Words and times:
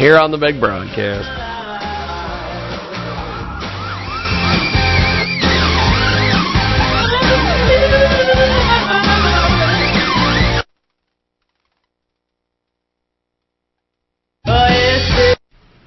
here 0.00 0.16
on 0.16 0.30
the 0.30 0.38
big 0.38 0.58
broadcast. 0.58 1.28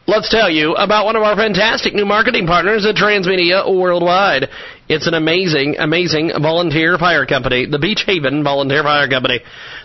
Let's 0.05 0.29
tell 0.29 0.47
you 0.47 0.75
about 0.75 1.05
one 1.05 1.15
of 1.15 1.23
our 1.23 1.35
fantastic 1.35 1.95
new 1.95 2.05
marketing 2.05 2.45
partners 2.45 2.85
at 2.85 2.93
Transmedia 2.93 3.65
Worldwide. 3.65 4.47
It's 4.93 5.07
an 5.07 5.15
amazing, 5.15 5.77
amazing 5.79 6.29
volunteer 6.39 6.99
fire 6.99 7.25
company, 7.25 7.65
the 7.65 7.79
Beach 7.79 8.03
Haven 8.05 8.43
Volunteer 8.43 8.83
Fire 8.83 9.09
Company. 9.09 9.39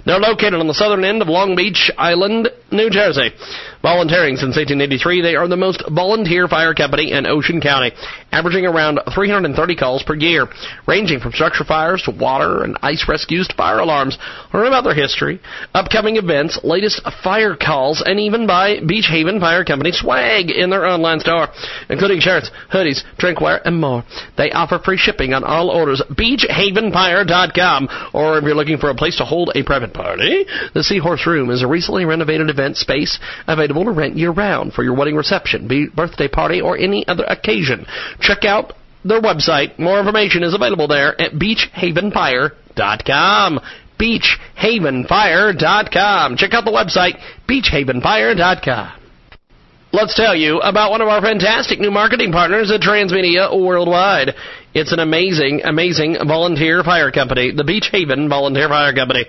They're 0.05 0.19
located 0.19 0.61
on 0.61 0.67
the 0.67 0.75
southern 0.75 1.03
end 1.03 1.23
of 1.23 1.29
Long 1.29 1.57
Beach 1.57 1.91
Island, 1.97 2.51
New 2.71 2.91
Jersey. 2.91 3.31
Volunteering 3.81 4.37
since 4.37 4.57
1883, 4.57 5.23
they 5.23 5.35
are 5.35 5.49
the 5.49 5.57
most 5.57 5.83
volunteer 5.89 6.47
fire 6.47 6.75
company 6.75 7.13
in 7.13 7.27
Ocean 7.27 7.61
County, 7.61 7.93
averaging 8.33 8.67
around 8.67 9.01
330 9.15 9.77
calls 9.77 10.03
per 10.03 10.15
year, 10.15 10.47
ranging 10.87 11.21
from 11.21 11.33
structure 11.33 11.65
fires 11.65 12.03
to 12.03 12.11
water 12.11 12.65
and 12.65 12.77
ice 12.83 13.07
rescues 13.09 13.49
to 13.49 13.57
fire 13.57 13.79
alarms. 13.79 14.19
Learn 14.53 14.67
about 14.67 14.85
their 14.85 14.95
history, 14.95 15.41
upcoming 15.73 16.17
events, 16.17 16.61
latest 16.65 17.01
fire 17.25 17.57
calls, 17.57 18.03
and 18.05 18.21
even 18.21 18.47
buy 18.47 18.81
Beach 18.87 19.07
Haven 19.09 19.41
Fire 19.41 19.65
Company 19.65 19.93
swag 19.93 20.51
in 20.51 20.69
their 20.69 20.85
online 20.85 21.21
store, 21.21 21.49
including 21.89 22.21
shirts, 22.21 22.51
hoodies, 22.71 23.01
drinkware, 23.17 23.63
and 23.65 23.81
more. 23.81 24.05
They 24.37 24.51
offer 24.51 24.79
free 24.79 24.98
shipping 24.99 25.33
on 25.33 25.45
all 25.45 25.71
orders. 25.71 26.03
BeachHavenFire.com. 26.11 27.89
Or 28.13 28.37
if 28.39 28.45
you're 28.45 28.55
looking 28.55 28.77
for 28.79 28.91
a 28.91 28.95
place 28.95 29.17
to 29.17 29.25
hold 29.25 29.51
a 29.55 29.63
private 29.63 29.95
party, 29.95 30.45
the 30.75 30.83
Seahorse 30.83 31.27
Room 31.27 31.49
is 31.51 31.63
a 31.63 31.67
recently 31.67 32.05
renovated 32.05 32.51
event 32.51 32.77
space 32.77 33.19
available 33.47 33.85
to 33.85 33.93
rent 33.93 34.17
year 34.17 34.31
round 34.31 34.75
for 34.75 34.83
your 34.83 34.95
wedding 34.95 35.17
reception, 35.17 35.67
birthday 35.95 36.29
party, 36.29 36.61
or 36.61 36.77
any 36.77 37.09
other 37.09 37.25
occasion. 37.25 37.87
Check 38.21 38.45
out 38.45 38.75
their 39.05 39.23
website. 39.23 39.79
More 39.79 39.99
information 39.99 40.43
is 40.43 40.55
available 40.55 40.89
there 40.89 41.19
at 41.21 41.33
BeachHavenFire.com. 41.33 43.61
BeachHavenFire.com. 43.99 46.37
Check 46.37 46.55
out 46.55 46.65
the 46.65 46.71
website, 46.71 47.19
BeachHavenFire.com. 47.49 48.98
Let's 49.91 50.15
tell 50.15 50.37
you 50.37 50.59
about 50.59 50.91
one 50.91 51.01
of 51.01 51.09
our 51.09 51.23
fantastic 51.23 51.81
new 51.81 51.91
marketing 51.91 52.31
partners 52.31 52.71
at 52.71 52.83
Transmedia 52.83 53.51
Worldwide. 53.59 54.35
It's 54.75 54.93
an 54.93 54.99
amazing, 54.99 55.63
amazing 55.65 56.19
volunteer 56.27 56.85
fire 56.85 57.11
company, 57.11 57.53
the 57.53 57.65
Beach 57.65 57.89
Haven 57.91 58.29
Volunteer 58.29 58.69
Fire 58.69 58.93
Company. 58.93 59.25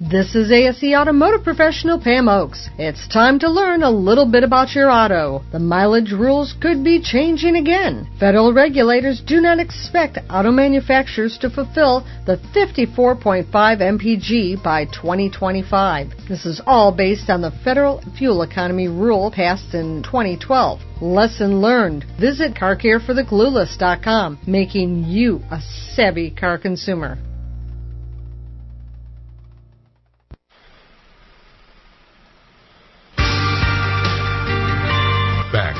This 0.09 0.33
is 0.33 0.51
ASE 0.51 0.95
Automotive 0.95 1.43
Professional 1.43 1.99
Pam 1.99 2.27
Oakes. 2.27 2.71
It's 2.79 3.07
time 3.07 3.37
to 3.37 3.51
learn 3.51 3.83
a 3.83 3.91
little 3.91 4.25
bit 4.25 4.43
about 4.43 4.73
your 4.73 4.89
auto. 4.89 5.43
The 5.51 5.59
mileage 5.59 6.11
rules 6.11 6.55
could 6.59 6.83
be 6.83 6.99
changing 6.99 7.55
again. 7.55 8.09
Federal 8.19 8.51
regulators 8.51 9.21
do 9.21 9.39
not 9.39 9.59
expect 9.59 10.17
auto 10.27 10.49
manufacturers 10.49 11.37
to 11.37 11.51
fulfill 11.51 12.03
the 12.25 12.37
54.5 12.51 13.45
mpg 13.51 14.63
by 14.63 14.85
2025. 14.85 16.07
This 16.27 16.47
is 16.47 16.59
all 16.65 16.91
based 16.91 17.29
on 17.29 17.41
the 17.41 17.53
federal 17.63 18.01
fuel 18.17 18.41
economy 18.41 18.87
rule 18.87 19.29
passed 19.29 19.75
in 19.75 20.01
2012. 20.01 20.81
Lesson 20.99 21.61
learned. 21.61 22.05
Visit 22.19 22.55
CarCareForTheClueless.com, 22.55 24.39
making 24.47 25.03
you 25.03 25.41
a 25.51 25.61
savvy 25.93 26.31
car 26.31 26.57
consumer. 26.57 27.19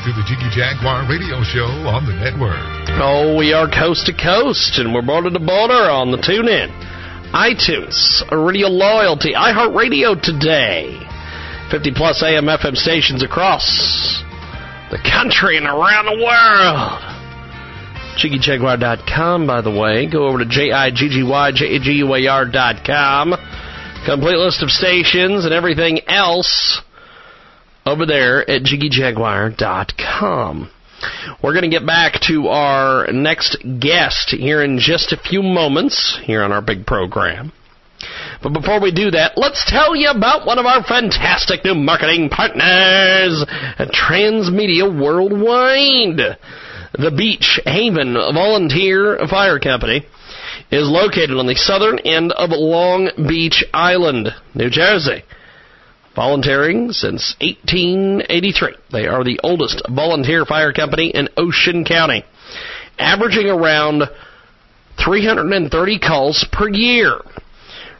To 0.03 0.11
the 0.13 0.23
Jiggy 0.25 0.49
Jaguar 0.49 1.07
radio 1.07 1.43
show 1.45 1.69
on 1.85 2.07
the 2.09 2.13
network. 2.17 2.57
Oh, 2.97 3.37
we 3.37 3.53
are 3.53 3.69
coast 3.69 4.07
to 4.07 4.13
coast, 4.13 4.79
and 4.79 4.95
we're 4.95 5.03
border 5.05 5.29
to 5.29 5.37
border 5.37 5.91
on 5.93 6.09
the 6.09 6.17
TuneIn, 6.17 6.73
iTunes, 7.37 8.25
Radio 8.33 8.67
Loyalty, 8.67 9.35
iHeartRadio 9.37 10.19
today. 10.19 10.97
50 11.69 11.91
plus 11.93 12.23
AM 12.23 12.45
FM 12.45 12.75
stations 12.75 13.21
across 13.21 14.23
the 14.89 14.97
country 15.05 15.57
and 15.57 15.67
around 15.67 16.07
the 16.09 16.17
world. 16.17 16.99
JiggyJaguar.com, 18.17 19.45
by 19.45 19.61
the 19.61 19.69
way. 19.69 20.07
Go 20.09 20.27
over 20.27 20.39
to 20.39 20.45
J-I-G-G-Y-J-A-G-U-A-R.com. 20.45 23.35
Complete 24.07 24.37
list 24.37 24.63
of 24.63 24.71
stations 24.71 25.45
and 25.45 25.53
everything 25.53 25.99
else 26.07 26.81
over 27.85 28.05
there 28.05 28.49
at 28.49 28.63
JiggyJaguar.com. 28.63 30.71
We're 31.43 31.53
going 31.53 31.63
to 31.63 31.69
get 31.69 31.85
back 31.85 32.21
to 32.27 32.47
our 32.47 33.11
next 33.11 33.57
guest 33.79 34.29
here 34.29 34.63
in 34.63 34.79
just 34.79 35.11
a 35.11 35.17
few 35.17 35.41
moments 35.41 36.19
here 36.23 36.43
on 36.43 36.51
our 36.51 36.61
big 36.61 36.85
program. 36.85 37.51
But 38.41 38.53
before 38.53 38.81
we 38.81 38.91
do 38.91 39.11
that, 39.11 39.37
let's 39.37 39.69
tell 39.69 39.95
you 39.95 40.09
about 40.09 40.47
one 40.47 40.57
of 40.57 40.65
our 40.65 40.83
fantastic 40.83 41.63
new 41.63 41.75
marketing 41.75 42.29
partners 42.29 43.45
Transmedia 43.77 44.89
Worldwide. 44.89 46.37
The 46.93 47.11
Beach 47.15 47.59
Haven 47.65 48.13
Volunteer 48.13 49.19
Fire 49.29 49.59
Company 49.59 50.05
is 50.71 50.89
located 50.89 51.37
on 51.37 51.47
the 51.47 51.55
southern 51.55 51.99
end 51.99 52.31
of 52.31 52.49
Long 52.51 53.09
Beach 53.27 53.63
Island, 53.73 54.29
New 54.55 54.69
Jersey. 54.69 55.23
Volunteering 56.15 56.91
since 56.91 57.35
1883. 57.39 58.75
They 58.91 59.07
are 59.07 59.23
the 59.23 59.39
oldest 59.43 59.81
volunteer 59.89 60.45
fire 60.45 60.73
company 60.73 61.09
in 61.09 61.29
Ocean 61.37 61.85
County, 61.85 62.25
averaging 62.99 63.47
around 63.47 64.03
330 65.03 65.99
calls 65.99 66.45
per 66.51 66.67
year, 66.67 67.21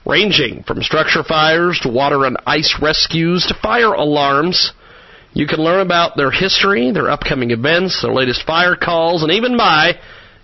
ranging 0.05 0.63
from 0.63 0.83
structure 0.83 1.23
fires 1.23 1.79
to 1.83 1.89
water 1.89 2.25
and 2.25 2.35
ice 2.45 2.75
rescues 2.81 3.45
to 3.47 3.53
fire 3.61 3.93
alarms. 3.93 4.73
You 5.33 5.47
can 5.47 5.59
learn 5.59 5.79
about 5.79 6.17
their 6.17 6.31
history, 6.31 6.91
their 6.91 7.09
upcoming 7.09 7.51
events, 7.51 8.01
their 8.01 8.13
latest 8.13 8.45
fire 8.45 8.75
calls, 8.75 9.23
and 9.23 9.31
even 9.31 9.55
buy 9.55 9.93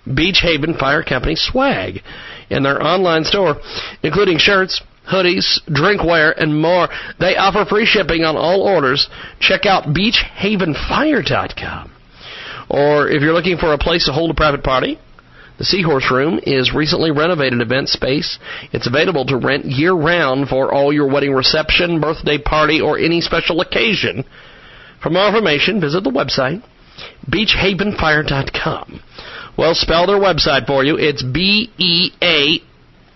Beach 0.06 0.40
Haven 0.42 0.78
Fire 0.78 1.04
Company 1.04 1.36
swag 1.36 2.02
in 2.50 2.64
their 2.64 2.82
online 2.82 3.26
store, 3.26 3.58
including 4.04 4.38
shirts, 4.38 4.82
hoodies, 5.10 5.60
drinkware, 5.70 6.34
and 6.38 6.62
more. 6.62 6.88
They 7.20 7.36
offer 7.36 7.66
free 7.66 7.86
shipping 7.86 8.24
on 8.24 8.38
all 8.38 8.62
orders. 8.62 9.10
Check 9.40 9.66
out 9.66 9.86
beachhavenfire.com. 9.86 11.92
Or 12.70 13.08
if 13.08 13.22
you're 13.22 13.34
looking 13.34 13.58
for 13.58 13.74
a 13.74 13.78
place 13.78 14.06
to 14.06 14.12
hold 14.12 14.32
a 14.32 14.34
private 14.34 14.64
party, 14.64 15.00
The 15.58 15.64
Seahorse 15.64 16.12
Room 16.12 16.40
is 16.44 16.74
recently 16.74 17.12
renovated 17.12 17.62
event 17.62 17.90
space. 17.90 18.38
It's 18.74 18.88
available 18.88 19.26
to 19.26 19.38
rent 19.38 19.66
year 19.66 19.94
round 19.94 20.50
for 20.50 20.74
all 20.74 20.94
your 20.94 21.10
wedding 21.10 21.34
reception, 21.34 22.00
birthday 22.00 22.38
party, 22.38 22.82
or 22.82 23.00
any 23.00 23.22
special 23.22 23.62
occasion. 23.62 24.24
For 25.02 25.10
more 25.10 25.28
information, 25.28 25.82
visit 25.82 26.04
the 26.04 26.12
website 26.12 26.62
beachhavenfire.com. 27.30 29.02
Well, 29.58 29.74
spell 29.76 30.08
their 30.08 30.20
website 30.20 30.68
for 30.68 30.84
you. 30.84 30.98
It's 30.98 31.24
B 31.24 31.72
E 31.78 32.12
A 32.22 32.60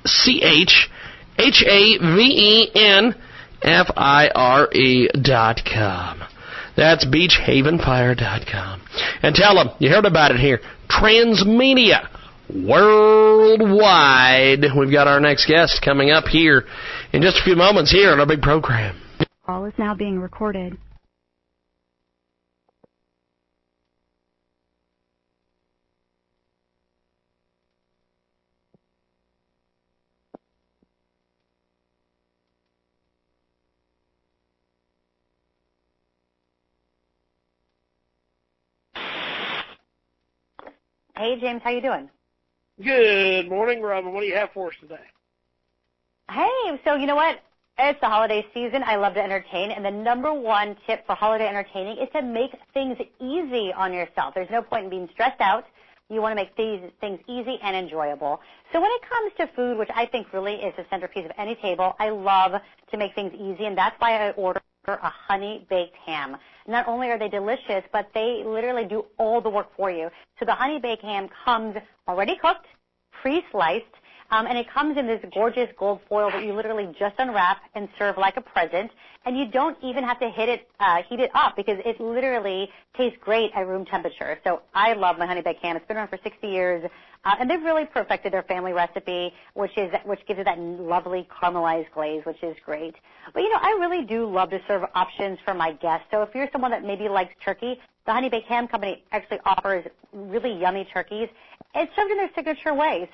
C 0.07 0.41
H 0.43 0.89
H 1.37 1.63
A 1.65 1.97
V 1.97 2.21
E 2.21 2.71
N 2.75 3.15
F 3.61 3.87
I 3.95 4.29
R 4.33 4.71
E 4.73 5.07
dot 5.21 5.61
com. 5.71 6.23
That's 6.75 7.05
beachhavenfire.com. 7.05 8.81
And 9.21 9.35
tell 9.35 9.53
them 9.55 9.69
you 9.79 9.89
heard 9.89 10.05
about 10.05 10.31
it 10.31 10.39
here. 10.39 10.61
Transmedia 10.89 12.07
worldwide. 12.49 14.65
We've 14.77 14.91
got 14.91 15.07
our 15.07 15.19
next 15.19 15.47
guest 15.47 15.81
coming 15.83 16.11
up 16.11 16.25
here 16.25 16.65
in 17.13 17.21
just 17.21 17.37
a 17.37 17.43
few 17.43 17.55
moments 17.55 17.91
here 17.91 18.11
on 18.11 18.19
our 18.19 18.25
big 18.25 18.41
program. 18.41 18.99
Call 19.45 19.65
is 19.65 19.73
now 19.77 19.93
being 19.93 20.19
recorded. 20.19 20.77
Hey, 41.21 41.39
James, 41.39 41.61
how 41.63 41.69
you 41.69 41.81
doing? 41.81 42.09
Good 42.83 43.47
morning, 43.47 43.83
Robin. 43.83 44.11
What 44.11 44.21
do 44.21 44.25
you 44.25 44.33
have 44.33 44.49
for 44.55 44.69
us 44.69 44.73
today? 44.81 45.05
Hey, 46.31 46.81
so 46.83 46.95
you 46.95 47.05
know 47.05 47.15
what? 47.15 47.43
It's 47.77 48.01
the 48.01 48.07
holiday 48.07 48.43
season. 48.55 48.81
I 48.83 48.95
love 48.95 49.13
to 49.13 49.21
entertain, 49.21 49.69
and 49.69 49.85
the 49.85 49.91
number 49.91 50.33
one 50.33 50.75
tip 50.87 51.05
for 51.05 51.13
holiday 51.13 51.47
entertaining 51.47 51.99
is 51.99 52.09
to 52.15 52.23
make 52.23 52.49
things 52.73 52.97
easy 53.19 53.71
on 53.71 53.93
yourself. 53.93 54.33
There's 54.33 54.49
no 54.49 54.63
point 54.63 54.85
in 54.85 54.89
being 54.89 55.09
stressed 55.13 55.41
out. 55.41 55.65
You 56.09 56.23
want 56.23 56.31
to 56.31 56.43
make 56.43 56.55
these 56.55 56.89
things 56.99 57.19
easy 57.27 57.59
and 57.61 57.75
enjoyable. 57.75 58.41
So 58.73 58.81
when 58.81 58.89
it 58.89 59.01
comes 59.07 59.31
to 59.37 59.55
food, 59.55 59.77
which 59.77 59.91
I 59.93 60.07
think 60.07 60.33
really 60.33 60.55
is 60.55 60.73
the 60.75 60.87
centerpiece 60.89 61.25
of 61.25 61.33
any 61.37 61.53
table, 61.53 61.95
I 61.99 62.09
love 62.09 62.53
to 62.89 62.97
make 62.97 63.13
things 63.13 63.31
easy, 63.35 63.65
and 63.65 63.77
that's 63.77 63.95
why 63.99 64.27
I 64.27 64.31
order 64.31 64.59
a 64.87 65.09
honey 65.27 65.65
baked 65.69 65.95
ham. 65.95 66.37
Not 66.67 66.87
only 66.87 67.09
are 67.09 67.19
they 67.19 67.29
delicious, 67.29 67.83
but 67.91 68.09
they 68.13 68.43
literally 68.45 68.85
do 68.85 69.05
all 69.17 69.41
the 69.41 69.49
work 69.49 69.75
for 69.75 69.91
you. 69.91 70.09
So 70.39 70.45
the 70.45 70.55
honey 70.55 70.79
baked 70.79 71.03
ham 71.03 71.29
comes 71.45 71.77
already 72.07 72.37
cooked, 72.37 72.65
pre-sliced, 73.21 73.85
it 74.31 74.69
comes 74.69 74.97
in 74.97 75.07
this 75.07 75.23
gorgeous 75.33 75.69
gold 75.77 75.99
foil 76.07 76.31
that 76.31 76.43
you 76.43 76.53
literally 76.53 76.93
just 76.97 77.15
unwrap 77.19 77.61
and 77.75 77.89
serve 77.99 78.17
like 78.17 78.37
a 78.37 78.41
present. 78.41 78.91
And 79.25 79.37
you 79.37 79.45
don't 79.45 79.77
even 79.83 80.03
have 80.03 80.19
to 80.19 80.25
uh, 80.79 81.03
heat 81.07 81.19
it 81.19 81.31
up 81.35 81.55
because 81.55 81.77
it 81.85 81.99
literally 81.99 82.69
tastes 82.97 83.19
great 83.21 83.51
at 83.53 83.67
room 83.67 83.85
temperature. 83.85 84.39
So 84.43 84.61
I 84.73 84.93
love 84.93 85.17
my 85.19 85.27
honey 85.27 85.41
baked 85.41 85.61
ham. 85.61 85.75
It's 85.75 85.85
been 85.87 85.97
around 85.97 86.07
for 86.07 86.19
60 86.23 86.47
years. 86.47 86.89
Uh, 87.23 87.35
and 87.39 87.49
they've 87.49 87.61
really 87.61 87.85
perfected 87.85 88.33
their 88.33 88.41
family 88.43 88.73
recipe, 88.73 89.31
which 89.53 89.77
is 89.77 89.91
which 90.05 90.25
gives 90.27 90.39
it 90.39 90.45
that 90.45 90.57
lovely 90.57 91.27
caramelized 91.29 91.91
glaze, 91.93 92.25
which 92.25 92.41
is 92.41 92.55
great. 92.65 92.95
But 93.33 93.41
you 93.41 93.49
know, 93.49 93.59
I 93.61 93.77
really 93.79 94.03
do 94.03 94.25
love 94.25 94.49
to 94.49 94.59
serve 94.67 94.83
options 94.95 95.37
for 95.45 95.53
my 95.53 95.73
guests. 95.73 96.07
So 96.09 96.23
if 96.23 96.33
you're 96.33 96.49
someone 96.51 96.71
that 96.71 96.83
maybe 96.83 97.07
likes 97.07 97.33
turkey, 97.43 97.79
the 98.07 98.13
Honey 98.13 98.29
Baked 98.29 98.47
Ham 98.47 98.67
Company 98.67 99.03
actually 99.11 99.39
offers 99.45 99.85
really 100.11 100.59
yummy 100.59 100.87
turkeys. 100.91 101.29
It's 101.75 101.95
served 101.95 102.09
in 102.09 102.17
their 102.17 102.31
signature 102.33 102.73
way. 102.73 103.07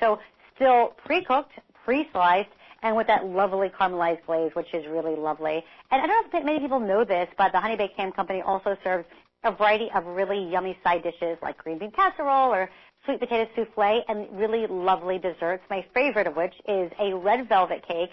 Still 0.58 0.94
pre-cooked, 1.06 1.54
pre-sliced, 1.86 2.50
and 2.84 2.96
with 2.96 3.08
that 3.08 3.26
lovely 3.26 3.70
caramelized 3.70 4.26
glaze, 4.26 4.52
which 4.54 4.74
is 4.74 4.86
really 4.88 5.16
lovely. 5.16 5.64
And 5.92 6.02
I 6.02 6.08
don't 6.08 6.28
if 6.34 6.46
many 6.46 6.60
people 6.60 6.80
know 6.80 7.04
this, 7.04 7.28
but 7.38 7.52
the 7.52 7.60
Honey 7.60 7.76
Baked 7.76 7.98
Ham 7.98 8.12
Company 8.12 8.42
also 8.42 8.78
serves 8.84 9.06
a 9.44 9.52
variety 9.52 9.90
of 9.96 10.06
really 10.06 10.50
yummy 10.52 10.78
side 10.84 11.04
dishes 11.04 11.38
like 11.42 11.58
green 11.58 11.80
bean 11.80 11.92
casserole 11.92 12.54
or 12.54 12.70
sweet 13.06 13.20
potato 13.20 13.50
souffle 13.56 14.04
and 14.08 14.28
really 14.38 14.68
lovely 14.68 15.18
desserts. 15.18 15.64
My 15.70 15.86
favorite 15.94 16.28
of 16.28 16.36
which 16.36 16.54
is 16.68 16.92
a 17.00 17.14
red 17.16 17.48
velvet 17.48 17.88
cake. 17.88 18.12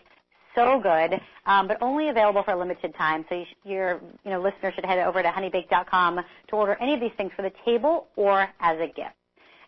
So 0.55 0.79
good, 0.81 1.21
um, 1.47 1.67
but 1.67 1.79
only 1.83 2.11
available 2.11 2.45
for 2.45 2.53
a 2.53 2.59
limited 2.59 2.95
time. 2.95 3.25
So 3.29 3.35
you 3.35 3.45
sh- 3.45 3.57
your 3.65 4.01
you 4.25 4.31
know 4.31 4.41
listener 4.41 4.71
should 4.73 4.85
head 4.85 5.01
over 5.01 5.21
to 5.21 5.29
honeybake.com 5.29 6.21
to 6.49 6.57
order 6.57 6.77
any 6.81 6.95
of 6.95 7.01
these 7.01 7.11
things 7.17 7.33
for 7.35 7.43
the 7.43 7.53
table 7.65 8.07
or 8.15 8.49
as 8.61 8.79
a 8.79 8.87
gift. 8.87 9.17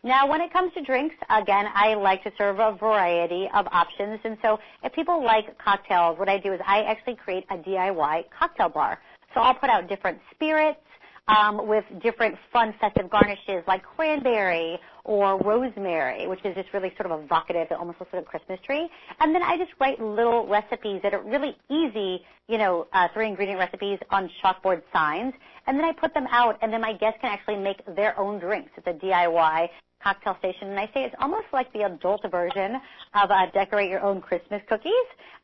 Now, 0.02 0.28
when 0.28 0.40
it 0.40 0.52
comes 0.52 0.72
to 0.74 0.82
drinks, 0.82 1.16
again, 1.30 1.66
I 1.74 1.94
like 1.94 2.22
to 2.24 2.32
serve 2.38 2.58
a 2.58 2.72
variety 2.72 3.48
of 3.54 3.66
options. 3.72 4.20
And 4.24 4.36
so 4.42 4.58
if 4.84 4.92
people 4.92 5.24
like 5.24 5.58
cocktails, 5.58 6.18
what 6.18 6.28
I 6.28 6.38
do 6.38 6.52
is 6.52 6.60
I 6.66 6.82
actually 6.82 7.16
create 7.16 7.44
a 7.50 7.56
DIY 7.56 8.24
cocktail 8.38 8.68
bar. 8.68 9.00
So 9.34 9.40
I'll 9.40 9.54
put 9.54 9.70
out 9.70 9.88
different 9.88 10.18
spirits, 10.32 10.80
um, 11.28 11.66
with 11.66 11.84
different 12.02 12.36
fun 12.52 12.74
festive 12.80 13.10
garnishes 13.10 13.64
like 13.66 13.82
cranberry 13.82 14.78
or 15.06 15.38
rosemary, 15.38 16.26
which 16.26 16.44
is 16.44 16.54
just 16.56 16.68
really 16.74 16.92
sort 16.96 17.10
of 17.10 17.22
evocative. 17.22 17.68
It 17.70 17.74
almost 17.74 18.00
looks 18.00 18.12
like 18.12 18.22
a 18.22 18.26
Christmas 18.26 18.58
tree. 18.66 18.88
And 19.20 19.32
then 19.32 19.42
I 19.42 19.56
just 19.56 19.70
write 19.80 20.00
little 20.00 20.48
recipes 20.48 21.00
that 21.04 21.14
are 21.14 21.22
really 21.22 21.56
easy, 21.70 22.24
you 22.48 22.58
know, 22.58 22.88
uh, 22.92 23.06
three 23.14 23.28
ingredient 23.28 23.60
recipes 23.60 24.00
on 24.10 24.28
chalkboard 24.42 24.82
signs. 24.92 25.32
And 25.68 25.78
then 25.78 25.84
I 25.84 25.92
put 25.92 26.12
them 26.12 26.26
out, 26.30 26.58
and 26.60 26.72
then 26.72 26.80
my 26.80 26.92
guests 26.92 27.18
can 27.20 27.30
actually 27.30 27.56
make 27.56 27.82
their 27.94 28.18
own 28.18 28.40
drinks. 28.40 28.72
It's 28.76 28.86
a 28.88 28.92
DIY 28.94 29.68
cocktail 30.02 30.36
station, 30.40 30.68
and 30.68 30.78
I 30.78 30.86
say 30.86 31.04
it's 31.04 31.14
almost 31.20 31.46
like 31.52 31.72
the 31.72 31.82
adult 31.82 32.28
version 32.28 32.76
of 33.14 33.30
uh, 33.30 33.46
decorate 33.54 33.90
your 33.90 34.00
own 34.00 34.20
Christmas 34.20 34.60
cookies. 34.68 34.92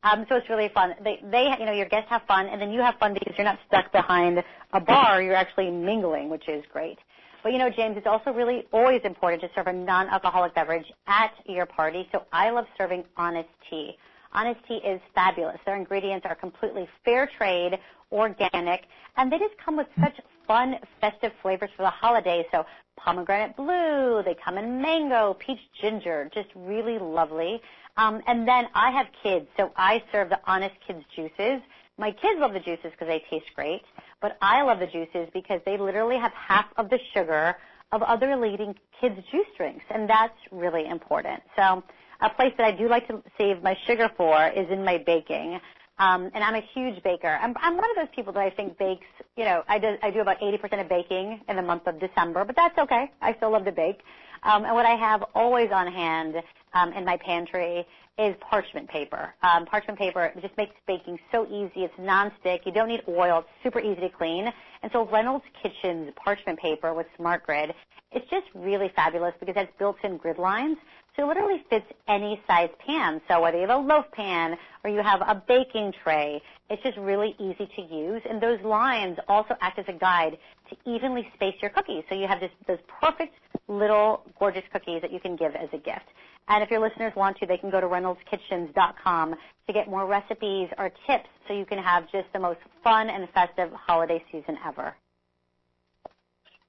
Um, 0.03 0.27
so 0.29 0.37
it's 0.37 0.49
really 0.49 0.71
fun. 0.75 0.95
They, 1.05 1.21
they, 1.31 1.55
you 1.59 1.67
know, 1.67 1.73
your 1.73 1.89
guests 1.89 2.11
have 2.11 2.23
fun, 2.27 2.47
and 2.47 2.61
then 2.61 2.73
you 2.73 2.81
have 2.81 2.97
fun 2.97 3.15
because 3.15 3.35
you're 3.37 3.45
not 3.45 3.61
stuck 3.69 3.93
behind 3.93 4.43
a 4.73 4.81
bar. 4.81 5.23
You're 5.23 5.37
actually 5.37 5.71
mingling, 5.71 6.31
which 6.31 6.49
is 6.49 6.65
great. 6.73 6.99
But 7.43 7.53
you 7.53 7.59
know, 7.59 7.71
James, 7.71 7.97
it's 7.97 8.07
also 8.07 8.33
really 8.33 8.67
always 8.73 9.01
important 9.05 9.43
to 9.43 9.51
serve 9.55 9.67
a 9.67 9.73
non-alcoholic 9.73 10.55
beverage 10.55 10.93
at 11.07 11.33
your 11.47 11.67
party. 11.67 12.09
So 12.13 12.23
I 12.33 12.51
love 12.51 12.67
serving 12.79 13.05
Honest 13.17 13.49
Tea. 13.69 13.97
Honest 14.33 14.61
Tea 14.67 14.77
is 14.77 15.01
fabulous. 15.15 15.59
Their 15.67 15.77
ingredients 15.77 16.25
are 16.27 16.35
completely 16.35 16.89
fair 17.05 17.29
trade, 17.37 17.79
organic, 18.11 18.83
and 19.17 19.31
they 19.31 19.39
just 19.39 19.55
come 19.63 19.77
with 19.77 19.89
such 20.01 20.19
fun, 20.47 20.77
festive 21.01 21.33
flavors 21.43 21.71
for 21.77 21.83
the 21.83 21.91
holidays. 21.91 22.47
So 22.53 22.65
pomegranate 22.97 23.57
blue, 23.57 24.23
they 24.25 24.37
come 24.43 24.59
in 24.59 24.81
mango, 24.81 25.35
peach 25.35 25.61
ginger, 25.81 26.31
just 26.33 26.49
really 26.55 26.99
lovely. 26.99 27.61
Um, 27.97 28.23
and 28.27 28.49
then 28.49 28.69
I 28.75 28.91
have 28.91 29.07
kids, 29.23 29.47
so 29.57 29.73
I 29.77 30.03
serve 30.13 30.31
the 30.31 30.41
Honest 30.47 30.75
Kids 30.87 31.05
juices. 31.15 31.61
My 31.99 32.11
kids 32.11 32.41
love 32.41 32.55
the 32.55 32.61
juices 32.61 32.91
because 32.93 33.09
they 33.09 33.23
taste 33.29 33.51
great, 33.55 33.83
but 34.23 34.39
I 34.41 34.63
love 34.63 34.79
the 34.79 34.87
juices 34.87 35.29
because 35.35 35.61
they 35.67 35.77
literally 35.77 36.17
have 36.17 36.33
half 36.33 36.67
of 36.77 36.89
the 36.89 36.99
sugar 37.13 37.57
of 37.91 38.03
other 38.03 38.37
leading 38.37 38.75
kids 39.01 39.17
juice 39.31 39.47
drinks, 39.57 39.85
and 39.91 40.09
that's 40.09 40.39
really 40.51 40.87
important. 40.87 41.43
So 41.57 41.83
a 42.23 42.31
place 42.31 42.55
that 42.57 42.65
I 42.65 42.71
do 42.73 42.89
like 42.89 43.07
to 43.09 43.23
save 43.37 43.63
my 43.63 43.77
sugar 43.87 44.09
for 44.17 44.49
is 44.49 44.71
in 44.71 44.85
my 44.85 44.99
baking. 44.99 45.61
Um, 45.99 46.31
and 46.35 46.43
I'm 46.43 46.55
a 46.55 46.63
huge 46.75 47.03
baker. 47.03 47.39
I'm, 47.41 47.55
I'm 47.61 47.77
one 47.77 47.91
of 47.91 47.97
those 47.97 48.15
people 48.15 48.33
that 48.33 48.41
I 48.41 48.51
think 48.51 48.79
bakes, 48.79 49.07
you 49.37 49.45
know, 49.45 49.63
I 49.69 49.79
do, 49.79 49.97
I 50.03 50.11
do 50.11 50.21
about 50.21 50.41
80% 50.41 50.81
of 50.81 50.89
baking 50.89 51.41
in 51.49 51.57
the 51.57 51.63
month 51.63 51.87
of 51.87 52.01
December, 52.01 52.45
but 52.45 52.57
that's 52.57 52.77
okay. 52.79 53.11
I 53.21 53.35
still 53.35 53.51
love 53.51 53.67
to 53.67 53.73
bake. 53.73 54.01
Um, 54.43 54.65
and 54.65 54.75
what 54.75 54.87
I 54.87 54.95
have 54.95 55.25
always 55.35 55.71
on 55.73 55.91
hand 55.93 56.37
um, 56.75 56.93
in 56.93 57.05
my 57.05 57.17
pantry 57.17 57.87
is 58.19 58.35
parchment 58.41 58.89
paper. 58.89 59.35
Um, 59.43 59.65
parchment 59.67 59.99
paper 59.99 60.33
just 60.41 60.57
makes 60.57 60.75
baking 60.87 61.19
so 61.31 61.47
easy. 61.47 61.85
It's 61.85 61.95
nonstick. 61.99 62.67
You 62.67 62.73
don't 62.73 62.89
need 62.89 63.03
oil. 63.09 63.39
It's 63.39 63.49
super 63.63 63.81
easy 63.81 64.01
to 64.01 64.11
clean. 64.11 64.53
And 64.83 64.93
so 64.93 65.07
Reynolds 65.07 65.45
Kitchens 65.63 66.13
parchment 66.17 66.59
paper 66.59 66.93
with 66.93 67.07
Smart 67.17 67.45
Grid, 67.47 67.73
it's 68.11 68.29
just 68.29 68.47
really 68.55 68.91
fabulous 68.95 69.33
because 69.41 69.57
it 69.57 69.59
has 69.59 69.69
built-in 69.79 70.19
grid 70.19 70.39
lines. 70.39 70.77
So 71.17 71.25
it 71.25 71.29
literally 71.29 71.63
fits 71.71 71.87
any 72.09 72.41
size 72.47 72.71
pan. 72.87 73.21
So 73.29 73.41
whether 73.41 73.59
you 73.59 73.67
have 73.67 73.79
a 73.79 73.83
loaf 73.83 74.07
pan 74.13 74.57
or 74.85 74.91
you 74.91 75.03
have 75.03 75.21
a 75.21 75.43
baking 75.47 75.93
tray, 76.03 76.43
it's 76.69 76.83
just 76.83 76.99
really 76.99 77.35
easy 77.39 77.69
to 77.77 77.83
use. 77.83 78.23
And 78.29 78.43
those 78.43 78.61
lines 78.63 79.19
also 79.29 79.55
act 79.61 79.79
as 79.79 79.85
a 79.89 79.93
guide 79.93 80.39
to 80.71 80.91
evenly 80.91 81.29
space 81.35 81.55
your 81.61 81.71
cookies. 81.71 82.05
So 82.09 82.15
you 82.15 82.27
have 82.27 82.41
this, 82.41 82.51
those 82.67 82.79
perfect 83.01 83.35
little 83.79 84.23
gorgeous 84.39 84.65
cookies 84.73 85.03
that 85.03 85.13
you 85.13 85.21
can 85.21 85.37
give 85.37 85.55
as 85.55 85.69
a 85.73 85.79
gift. 85.79 86.07
And 86.49 86.63
if 86.63 86.71
your 86.71 86.81
listeners 86.81 87.13
want 87.15 87.39
to, 87.39 87.47
they 87.47 87.57
can 87.57 87.71
go 87.71 87.81
to 87.81 87.87
reynoldskitchens.com 87.87 89.35
to 89.67 89.73
get 89.73 89.89
more 89.89 90.07
recipes 90.07 90.69
or 90.77 90.91
tips 91.07 91.29
so 91.47 91.55
you 91.55 91.65
can 91.65 91.79
have 91.79 92.11
just 92.11 92.27
the 92.33 92.39
most 92.39 92.59
fun 92.83 93.09
and 93.09 93.29
festive 93.31 93.71
holiday 93.73 94.23
season 94.33 94.59
ever. 94.67 94.95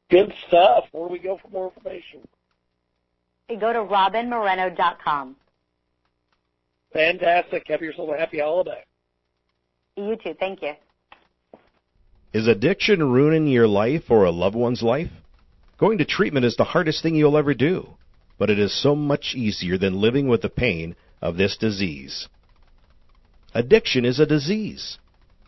Good 0.09 0.31
stuff. 0.47 0.85
Where 0.91 1.07
do 1.07 1.13
we 1.13 1.19
go 1.19 1.39
for 1.41 1.49
more 1.49 1.71
information? 1.75 2.19
You 3.49 3.59
go 3.59 3.73
to 3.73 3.79
robinmoreno.com. 3.79 5.35
Fantastic. 6.93 7.63
Have 7.67 7.81
yourself 7.81 8.09
a 8.13 8.17
happy 8.19 8.39
holiday. 8.39 8.83
You 9.97 10.15
too. 10.23 10.35
Thank 10.39 10.61
you. 10.61 10.73
Is 12.31 12.47
addiction 12.47 13.11
ruining 13.11 13.47
your 13.47 13.67
life 13.67 14.03
or 14.09 14.25
a 14.25 14.31
loved 14.31 14.55
one's 14.55 14.81
life? 14.81 15.09
Going 15.77 15.97
to 15.97 16.05
treatment 16.05 16.45
is 16.45 16.55
the 16.55 16.63
hardest 16.63 17.01
thing 17.03 17.15
you'll 17.15 17.37
ever 17.37 17.53
do. 17.53 17.95
but 18.37 18.49
it 18.49 18.59
is 18.59 18.73
so 18.73 18.95
much 18.95 19.35
easier 19.35 19.77
than 19.77 20.01
living 20.01 20.27
with 20.27 20.41
the 20.41 20.49
pain 20.49 20.95
of 21.21 21.37
this 21.37 21.55
disease. 21.57 22.27
Addiction 23.53 24.05
is 24.05 24.19
a 24.19 24.25
disease. 24.25 24.97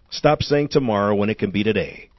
Stop 0.10 0.44
saying 0.44 0.70
tomorrow 0.70 1.16
when 1.16 1.30
it 1.30 1.38
can 1.40 1.52
be 1.52 1.64
today. 1.64 2.10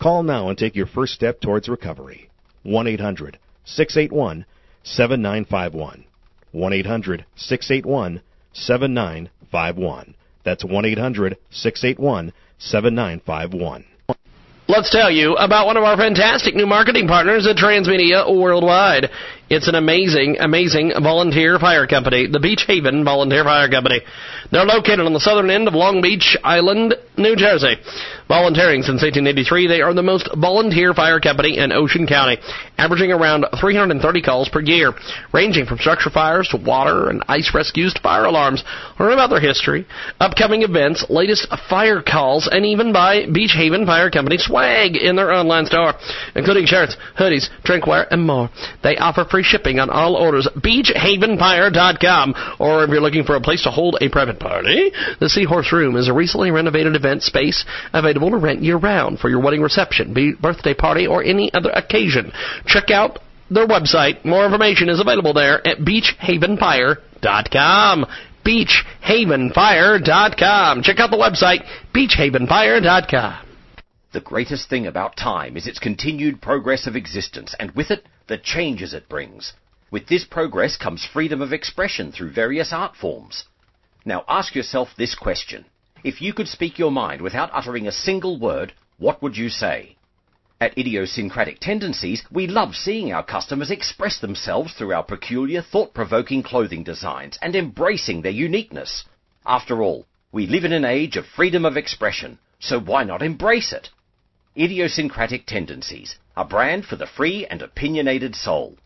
Call 0.00 0.22
now 0.22 0.48
and 0.48 0.58
take 0.58 0.76
your 0.76 0.86
first 0.86 1.14
step 1.14 1.40
towards 1.40 1.68
recovery. 1.68 2.28
1 2.62 2.86
800 2.86 3.38
681 3.64 4.44
7951. 4.84 6.04
1 6.52 6.72
800 6.72 7.24
681 7.34 8.20
7951. 8.52 10.14
That's 10.44 10.64
1 10.64 10.84
800 10.84 11.36
681 11.50 12.32
7951. 12.58 13.84
Let's 14.68 14.90
tell 14.90 15.12
you 15.12 15.34
about 15.36 15.66
one 15.66 15.76
of 15.76 15.84
our 15.84 15.96
fantastic 15.96 16.56
new 16.56 16.66
marketing 16.66 17.06
partners 17.06 17.46
at 17.46 17.56
Transmedia 17.56 18.26
Worldwide. 18.26 19.08
It's 19.48 19.68
an 19.68 19.76
amazing, 19.76 20.38
amazing 20.40 20.92
volunteer 21.00 21.56
fire 21.60 21.86
company, 21.86 22.26
the 22.26 22.40
Beach 22.40 22.64
Haven 22.66 23.04
Volunteer 23.04 23.44
Fire 23.44 23.70
Company. 23.70 24.00
They're 24.50 24.64
located 24.64 25.06
on 25.06 25.12
the 25.12 25.20
southern 25.20 25.50
end 25.50 25.68
of 25.68 25.74
Long 25.74 26.02
Beach 26.02 26.36
Island, 26.42 26.94
New 27.16 27.36
Jersey. 27.36 27.76
Volunteering 28.26 28.82
since 28.82 29.06
1883, 29.06 29.68
they 29.68 29.82
are 29.82 29.94
the 29.94 30.02
most 30.02 30.28
volunteer 30.36 30.94
fire 30.94 31.20
company 31.20 31.58
in 31.58 31.70
Ocean 31.70 32.08
County, 32.08 32.38
averaging 32.76 33.12
around 33.12 33.46
330 33.60 34.20
calls 34.20 34.48
per 34.48 34.60
year, 34.60 34.92
ranging 35.32 35.64
from 35.64 35.78
structure 35.78 36.10
fires 36.10 36.48
to 36.48 36.56
water 36.56 37.08
and 37.08 37.22
ice 37.28 37.52
rescues 37.54 37.94
to 37.94 38.02
fire 38.02 38.24
alarms. 38.24 38.64
Learn 38.98 39.12
about 39.12 39.30
their 39.30 39.40
history, 39.40 39.86
upcoming 40.18 40.62
events, 40.62 41.06
latest 41.08 41.46
fire 41.70 42.02
calls, 42.02 42.48
and 42.50 42.66
even 42.66 42.92
buy 42.92 43.26
Beach 43.32 43.54
Haven 43.54 43.86
Fire 43.86 44.10
Company 44.10 44.38
swag 44.38 44.96
in 44.96 45.14
their 45.14 45.32
online 45.32 45.66
store, 45.66 45.94
including 46.34 46.66
shirts, 46.66 46.96
hoodies, 47.16 47.46
drinkware, 47.64 48.08
and 48.10 48.26
more. 48.26 48.50
They 48.82 48.96
offer 48.96 49.24
shipping 49.42 49.78
on 49.78 49.90
all 49.90 50.16
orders. 50.16 50.48
BeachHavenFire.com. 50.56 52.34
Or 52.58 52.84
if 52.84 52.90
you're 52.90 53.00
looking 53.00 53.24
for 53.24 53.36
a 53.36 53.40
place 53.40 53.62
to 53.62 53.70
hold 53.70 53.96
a 54.00 54.08
private 54.08 54.38
party, 54.38 54.92
the 55.20 55.28
Seahorse 55.28 55.72
Room 55.72 55.96
is 55.96 56.08
a 56.08 56.12
recently 56.12 56.50
renovated 56.50 56.96
event 56.96 57.22
space 57.22 57.64
available 57.92 58.30
to 58.30 58.36
rent 58.36 58.62
year 58.62 58.76
round 58.76 59.18
for 59.18 59.28
your 59.28 59.40
wedding 59.40 59.62
reception, 59.62 60.36
birthday 60.40 60.74
party, 60.74 61.06
or 61.06 61.22
any 61.22 61.52
other 61.54 61.70
occasion. 61.70 62.32
Check 62.66 62.90
out 62.90 63.20
their 63.50 63.66
website. 63.66 64.24
More 64.24 64.44
information 64.44 64.88
is 64.88 65.00
available 65.00 65.32
there 65.32 65.66
at 65.66 65.78
BeachHavenFire.com. 65.78 68.06
BeachHavenFire.com. 68.44 70.82
Check 70.82 71.00
out 71.00 71.10
the 71.10 71.16
website, 71.16 71.64
BeachHavenFire.com. 71.94 73.45
The 74.16 74.22
greatest 74.22 74.70
thing 74.70 74.86
about 74.86 75.14
time 75.14 75.58
is 75.58 75.66
its 75.66 75.78
continued 75.78 76.40
progress 76.40 76.86
of 76.86 76.96
existence, 76.96 77.54
and 77.60 77.70
with 77.72 77.90
it, 77.90 78.06
the 78.28 78.38
changes 78.38 78.94
it 78.94 79.10
brings. 79.10 79.52
With 79.90 80.06
this 80.06 80.24
progress 80.24 80.78
comes 80.78 81.04
freedom 81.04 81.42
of 81.42 81.52
expression 81.52 82.10
through 82.12 82.30
various 82.30 82.72
art 82.72 82.96
forms. 82.96 83.44
Now 84.06 84.24
ask 84.26 84.54
yourself 84.54 84.96
this 84.96 85.14
question. 85.14 85.66
If 86.02 86.22
you 86.22 86.32
could 86.32 86.48
speak 86.48 86.78
your 86.78 86.90
mind 86.90 87.20
without 87.20 87.50
uttering 87.52 87.86
a 87.86 87.92
single 87.92 88.38
word, 88.38 88.72
what 88.96 89.20
would 89.20 89.36
you 89.36 89.50
say? 89.50 89.96
At 90.62 90.78
Idiosyncratic 90.78 91.60
Tendencies, 91.60 92.24
we 92.30 92.46
love 92.46 92.74
seeing 92.74 93.12
our 93.12 93.22
customers 93.22 93.70
express 93.70 94.18
themselves 94.18 94.72
through 94.72 94.94
our 94.94 95.04
peculiar, 95.04 95.60
thought-provoking 95.60 96.42
clothing 96.42 96.84
designs 96.84 97.38
and 97.42 97.54
embracing 97.54 98.22
their 98.22 98.32
uniqueness. 98.32 99.04
After 99.44 99.82
all, 99.82 100.06
we 100.32 100.46
live 100.46 100.64
in 100.64 100.72
an 100.72 100.86
age 100.86 101.18
of 101.18 101.26
freedom 101.26 101.66
of 101.66 101.76
expression, 101.76 102.38
so 102.58 102.80
why 102.80 103.04
not 103.04 103.20
embrace 103.20 103.74
it? 103.74 103.90
Idiosyncratic 104.58 105.46
Tendencies, 105.46 106.16
a 106.36 106.44
brand 106.44 106.86
for 106.86 106.96
the 106.96 107.06
free 107.06 107.46
and 107.46 107.62
opinionated 107.62 108.34
soul. 108.34 108.76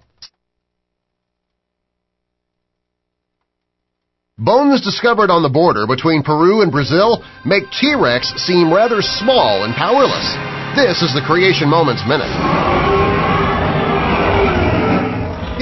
Bones 4.39 4.81
discovered 4.81 5.29
on 5.29 5.43
the 5.43 5.49
border 5.49 5.85
between 5.85 6.23
Peru 6.23 6.63
and 6.63 6.71
Brazil 6.71 7.23
make 7.45 7.69
T-Rex 7.69 8.33
seem 8.37 8.73
rather 8.73 8.99
small 9.01 9.63
and 9.63 9.75
powerless. 9.75 10.33
This 10.75 11.03
is 11.03 11.13
the 11.13 11.21
Creation 11.21 11.69
Moments 11.69 12.01
Minute. 12.07 13.02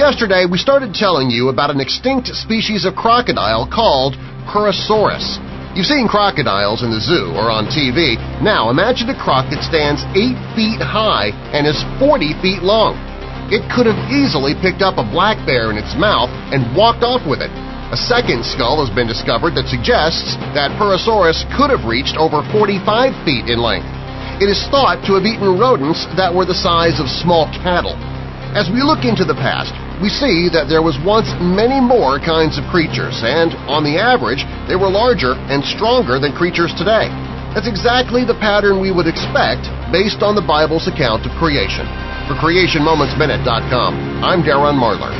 Yesterday, 0.02 0.50
we 0.50 0.58
started 0.58 0.98
telling 0.98 1.30
you 1.30 1.46
about 1.46 1.70
an 1.70 1.78
extinct 1.78 2.26
species 2.34 2.82
of 2.82 2.98
crocodile 2.98 3.70
called 3.70 4.18
Purussaurus. 4.50 5.38
You've 5.78 5.86
seen 5.86 6.10
crocodiles 6.10 6.82
in 6.82 6.90
the 6.90 6.98
zoo 6.98 7.30
or 7.38 7.54
on 7.54 7.70
TV. 7.70 8.18
Now 8.42 8.74
imagine 8.74 9.14
a 9.14 9.16
croc 9.16 9.46
that 9.54 9.62
stands 9.62 10.02
8 10.10 10.34
feet 10.58 10.82
high 10.82 11.30
and 11.54 11.70
is 11.70 11.78
40 12.02 12.34
feet 12.42 12.66
long. 12.66 12.98
It 13.54 13.62
could 13.70 13.86
have 13.86 14.10
easily 14.10 14.58
picked 14.58 14.82
up 14.82 14.98
a 14.98 15.06
black 15.06 15.38
bear 15.46 15.70
in 15.70 15.78
its 15.78 15.94
mouth 15.94 16.34
and 16.50 16.74
walked 16.74 17.06
off 17.06 17.22
with 17.22 17.38
it. 17.38 17.54
A 17.94 18.02
second 18.10 18.42
skull 18.42 18.82
has 18.82 18.90
been 18.90 19.06
discovered 19.06 19.54
that 19.54 19.70
suggests 19.70 20.34
that 20.50 20.74
Purussaurus 20.82 21.46
could 21.54 21.70
have 21.70 21.86
reached 21.86 22.18
over 22.18 22.42
45 22.50 23.14
feet 23.22 23.46
in 23.46 23.62
length. 23.62 23.86
It 24.42 24.50
is 24.50 24.66
thought 24.66 25.06
to 25.06 25.14
have 25.14 25.22
eaten 25.22 25.62
rodents 25.62 26.10
that 26.18 26.34
were 26.34 26.42
the 26.42 26.58
size 26.58 26.98
of 26.98 27.06
small 27.06 27.46
cattle. 27.62 27.94
As 28.52 28.66
we 28.66 28.82
look 28.82 29.06
into 29.06 29.24
the 29.24 29.38
past, 29.38 29.72
we 30.02 30.10
see 30.10 30.50
that 30.50 30.66
there 30.66 30.82
was 30.82 30.98
once 31.06 31.30
many 31.38 31.78
more 31.78 32.18
kinds 32.18 32.58
of 32.58 32.66
creatures, 32.74 33.22
and 33.22 33.54
on 33.70 33.86
the 33.86 34.02
average, 34.02 34.42
they 34.66 34.74
were 34.74 34.90
larger 34.90 35.38
and 35.46 35.62
stronger 35.62 36.18
than 36.18 36.34
creatures 36.34 36.74
today. 36.74 37.06
That's 37.54 37.70
exactly 37.70 38.26
the 38.26 38.34
pattern 38.34 38.82
we 38.82 38.90
would 38.90 39.06
expect 39.06 39.70
based 39.94 40.18
on 40.18 40.34
the 40.34 40.42
Bible's 40.42 40.90
account 40.90 41.22
of 41.22 41.30
creation. 41.38 41.86
For 42.26 42.34
CreationMomentsMinute.com, 42.34 44.26
I'm 44.26 44.42
Darren 44.42 44.74
Marlar. 44.74 45.14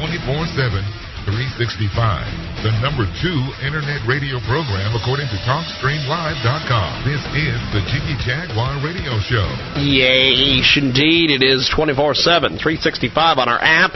Twenty-four 0.00 0.46
seven, 0.56 0.84
three 1.26 1.48
sixty-five. 1.58 2.45
The 2.64 2.72
number 2.80 3.04
two 3.20 3.36
internet 3.60 4.00
radio 4.08 4.40
program 4.40 4.96
according 4.96 5.28
to 5.28 5.36
TalkStreamLive.com. 5.44 7.04
This 7.04 7.20
is 7.36 7.60
the 7.76 7.84
Jiggy 7.84 8.16
Jaguar 8.24 8.80
Radio 8.82 9.20
Show. 9.20 9.44
Yeesh, 9.76 10.76
indeed. 10.76 11.30
It 11.30 11.42
is 11.44 11.68
24-7, 11.68 12.56
365 12.56 13.38
on 13.38 13.48
our 13.48 13.60
app, 13.60 13.92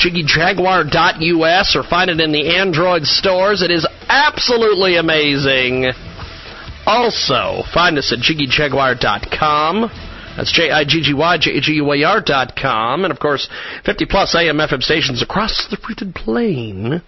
JiggyJaguar.us, 0.00 1.76
or 1.76 1.82
find 1.82 2.08
it 2.08 2.18
in 2.18 2.32
the 2.32 2.56
Android 2.56 3.04
stores. 3.04 3.60
It 3.60 3.70
is 3.70 3.86
absolutely 4.08 4.96
amazing. 4.96 5.92
Also, 6.86 7.62
find 7.74 7.98
us 7.98 8.10
at 8.10 8.20
JiggyJaguar.com. 8.20 9.90
That's 10.34 10.52
J-I-G-G-Y, 10.52 11.38
J-A-G-U-A-R 11.38 12.20
dot 12.22 12.56
com. 12.56 13.04
And, 13.04 13.12
of 13.12 13.20
course, 13.20 13.48
50 13.84 14.06
plus 14.06 14.34
AM 14.34 14.56
FM 14.56 14.82
stations 14.82 15.20
across 15.20 15.66
the 15.68 15.76
fruited 15.76 16.14
plain. 16.14 17.02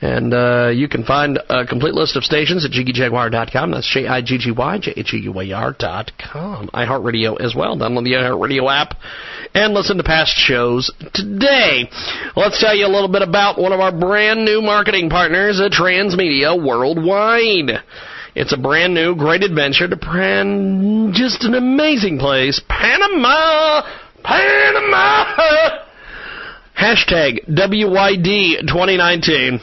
And 0.00 0.32
uh, 0.32 0.70
you 0.72 0.88
can 0.88 1.04
find 1.04 1.40
a 1.48 1.66
complete 1.66 1.94
list 1.94 2.16
of 2.16 2.22
stations 2.22 2.64
at 2.64 2.70
JiggyJaguar.com. 2.70 3.72
That's 3.72 3.92
J-I-G-G-Y, 3.92 4.78
J-A-G-U-A-R 4.78 5.76
dot 5.76 6.12
com. 6.18 6.68
iHeartRadio 6.72 7.40
as 7.40 7.54
well. 7.56 7.76
Download 7.76 8.04
the 8.04 8.12
iHeartRadio 8.12 8.72
app 8.72 8.96
and 9.54 9.74
listen 9.74 9.96
to 9.96 10.04
past 10.04 10.32
shows 10.36 10.92
today. 11.14 11.90
Let's 12.36 12.60
tell 12.60 12.76
you 12.76 12.86
a 12.86 12.92
little 12.94 13.08
bit 13.08 13.22
about 13.22 13.58
one 13.58 13.72
of 13.72 13.80
our 13.80 13.90
brand 13.90 14.44
new 14.44 14.62
marketing 14.62 15.10
partners 15.10 15.60
at 15.60 15.72
Transmedia 15.72 16.54
Worldwide. 16.56 17.82
It's 18.36 18.52
a 18.52 18.56
brand 18.56 18.94
new, 18.94 19.16
great 19.16 19.42
adventure 19.42 19.88
to 19.88 19.96
brand, 19.96 21.12
just 21.12 21.42
an 21.42 21.54
amazing 21.54 22.20
place, 22.20 22.60
Panama, 22.68 23.82
Panama. 24.22 25.24
Hashtag 26.78 27.48
WYD 27.48 28.60
2019. 28.60 29.60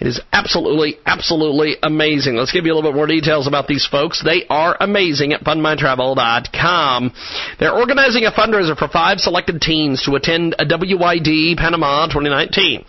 It 0.00 0.06
is 0.06 0.20
absolutely, 0.32 0.96
absolutely 1.04 1.76
amazing. 1.82 2.36
Let's 2.36 2.52
give 2.52 2.64
you 2.64 2.72
a 2.72 2.74
little 2.74 2.90
bit 2.90 2.96
more 2.96 3.06
details 3.06 3.46
about 3.46 3.66
these 3.66 3.86
folks. 3.86 4.22
They 4.24 4.46
are 4.48 4.74
amazing 4.80 5.34
at 5.34 5.44
fundmytravel.com. 5.44 7.12
They're 7.58 7.74
organizing 7.74 8.24
a 8.24 8.32
fundraiser 8.32 8.76
for 8.76 8.88
five 8.88 9.18
selected 9.18 9.60
teens 9.60 10.02
to 10.04 10.14
attend 10.14 10.54
a 10.58 10.64
WYD 10.64 11.58
Panama 11.58 12.06
2019. 12.06 12.84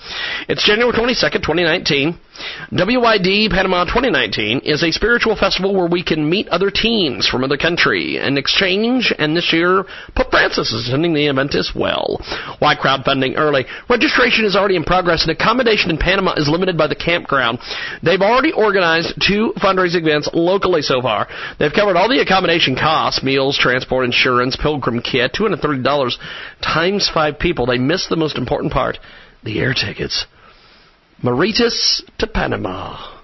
It's 0.48 0.66
January 0.66 0.94
22nd, 0.94 1.44
2019. 1.44 2.18
WYD 2.72 3.50
Panama 3.52 3.84
2019 3.84 4.62
is 4.64 4.84
a 4.84 4.92
spiritual 4.92 5.36
festival 5.36 5.76
where 5.76 5.88
we 5.88 6.04
can 6.04 6.28
meet 6.28 6.48
other 6.48 6.72
teens 6.72 7.28
from 7.28 7.44
other 7.44 7.58
countries 7.58 8.20
and 8.22 8.38
exchange. 8.38 9.14
And 9.18 9.36
this 9.36 9.52
year, 9.54 9.84
Pope 10.16 10.32
Francis 10.32 10.72
is 10.72 10.88
attending 10.88 11.14
the 11.14 11.28
event 11.28 11.56
as 11.56 11.72
well. 11.76 12.22
Why 12.60 12.76
crowdfunding 12.76 13.38
early? 13.38 13.66
Registration 13.90 14.46
is 14.46 14.56
already 14.56 14.76
in 14.76 14.84
progress, 14.84 15.24
and 15.24 15.32
accommodation 15.32 15.92
in 15.92 15.98
Panama 15.98 16.34
is 16.34 16.48
limited 16.48 16.78
by 16.78 16.88
the 16.88 16.96
campground. 17.04 17.60
They've 18.04 18.22
already 18.22 18.52
organized 18.52 19.16
two 19.26 19.54
fundraising 19.58 20.02
events 20.02 20.30
locally 20.34 20.82
so 20.82 21.02
far. 21.02 21.28
They've 21.58 21.74
covered 21.74 21.98
all 21.98 22.08
the 22.08 22.22
accommodation 22.22 22.76
costs: 22.76 23.24
meals, 23.24 23.58
transport, 23.58 24.06
insurance, 24.06 24.56
pilgrim 24.56 25.02
kit, 25.02 25.32
two 25.34 25.44
hundred 25.44 25.62
thirty 25.62 25.82
dollars 25.82 26.18
times 26.62 27.10
five 27.12 27.40
people. 27.40 27.66
They 27.66 27.78
missed 27.78 28.10
the 28.10 28.16
most 28.16 28.38
important 28.38 28.72
part: 28.72 28.98
the 29.44 29.60
air 29.60 29.74
tickets. 29.74 30.26
Mauritius 31.24 32.04
to 32.20 32.28
Panama. 32.28 33.18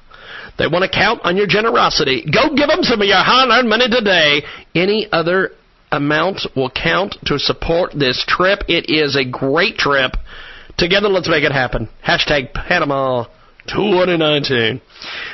They 0.58 0.68
want 0.68 0.84
to 0.84 0.90
count 0.90 1.22
on 1.24 1.38
your 1.38 1.48
generosity. 1.48 2.26
Go 2.26 2.56
give 2.56 2.68
them 2.68 2.82
some 2.82 3.02
of 3.02 3.08
your 3.08 3.18
hard-earned 3.18 3.70
money 3.70 3.90
today. 3.90 4.42
Any 4.74 5.08
other 5.12 5.52
amount 5.92 6.42
will 6.56 6.70
count 6.70 7.16
to 7.26 7.40
support 7.40 7.94
this 7.94 8.24
trip. 8.28 8.62
It 8.68 8.90
is 8.90 9.16
a 9.16 9.24
great 9.24 9.78
trip. 9.78 10.14
Together, 10.78 11.10
let's 11.10 11.30
make 11.30 11.44
it 11.44 11.52
happen. 11.52 11.90
Hashtag 12.06 12.54
Panama 12.54 13.26
2019. 13.68 14.82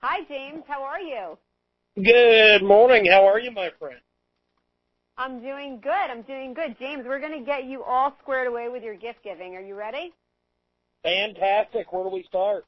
Hi, 0.00 0.22
James. 0.28 0.62
How 0.68 0.82
are 0.84 1.00
you? 1.00 1.36
Good 1.96 2.62
morning. 2.62 3.06
How 3.06 3.26
are 3.26 3.40
you, 3.40 3.50
my 3.50 3.70
friend? 3.80 3.98
I'm 5.16 5.40
doing 5.40 5.80
good. 5.82 5.90
I'm 5.90 6.22
doing 6.22 6.54
good. 6.54 6.76
James, 6.78 7.04
we're 7.04 7.18
going 7.18 7.36
to 7.36 7.44
get 7.44 7.64
you 7.64 7.82
all 7.82 8.16
squared 8.22 8.46
away 8.46 8.68
with 8.68 8.84
your 8.84 8.94
gift 8.94 9.24
giving. 9.24 9.56
Are 9.56 9.60
you 9.60 9.74
ready? 9.74 10.12
Fantastic. 11.02 11.92
Where 11.92 12.04
do 12.04 12.10
we 12.10 12.22
start? 12.22 12.64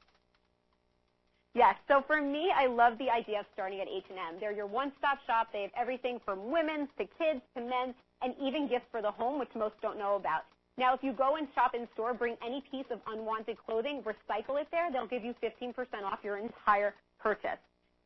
Yes. 1.53 1.75
So 1.87 2.03
for 2.05 2.21
me, 2.21 2.51
I 2.53 2.67
love 2.67 2.97
the 2.97 3.09
idea 3.09 3.39
of 3.39 3.45
starting 3.53 3.79
at 3.79 3.87
H&M. 3.87 4.35
They're 4.41 4.51
your 4.51 4.67
one-stop 4.67 5.19
shop. 5.25 5.47
They 5.53 5.61
have 5.61 5.71
everything 5.77 6.19
from 6.25 6.51
women's 6.51 6.89
to 6.97 7.05
kids 7.17 7.41
to 7.55 7.61
men's 7.61 7.95
and 8.21 8.35
even 8.41 8.67
gifts 8.67 8.87
for 8.91 9.01
the 9.01 9.11
home, 9.11 9.39
which 9.39 9.49
most 9.55 9.75
don't 9.81 9.97
know 9.97 10.15
about. 10.15 10.43
Now, 10.77 10.93
if 10.93 11.03
you 11.03 11.13
go 11.13 11.35
and 11.35 11.47
shop 11.53 11.75
in 11.75 11.87
store, 11.93 12.13
bring 12.13 12.37
any 12.45 12.63
piece 12.71 12.85
of 12.91 12.99
unwanted 13.07 13.57
clothing, 13.57 14.03
recycle 14.03 14.59
it 14.59 14.67
there. 14.71 14.91
They'll 14.91 15.07
give 15.07 15.23
you 15.23 15.35
15% 15.43 15.73
off 16.03 16.19
your 16.23 16.37
entire 16.37 16.93
purchase. 17.19 17.59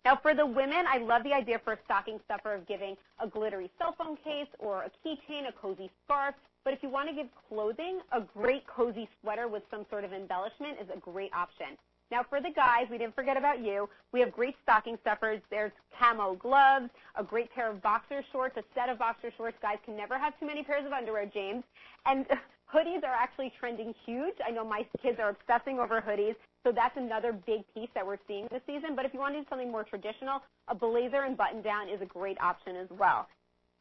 Now, 0.04 0.16
for 0.22 0.36
the 0.36 0.46
women, 0.46 0.86
I 0.88 1.00
love 1.00 1.24
the 1.24 1.34
idea 1.34 1.60
for 1.64 1.74
a 1.74 1.78
stocking 1.86 2.20
stuffer 2.26 2.54
of 2.54 2.68
giving 2.68 2.96
a 3.20 3.28
glittery 3.28 3.72
cell 3.80 3.96
phone 3.98 4.18
case 4.18 4.48
or 4.60 4.84
a 4.84 4.92
keychain, 5.04 5.48
a 5.50 5.52
cozy 5.52 5.90
scarf. 6.04 6.36
But 6.64 6.74
if 6.74 6.84
you 6.84 6.90
want 6.90 7.10
to 7.10 7.16
give 7.16 7.28
clothing, 7.48 8.02
a 8.12 8.22
great 8.22 8.68
cozy 8.68 9.08
sweater 9.22 9.48
with 9.48 9.64
some 9.72 9.86
sort 9.90 10.04
of 10.04 10.14
embellishment 10.14 10.78
is 10.82 10.88
a 10.96 11.00
great 11.00 11.34
option. 11.34 11.78
Now, 12.12 12.24
for 12.30 12.40
the 12.40 12.52
guys, 12.52 12.86
we 12.92 12.98
didn't 12.98 13.16
forget 13.16 13.36
about 13.36 13.64
you. 13.64 13.90
We 14.14 14.20
have 14.20 14.32
great 14.32 14.56
stocking 14.62 14.98
stuffers. 15.02 15.42
There's 15.50 15.72
camo 15.98 16.36
gloves, 16.36 16.90
a 17.16 17.24
great 17.24 17.52
pair 17.52 17.72
of 17.72 17.82
boxer 17.82 18.24
shorts, 18.32 18.58
a 18.58 18.64
set 18.76 18.90
of 18.90 19.00
boxer 19.00 19.32
shorts. 19.36 19.58
Guys 19.62 19.78
can 19.86 19.98
never 19.98 20.18
have 20.20 20.40
too 20.40 20.46
many 20.46 20.64
pairs 20.64 20.86
of 20.86 20.94
underwear, 20.94 21.26
James. 21.26 21.64
And 22.06 22.26
hoodies 22.74 23.04
are 23.04 23.14
actually 23.14 23.52
trending 23.60 23.94
huge. 24.06 24.36
I 24.46 24.52
know 24.52 24.64
my 24.64 24.86
kids 25.02 25.20
are 25.20 25.30
obsessing 25.30 25.80
over 25.80 26.02
hoodies. 26.02 26.36
So 26.64 26.72
that's 26.72 26.96
another 26.98 27.34
big 27.34 27.62
piece 27.74 27.90
that 27.96 28.06
we're 28.06 28.18
seeing 28.28 28.48
this 28.52 28.62
season. 28.66 28.96
But 28.96 29.06
if 29.06 29.14
you 29.14 29.20
want 29.20 29.36
to 29.36 29.42
do 29.42 29.46
something 29.50 29.72
more 29.72 29.84
traditional, 29.84 30.42
a 30.68 30.76
blazer 30.76 31.24
and 31.24 31.36
button 31.38 31.62
down 31.62 31.90
is 31.90 32.02
a 32.02 32.06
great 32.06 32.38
option 32.42 32.76
as 32.76 32.88
well. 32.90 33.28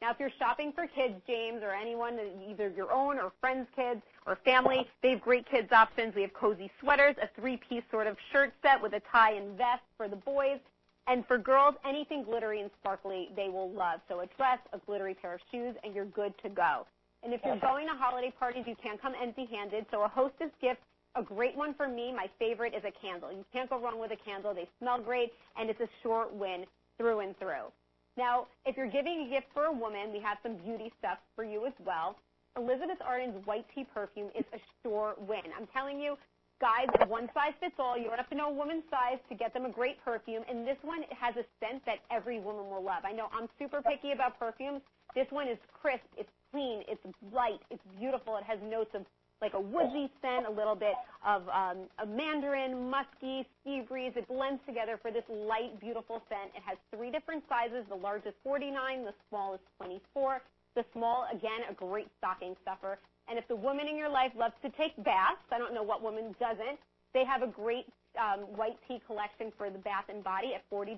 Now, 0.05 0.11
if 0.11 0.19
you're 0.19 0.29
shopping 0.37 0.71
for 0.71 0.85
kids, 0.85 1.15
James, 1.25 1.63
or 1.63 1.71
anyone, 1.71 2.19
either 2.47 2.69
your 2.69 2.91
own 2.91 3.17
or 3.17 3.31
friends' 3.41 3.67
kids 3.75 4.03
or 4.27 4.37
family, 4.45 4.87
they 5.01 5.09
have 5.09 5.21
great 5.21 5.49
kids 5.49 5.71
options. 5.71 6.13
We 6.13 6.21
have 6.21 6.33
cozy 6.35 6.69
sweaters, 6.79 7.15
a 7.23 7.27
three-piece 7.41 7.81
sort 7.89 8.05
of 8.05 8.15
shirt 8.31 8.53
set 8.61 8.79
with 8.79 8.93
a 8.93 9.01
tie 9.11 9.31
and 9.31 9.57
vest 9.57 9.81
for 9.97 10.07
the 10.07 10.15
boys. 10.15 10.59
And 11.07 11.25
for 11.25 11.39
girls, 11.39 11.73
anything 11.83 12.23
glittery 12.23 12.61
and 12.61 12.69
sparkly 12.79 13.29
they 13.35 13.49
will 13.49 13.71
love. 13.71 13.99
So 14.07 14.19
a 14.19 14.27
dress, 14.37 14.59
a 14.73 14.77
glittery 14.85 15.15
pair 15.15 15.33
of 15.33 15.39
shoes, 15.51 15.73
and 15.83 15.95
you're 15.95 16.05
good 16.05 16.35
to 16.43 16.49
go. 16.49 16.85
And 17.23 17.33
if 17.33 17.41
you're 17.43 17.57
going 17.57 17.87
to 17.87 17.95
holiday 17.95 18.31
parties, 18.37 18.65
you 18.67 18.75
can't 18.75 19.01
come 19.01 19.13
empty-handed. 19.19 19.87
So 19.89 20.03
a 20.03 20.07
hostess 20.07 20.51
gift 20.61 20.81
a 21.15 21.23
great 21.23 21.57
one 21.57 21.73
for 21.73 21.87
me, 21.87 22.13
my 22.13 22.29
favorite, 22.37 22.75
is 22.75 22.83
a 22.85 22.91
candle. 22.91 23.31
You 23.31 23.43
can't 23.51 23.71
go 23.71 23.79
wrong 23.79 23.99
with 23.99 24.11
a 24.11 24.17
candle. 24.17 24.53
They 24.53 24.67
smell 24.79 24.99
great, 24.99 25.31
and 25.57 25.67
it's 25.67 25.79
a 25.79 25.89
short 26.03 26.31
win 26.31 26.65
through 26.99 27.21
and 27.21 27.35
through. 27.39 27.71
Now, 28.17 28.47
if 28.65 28.77
you're 28.77 28.89
giving 28.89 29.27
a 29.27 29.29
gift 29.29 29.47
for 29.53 29.65
a 29.65 29.71
woman, 29.71 30.11
we 30.13 30.19
have 30.21 30.37
some 30.41 30.55
beauty 30.55 30.91
stuff 30.99 31.19
for 31.35 31.43
you 31.43 31.65
as 31.65 31.73
well. 31.85 32.15
Elizabeth 32.57 32.97
Arden's 33.05 33.45
white 33.45 33.65
tea 33.75 33.85
perfume 33.93 34.29
is 34.37 34.45
a 34.53 34.59
sure 34.81 35.15
win. 35.27 35.43
I'm 35.57 35.67
telling 35.75 35.99
you, 35.99 36.15
guys, 36.61 36.87
one 37.07 37.27
size 37.33 37.51
fits 37.59 37.75
all. 37.77 37.97
You 37.97 38.05
don't 38.05 38.17
have 38.17 38.29
to 38.29 38.35
know 38.35 38.47
a 38.47 38.53
woman's 38.53 38.87
size 38.89 39.19
to 39.27 39.35
get 39.35 39.53
them 39.53 39.65
a 39.65 39.69
great 39.69 39.99
perfume. 40.05 40.43
And 40.49 40.65
this 40.65 40.77
one 40.81 41.03
has 41.11 41.35
a 41.35 41.43
scent 41.59 41.83
that 41.85 41.99
every 42.09 42.39
woman 42.39 42.69
will 42.69 42.83
love. 42.83 43.03
I 43.03 43.11
know 43.11 43.27
I'm 43.35 43.49
super 43.59 43.81
picky 43.81 44.13
about 44.13 44.39
perfumes. 44.39 44.81
This 45.13 45.27
one 45.29 45.47
is 45.47 45.57
crisp, 45.81 46.07
it's 46.17 46.31
clean, 46.51 46.83
it's 46.87 47.03
light, 47.33 47.59
it's 47.69 47.83
beautiful. 47.99 48.37
It 48.37 48.43
has 48.43 48.59
notes 48.63 48.91
of 48.95 49.03
like 49.41 49.53
a 49.53 49.59
woodsy 49.59 50.09
scent, 50.21 50.45
a 50.47 50.51
little 50.51 50.75
bit 50.75 50.93
of 51.25 51.47
um, 51.49 51.89
a 51.99 52.05
mandarin, 52.05 52.89
musky, 52.89 53.45
sea 53.63 53.81
breeze. 53.87 54.13
It 54.15 54.27
blends 54.27 54.61
together 54.65 54.97
for 55.01 55.11
this 55.11 55.23
light, 55.29 55.79
beautiful 55.79 56.23
scent. 56.29 56.51
It 56.55 56.63
has 56.65 56.77
three 56.95 57.11
different 57.11 57.43
sizes. 57.49 57.85
The 57.89 57.95
largest 57.95 58.35
49, 58.43 59.03
the 59.03 59.13
small 59.29 59.53
is 59.53 59.59
24. 59.77 60.41
The 60.75 60.85
small, 60.93 61.27
again, 61.31 61.67
a 61.69 61.73
great 61.73 62.07
stocking 62.17 62.55
stuffer. 62.61 62.97
And 63.27 63.39
if 63.39 63.47
the 63.47 63.55
woman 63.55 63.87
in 63.87 63.97
your 63.97 64.09
life 64.09 64.31
loves 64.37 64.53
to 64.61 64.69
take 64.71 64.95
baths, 65.03 65.41
I 65.51 65.57
don't 65.57 65.73
know 65.73 65.83
what 65.83 66.01
woman 66.01 66.35
doesn't, 66.39 66.79
they 67.13 67.25
have 67.25 67.41
a 67.41 67.47
great 67.47 67.87
um, 68.19 68.41
white 68.55 68.77
tea 68.87 69.01
collection 69.07 69.51
for 69.57 69.69
the 69.69 69.79
bath 69.79 70.05
and 70.09 70.23
body 70.23 70.53
at 70.53 70.63
$40, 70.71 70.97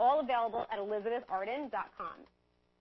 all 0.00 0.20
available 0.20 0.66
at 0.72 0.78
elizabetharden.com. 0.78 2.16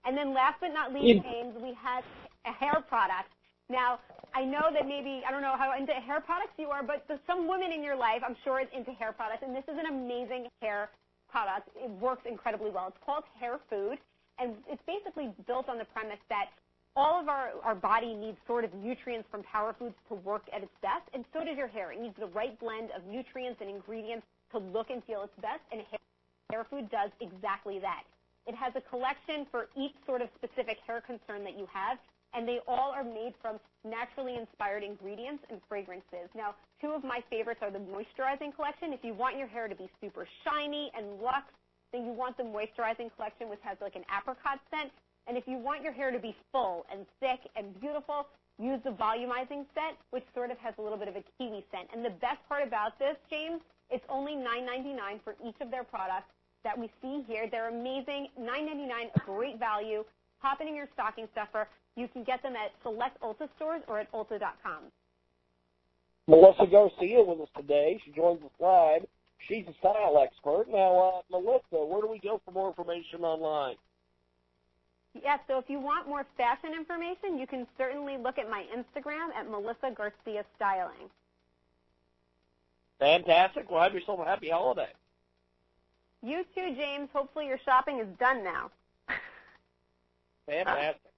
And 0.06 0.18
then 0.18 0.34
last 0.34 0.56
but 0.62 0.70
not 0.70 0.94
least, 0.94 1.24
James, 1.24 1.56
we 1.62 1.74
have 1.82 2.04
a 2.46 2.52
hair 2.52 2.84
product 2.88 3.30
now, 3.70 4.00
I 4.34 4.46
know 4.46 4.72
that 4.74 4.88
maybe, 4.88 5.24
I 5.28 5.32
don't 5.32 5.42
know 5.42 5.56
how 5.58 5.76
into 5.78 5.94
hair 5.94 6.22
products 6.22 6.54
you 6.58 6.70
are, 6.70 6.84
but 6.84 7.04
some 7.28 7.48
women 7.48 7.72
in 7.72 7.84
your 7.84 7.96
life, 7.96 8.22
I'm 8.26 8.36
sure, 8.44 8.62
is 8.62 8.68
into 8.76 8.92
hair 8.92 9.12
products, 9.12 9.44
and 9.44 9.56
this 9.56 9.66
is 9.68 9.78
an 9.78 9.88
amazing 9.88 10.48
hair 10.62 10.90
product. 11.30 11.70
It 11.76 11.90
works 12.00 12.24
incredibly 12.26 12.72
well. 12.72 12.88
It's 12.88 13.04
called 13.06 13.24
Hair 13.40 13.60
Food, 13.70 14.00
and 14.40 14.56
it's 14.70 14.82
basically 14.88 15.32
built 15.48 15.68
on 15.68 15.78
the 15.78 15.86
premise 15.86 16.20
that 16.30 16.48
all 16.96 17.20
of 17.20 17.28
our, 17.28 17.52
our 17.64 17.76
body 17.76 18.14
needs 18.14 18.38
sort 18.48 18.64
of 18.64 18.74
nutrients 18.74 19.28
from 19.32 19.44
power 19.44 19.76
foods 19.78 19.96
to 20.10 20.16
work 20.16 20.44
at 20.54 20.64
its 20.64 20.76
best, 20.82 21.08
and 21.14 21.24
so 21.34 21.44
does 21.44 21.58
your 21.58 21.68
hair. 21.68 21.92
It 21.92 22.02
needs 22.02 22.16
the 22.20 22.28
right 22.28 22.58
blend 22.60 22.92
of 22.96 23.06
nutrients 23.06 23.60
and 23.62 23.70
ingredients 23.70 24.26
to 24.52 24.60
look 24.60 24.90
and 24.90 25.04
feel 25.04 25.24
its 25.24 25.36
best, 25.42 25.64
and 25.72 25.82
hair, 25.92 26.00
hair 26.52 26.66
food 26.70 26.90
does 26.90 27.12
exactly 27.20 27.80
that. 27.80 28.04
It 28.48 28.56
has 28.56 28.74
a 28.76 28.82
collection 28.82 29.46
for 29.52 29.68
each 29.78 29.94
sort 30.06 30.22
of 30.22 30.28
specific 30.36 30.80
hair 30.88 31.00
concern 31.00 31.44
that 31.44 31.58
you 31.58 31.68
have, 31.72 31.98
and 32.34 32.48
they 32.48 32.60
all 32.68 32.92
are 32.92 33.04
made 33.04 33.34
from 33.42 33.60
naturally 33.84 34.36
inspired 34.36 34.84
ingredients 34.84 35.44
and 35.50 35.60
fragrances. 35.68 36.30
Now, 36.36 36.56
two 36.80 36.92
of 36.92 37.04
my 37.04 37.24
favorites 37.30 37.60
are 37.62 37.72
the 37.72 37.80
moisturizing 37.80 38.56
collection. 38.56 38.94
If 38.94 39.04
you 39.04 39.14
want 39.14 39.38
your 39.38 39.48
hair 39.48 39.68
to 39.68 39.76
be 39.76 39.90
super 40.02 40.28
shiny 40.46 40.92
and 40.98 41.22
luxe, 41.22 41.54
then 41.92 42.06
you 42.06 42.14
want 42.14 42.38
the 42.38 42.44
moisturizing 42.44 43.10
collection, 43.16 43.50
which 43.50 43.60
has 43.64 43.78
like 43.82 43.96
an 43.96 44.06
apricot 44.16 44.60
scent. 44.70 44.92
And 45.28 45.38
if 45.38 45.48
you 45.48 45.58
want 45.58 45.84
your 45.84 45.94
hair 45.94 46.12
to 46.12 46.20
be 46.20 46.36
full 46.52 46.86
and 46.92 47.06
thick 47.20 47.40
and 47.56 47.80
beautiful, 47.80 48.28
use 48.58 48.80
the 48.84 48.92
volumizing 48.92 49.66
set, 49.74 49.98
which 50.12 50.24
sort 50.34 50.52
of 50.52 50.58
has 50.60 50.74
a 50.78 50.82
little 50.82 50.98
bit 50.98 51.08
of 51.08 51.16
a 51.16 51.24
kiwi 51.38 51.66
scent. 51.72 51.90
And 51.94 52.04
the 52.04 52.16
best 52.22 52.40
part 52.48 52.66
about 52.66 52.98
this, 52.98 53.16
James, 53.30 53.62
it's 53.90 54.06
only 54.10 54.34
$9.99 54.34 55.24
for 55.24 55.36
each 55.46 55.60
of 55.62 55.70
their 55.70 55.84
products 55.84 56.32
that 56.64 56.78
we 56.78 56.90
see 57.02 57.24
here. 57.28 57.48
They're 57.50 57.70
amazing. 57.70 58.30
$9.99, 58.40 59.16
a 59.16 59.20
great 59.26 59.60
value. 59.60 60.04
Pop 60.42 60.62
it 60.62 60.68
in 60.68 60.76
your 60.76 60.88
stocking 60.94 61.28
stuffer. 61.34 61.68
You 61.96 62.08
can 62.08 62.24
get 62.24 62.42
them 62.42 62.54
at 62.56 62.72
select 62.84 63.20
Ulta 63.22 63.50
stores 63.56 63.82
or 63.88 64.00
at 64.00 64.12
Ulta.com. 64.12 64.84
Melissa 66.28 66.66
Garcia 66.68 67.24
with 67.24 67.42
us 67.42 67.50
today. 67.58 68.00
She 68.06 68.12
joins 68.12 68.42
us 68.42 68.52
live. 68.60 69.06
She's 69.48 69.66
a 69.68 69.74
style 69.80 70.22
expert. 70.24 70.66
Now, 70.70 70.98
uh, 71.00 71.22
Melissa, 71.32 71.84
where 71.86 72.02
do 72.02 72.08
we 72.08 72.20
go 72.20 72.40
for 72.46 72.52
more 72.52 72.70
information 72.70 73.22
online? 73.22 73.76
Yes, 75.14 75.40
so 75.48 75.58
if 75.58 75.66
you 75.68 75.80
want 75.80 76.08
more 76.08 76.26
fashion 76.38 76.72
information, 76.74 77.38
you 77.38 77.46
can 77.46 77.68
certainly 77.78 78.18
look 78.18 78.38
at 78.38 78.50
my 78.50 78.66
Instagram 78.74 79.34
at 79.36 79.50
Melissa 79.50 79.92
Garcia 79.96 80.46
Styling. 80.56 81.10
Fantastic. 83.00 83.70
Well, 83.70 83.82
have 83.82 83.94
yourself 83.94 84.20
a 84.20 84.26
happy 84.26 84.50
holiday. 84.50 84.90
You 86.24 86.46
too, 86.56 86.76
James. 86.78 87.10
Hopefully 87.14 87.48
your 87.48 87.60
shopping 87.66 88.00
is 88.00 88.08
done 88.20 88.44
now. 88.44 88.72
Fantastic. 90.46 91.11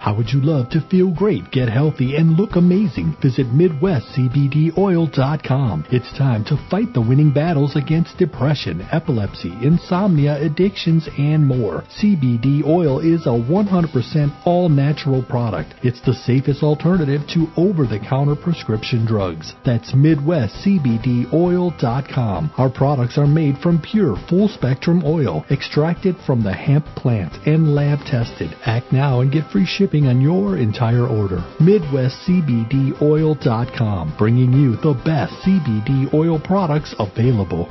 How 0.00 0.14
would 0.14 0.32
you 0.32 0.40
love 0.40 0.70
to 0.70 0.80
feel 0.88 1.10
great, 1.10 1.50
get 1.50 1.68
healthy, 1.68 2.16
and 2.16 2.32
look 2.32 2.56
amazing? 2.56 3.18
Visit 3.20 3.48
MidwestCBDOil.com. 3.48 5.84
It's 5.90 6.10
time 6.16 6.42
to 6.46 6.56
fight 6.70 6.94
the 6.94 7.02
winning 7.02 7.34
battles 7.34 7.76
against 7.76 8.16
depression, 8.16 8.80
epilepsy, 8.92 9.52
insomnia, 9.60 10.40
addictions, 10.40 11.06
and 11.18 11.46
more. 11.46 11.84
CBD 12.00 12.64
oil 12.64 13.00
is 13.00 13.26
a 13.26 13.28
100% 13.28 14.46
all 14.46 14.70
natural 14.70 15.22
product. 15.22 15.74
It's 15.82 16.00
the 16.00 16.14
safest 16.14 16.62
alternative 16.62 17.20
to 17.34 17.48
over 17.58 17.84
the 17.84 17.98
counter 17.98 18.36
prescription 18.36 19.04
drugs. 19.04 19.52
That's 19.66 19.92
MidwestCBDOil.com. 19.92 22.52
Our 22.56 22.70
products 22.70 23.18
are 23.18 23.26
made 23.26 23.58
from 23.58 23.82
pure, 23.82 24.16
full 24.30 24.48
spectrum 24.48 25.02
oil, 25.04 25.44
extracted 25.50 26.16
from 26.24 26.42
the 26.42 26.54
hemp 26.54 26.86
plant 26.96 27.34
and 27.46 27.74
lab 27.74 27.98
tested. 28.06 28.56
Act 28.64 28.92
now 28.92 29.20
and 29.20 29.30
get 29.30 29.50
free 29.50 29.66
shipping 29.66 29.89
on 29.94 30.20
your 30.20 30.56
entire 30.56 31.06
order. 31.06 31.38
MidwestCBDOil.com, 31.58 34.14
bringing 34.16 34.52
you 34.52 34.76
the 34.76 34.94
best 35.04 35.32
CBD 35.44 36.14
oil 36.14 36.38
products 36.38 36.94
available. 36.98 37.68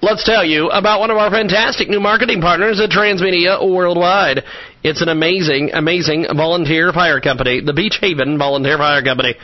Let's 0.00 0.22
tell 0.24 0.44
you 0.44 0.70
about 0.70 1.00
one 1.00 1.10
of 1.10 1.16
our 1.16 1.28
fantastic 1.28 1.88
new 1.88 1.98
marketing 1.98 2.40
partners 2.40 2.80
at 2.80 2.90
Transmedia 2.90 3.60
Worldwide. 3.60 4.44
It's 4.84 5.02
an 5.02 5.08
amazing, 5.08 5.70
amazing 5.72 6.26
volunteer 6.36 6.92
fire 6.92 7.20
company, 7.20 7.60
the 7.60 7.72
Beach 7.72 7.98
Haven 8.00 8.38
Volunteer 8.38 8.78
Fire 8.78 9.02
Company. 9.02 9.34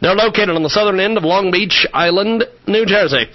They're 0.00 0.14
located 0.14 0.50
on 0.50 0.62
the 0.62 0.70
southern 0.70 1.00
end 1.00 1.18
of 1.18 1.24
Long 1.24 1.50
Beach 1.50 1.84
Island, 1.92 2.44
New 2.68 2.86
Jersey. 2.86 3.26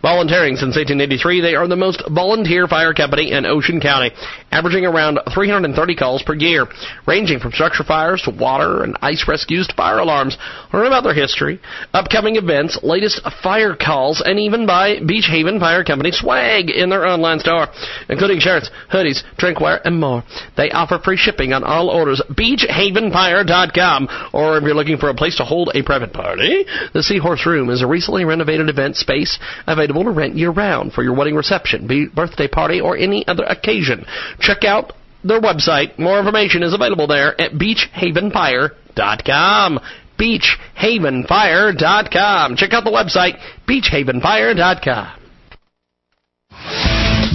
Volunteering 0.00 0.54
since 0.54 0.76
1883, 0.76 1.40
they 1.40 1.56
are 1.56 1.66
the 1.66 1.74
most 1.74 2.04
volunteer 2.08 2.68
fire 2.68 2.94
company 2.94 3.32
in 3.32 3.46
Ocean 3.46 3.80
County, 3.80 4.12
averaging 4.52 4.86
around 4.86 5.18
330 5.34 5.96
calls 5.96 6.22
per 6.22 6.34
year, 6.34 6.68
ranging 7.04 7.40
from 7.40 7.50
structure 7.50 7.82
fires 7.82 8.22
to 8.22 8.30
water 8.30 8.84
and 8.84 8.96
ice 9.02 9.26
rescues 9.26 9.66
to 9.66 9.74
fire 9.74 9.98
alarms. 9.98 10.38
Learn 10.72 10.86
about 10.86 11.02
their 11.02 11.14
history, 11.14 11.60
upcoming 11.92 12.36
events, 12.36 12.78
latest 12.84 13.20
fire 13.42 13.74
calls, 13.74 14.22
and 14.24 14.38
even 14.38 14.66
buy 14.66 15.00
Beach 15.04 15.26
Haven 15.28 15.58
Fire 15.58 15.82
Company 15.82 16.12
swag 16.12 16.70
in 16.70 16.90
their 16.90 17.06
online 17.06 17.40
store, 17.40 17.66
including 18.08 18.38
shirts, 18.38 18.70
hoodies, 18.92 19.24
drinkware, 19.36 19.80
and 19.84 19.98
more. 19.98 20.22
They 20.56 20.70
offer 20.70 21.00
free 21.08 21.16
shipping 21.16 21.54
on 21.54 21.64
all 21.64 21.88
orders. 21.88 22.20
BeachHavenFire.com. 22.30 24.08
Or 24.34 24.58
if 24.58 24.64
you're 24.64 24.74
looking 24.74 24.98
for 24.98 25.08
a 25.08 25.14
place 25.14 25.36
to 25.36 25.44
hold 25.44 25.70
a 25.74 25.82
private 25.82 26.12
party, 26.12 26.66
the 26.92 27.02
Seahorse 27.02 27.46
Room 27.46 27.70
is 27.70 27.80
a 27.80 27.86
recently 27.86 28.26
renovated 28.26 28.68
event 28.68 28.96
space 28.96 29.38
available 29.66 30.04
to 30.04 30.10
rent 30.10 30.36
year 30.36 30.50
round 30.50 30.92
for 30.92 31.02
your 31.02 31.14
wedding 31.14 31.34
reception, 31.34 32.10
birthday 32.14 32.46
party, 32.46 32.82
or 32.82 32.94
any 32.94 33.26
other 33.26 33.44
occasion. 33.44 34.04
Check 34.38 34.64
out 34.64 34.92
their 35.24 35.40
website. 35.40 35.98
More 35.98 36.18
information 36.18 36.62
is 36.62 36.74
available 36.74 37.06
there 37.06 37.40
at 37.40 37.52
BeachHavenFire.com. 37.52 39.80
BeachHavenFire.com. 40.18 42.56
Check 42.56 42.74
out 42.74 42.84
the 42.84 42.90
website, 42.90 43.38
BeachHavenFire.com. 43.66 45.17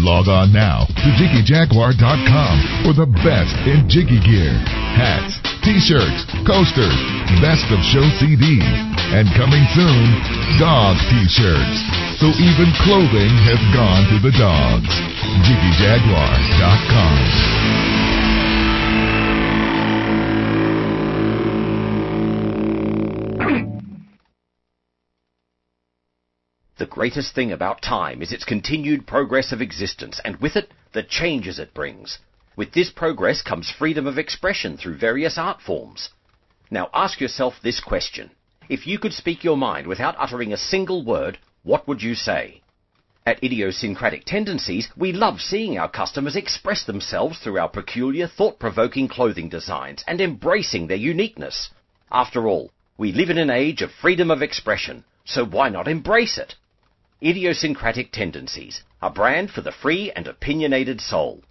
Log 0.03 0.27
on 0.27 0.51
now 0.51 0.83
to 0.83 1.09
JiggyJaguar.com 1.15 2.55
for 2.83 2.91
the 2.91 3.07
best 3.23 3.55
in 3.63 3.87
Jiggy 3.87 4.19
gear. 4.19 4.51
Hats, 4.99 5.39
t-shirts, 5.63 6.27
coasters, 6.43 6.99
best 7.39 7.63
of 7.71 7.79
show 7.87 8.03
CDs, 8.19 8.67
and 9.15 9.31
coming 9.39 9.63
soon, 9.71 10.03
dog 10.59 10.99
t-shirts. 11.07 11.87
So 12.19 12.27
even 12.35 12.75
clothing 12.83 13.31
has 13.47 13.63
gone 13.71 14.03
to 14.11 14.19
the 14.19 14.35
dogs. 14.35 14.91
JiggyJaguar.com. 15.47 17.92
The 26.83 26.89
greatest 26.89 27.33
thing 27.33 27.53
about 27.53 27.81
time 27.81 28.21
is 28.21 28.33
its 28.33 28.43
continued 28.43 29.07
progress 29.07 29.53
of 29.53 29.61
existence, 29.61 30.19
and 30.25 30.35
with 30.41 30.57
it, 30.57 30.69
the 30.91 31.01
changes 31.01 31.57
it 31.57 31.73
brings. 31.73 32.19
With 32.57 32.73
this 32.73 32.89
progress 32.89 33.41
comes 33.41 33.71
freedom 33.71 34.05
of 34.05 34.17
expression 34.17 34.75
through 34.75 34.97
various 34.97 35.37
art 35.37 35.61
forms. 35.61 36.09
Now 36.69 36.89
ask 36.93 37.21
yourself 37.21 37.61
this 37.61 37.79
question. 37.79 38.31
If 38.67 38.85
you 38.85 38.99
could 38.99 39.13
speak 39.13 39.45
your 39.45 39.55
mind 39.55 39.87
without 39.87 40.17
uttering 40.19 40.51
a 40.51 40.57
single 40.57 41.05
word, 41.05 41.37
what 41.63 41.87
would 41.87 42.03
you 42.03 42.15
say? 42.15 42.61
At 43.25 43.41
Idiosyncratic 43.41 44.25
Tendencies, 44.25 44.89
we 44.97 45.13
love 45.13 45.39
seeing 45.39 45.79
our 45.79 45.89
customers 45.89 46.35
express 46.35 46.83
themselves 46.83 47.39
through 47.39 47.59
our 47.59 47.69
peculiar, 47.69 48.27
thought-provoking 48.27 49.07
clothing 49.07 49.47
designs 49.47 50.03
and 50.05 50.19
embracing 50.19 50.87
their 50.87 50.97
uniqueness. 50.97 51.69
After 52.11 52.45
all, 52.45 52.71
we 52.97 53.13
live 53.13 53.29
in 53.29 53.37
an 53.37 53.49
age 53.49 53.81
of 53.81 53.91
freedom 53.93 54.29
of 54.29 54.41
expression, 54.41 55.05
so 55.23 55.45
why 55.45 55.69
not 55.69 55.87
embrace 55.87 56.37
it? 56.37 56.55
Idiosyncratic 57.21 58.11
Tendencies, 58.11 58.81
a 59.01 59.09
brand 59.09 59.51
for 59.51 59.61
the 59.61 59.71
free 59.71 60.11
and 60.15 60.27
opinionated 60.27 60.99
soul. 60.99 61.41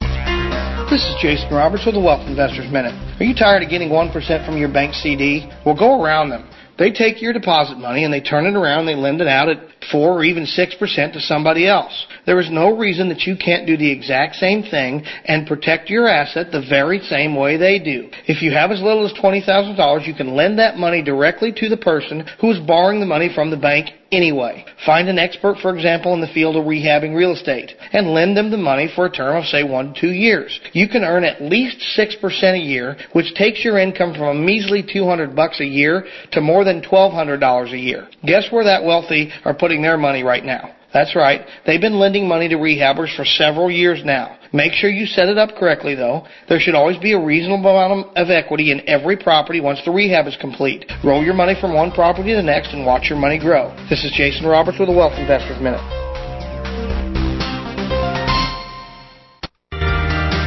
This 0.00 1.06
is 1.06 1.14
Jason 1.22 1.54
Roberts 1.54 1.86
with 1.86 1.94
the 1.94 2.00
Wealth 2.00 2.26
Investors 2.26 2.70
Minute. 2.70 2.94
Are 3.20 3.24
you 3.24 3.34
tired 3.34 3.62
of 3.62 3.70
getting 3.70 3.90
1% 3.90 4.46
from 4.46 4.56
your 4.56 4.72
bank 4.72 4.94
CD? 4.94 5.48
Well, 5.64 5.76
go 5.76 6.02
around 6.02 6.30
them. 6.30 6.50
They 6.78 6.90
take 6.90 7.22
your 7.22 7.32
deposit 7.32 7.78
money 7.78 8.04
and 8.04 8.12
they 8.12 8.20
turn 8.20 8.46
it 8.46 8.56
around, 8.56 8.86
they 8.86 8.94
lend 8.94 9.20
it 9.20 9.28
out 9.28 9.48
at 9.48 9.79
4 9.90 10.12
or 10.12 10.24
even 10.24 10.44
6% 10.44 11.12
to 11.12 11.20
somebody 11.20 11.66
else. 11.66 12.06
There 12.26 12.40
is 12.40 12.50
no 12.50 12.76
reason 12.76 13.08
that 13.08 13.22
you 13.22 13.36
can't 13.36 13.66
do 13.66 13.76
the 13.76 13.90
exact 13.90 14.36
same 14.36 14.62
thing 14.62 15.02
and 15.24 15.46
protect 15.46 15.90
your 15.90 16.08
asset 16.08 16.52
the 16.52 16.66
very 16.68 17.00
same 17.00 17.34
way 17.34 17.56
they 17.56 17.78
do. 17.78 18.08
If 18.26 18.42
you 18.42 18.52
have 18.52 18.70
as 18.70 18.82
little 18.82 19.06
as 19.06 19.12
$20,000, 19.14 20.06
you 20.06 20.14
can 20.14 20.34
lend 20.34 20.58
that 20.58 20.76
money 20.76 21.02
directly 21.02 21.52
to 21.52 21.68
the 21.68 21.76
person 21.76 22.26
who 22.40 22.50
is 22.50 22.58
borrowing 22.58 23.00
the 23.00 23.06
money 23.06 23.30
from 23.34 23.50
the 23.50 23.56
bank 23.56 23.90
anyway. 24.12 24.64
Find 24.84 25.08
an 25.08 25.18
expert, 25.18 25.58
for 25.58 25.74
example, 25.74 26.14
in 26.14 26.20
the 26.20 26.26
field 26.28 26.56
of 26.56 26.64
rehabbing 26.64 27.14
real 27.14 27.32
estate 27.32 27.72
and 27.92 28.12
lend 28.12 28.36
them 28.36 28.50
the 28.50 28.56
money 28.56 28.90
for 28.94 29.06
a 29.06 29.10
term 29.10 29.36
of, 29.36 29.44
say, 29.44 29.62
one 29.62 29.94
to 29.94 30.00
two 30.00 30.10
years. 30.10 30.58
You 30.72 30.88
can 30.88 31.04
earn 31.04 31.24
at 31.24 31.42
least 31.42 31.78
6% 31.96 32.54
a 32.54 32.58
year, 32.58 32.96
which 33.12 33.34
takes 33.34 33.64
your 33.64 33.78
income 33.78 34.14
from 34.14 34.28
a 34.28 34.34
measly 34.34 34.82
200 34.82 35.36
bucks 35.36 35.60
a 35.60 35.64
year 35.64 36.06
to 36.32 36.40
more 36.40 36.64
than 36.64 36.82
$1,200 36.82 37.72
a 37.72 37.78
year. 37.78 38.08
Guess 38.24 38.48
where 38.50 38.64
that 38.64 38.84
wealthy 38.84 39.30
are 39.44 39.54
putting 39.54 39.69
their 39.78 39.96
money 39.96 40.22
right 40.22 40.44
now? 40.44 40.74
That's 40.92 41.14
right. 41.14 41.46
They've 41.66 41.80
been 41.80 42.00
lending 42.00 42.26
money 42.26 42.48
to 42.48 42.56
rehabbers 42.56 43.14
for 43.14 43.24
several 43.24 43.70
years 43.70 44.02
now. 44.04 44.38
Make 44.52 44.72
sure 44.72 44.90
you 44.90 45.06
set 45.06 45.28
it 45.28 45.38
up 45.38 45.56
correctly 45.56 45.94
though. 45.94 46.26
There 46.48 46.58
should 46.58 46.74
always 46.74 46.98
be 46.98 47.12
a 47.12 47.24
reasonable 47.24 47.70
amount 47.70 48.16
of 48.16 48.30
equity 48.30 48.72
in 48.72 48.82
every 48.88 49.16
property 49.16 49.60
once 49.60 49.80
the 49.84 49.92
rehab 49.92 50.26
is 50.26 50.36
complete. 50.40 50.90
Roll 51.04 51.22
your 51.22 51.34
money 51.34 51.54
from 51.60 51.74
one 51.74 51.92
property 51.92 52.30
to 52.30 52.36
the 52.36 52.42
next 52.42 52.72
and 52.72 52.84
watch 52.84 53.08
your 53.08 53.18
money 53.18 53.38
grow. 53.38 53.70
This 53.88 54.04
is 54.04 54.12
Jason 54.16 54.46
Roberts 54.46 54.80
with 54.80 54.88
the 54.88 54.94
Wealth 54.94 55.14
Investors 55.16 55.62
Minute. 55.62 56.09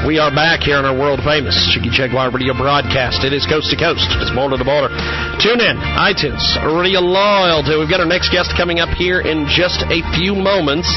We 0.03 0.19
are 0.19 0.35
back 0.35 0.67
here 0.67 0.75
on 0.75 0.83
our 0.83 0.91
world 0.91 1.23
famous 1.23 1.55
Jiggy 1.71 1.87
Jaguar 1.87 2.27
radio 2.27 2.51
broadcast. 2.51 3.23
It 3.23 3.31
is 3.31 3.47
coast 3.47 3.71
to 3.71 3.79
coast. 3.79 4.03
It's 4.19 4.35
border 4.35 4.59
to 4.59 4.67
border. 4.67 4.91
Tune 5.39 5.63
in, 5.63 5.79
iTunes, 5.79 6.43
Radio 6.59 6.99
Loyalty. 6.99 7.79
We've 7.79 7.87
got 7.87 8.03
our 8.03 8.05
next 8.05 8.27
guest 8.27 8.51
coming 8.59 8.83
up 8.83 8.91
here 8.99 9.23
in 9.23 9.47
just 9.47 9.79
a 9.87 10.03
few 10.11 10.35
moments. 10.35 10.91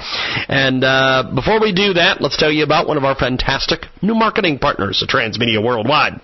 And 0.47 0.83
uh, 0.83 1.31
before 1.33 1.61
we 1.61 1.73
do 1.73 1.93
that, 1.93 2.21
let's 2.21 2.37
tell 2.37 2.51
you 2.51 2.63
about 2.63 2.87
one 2.87 2.97
of 2.97 3.03
our 3.03 3.15
fantastic 3.15 3.85
new 4.01 4.15
marketing 4.15 4.59
partners 4.59 5.03
Transmedia 5.07 5.63
Worldwide. 5.63 6.19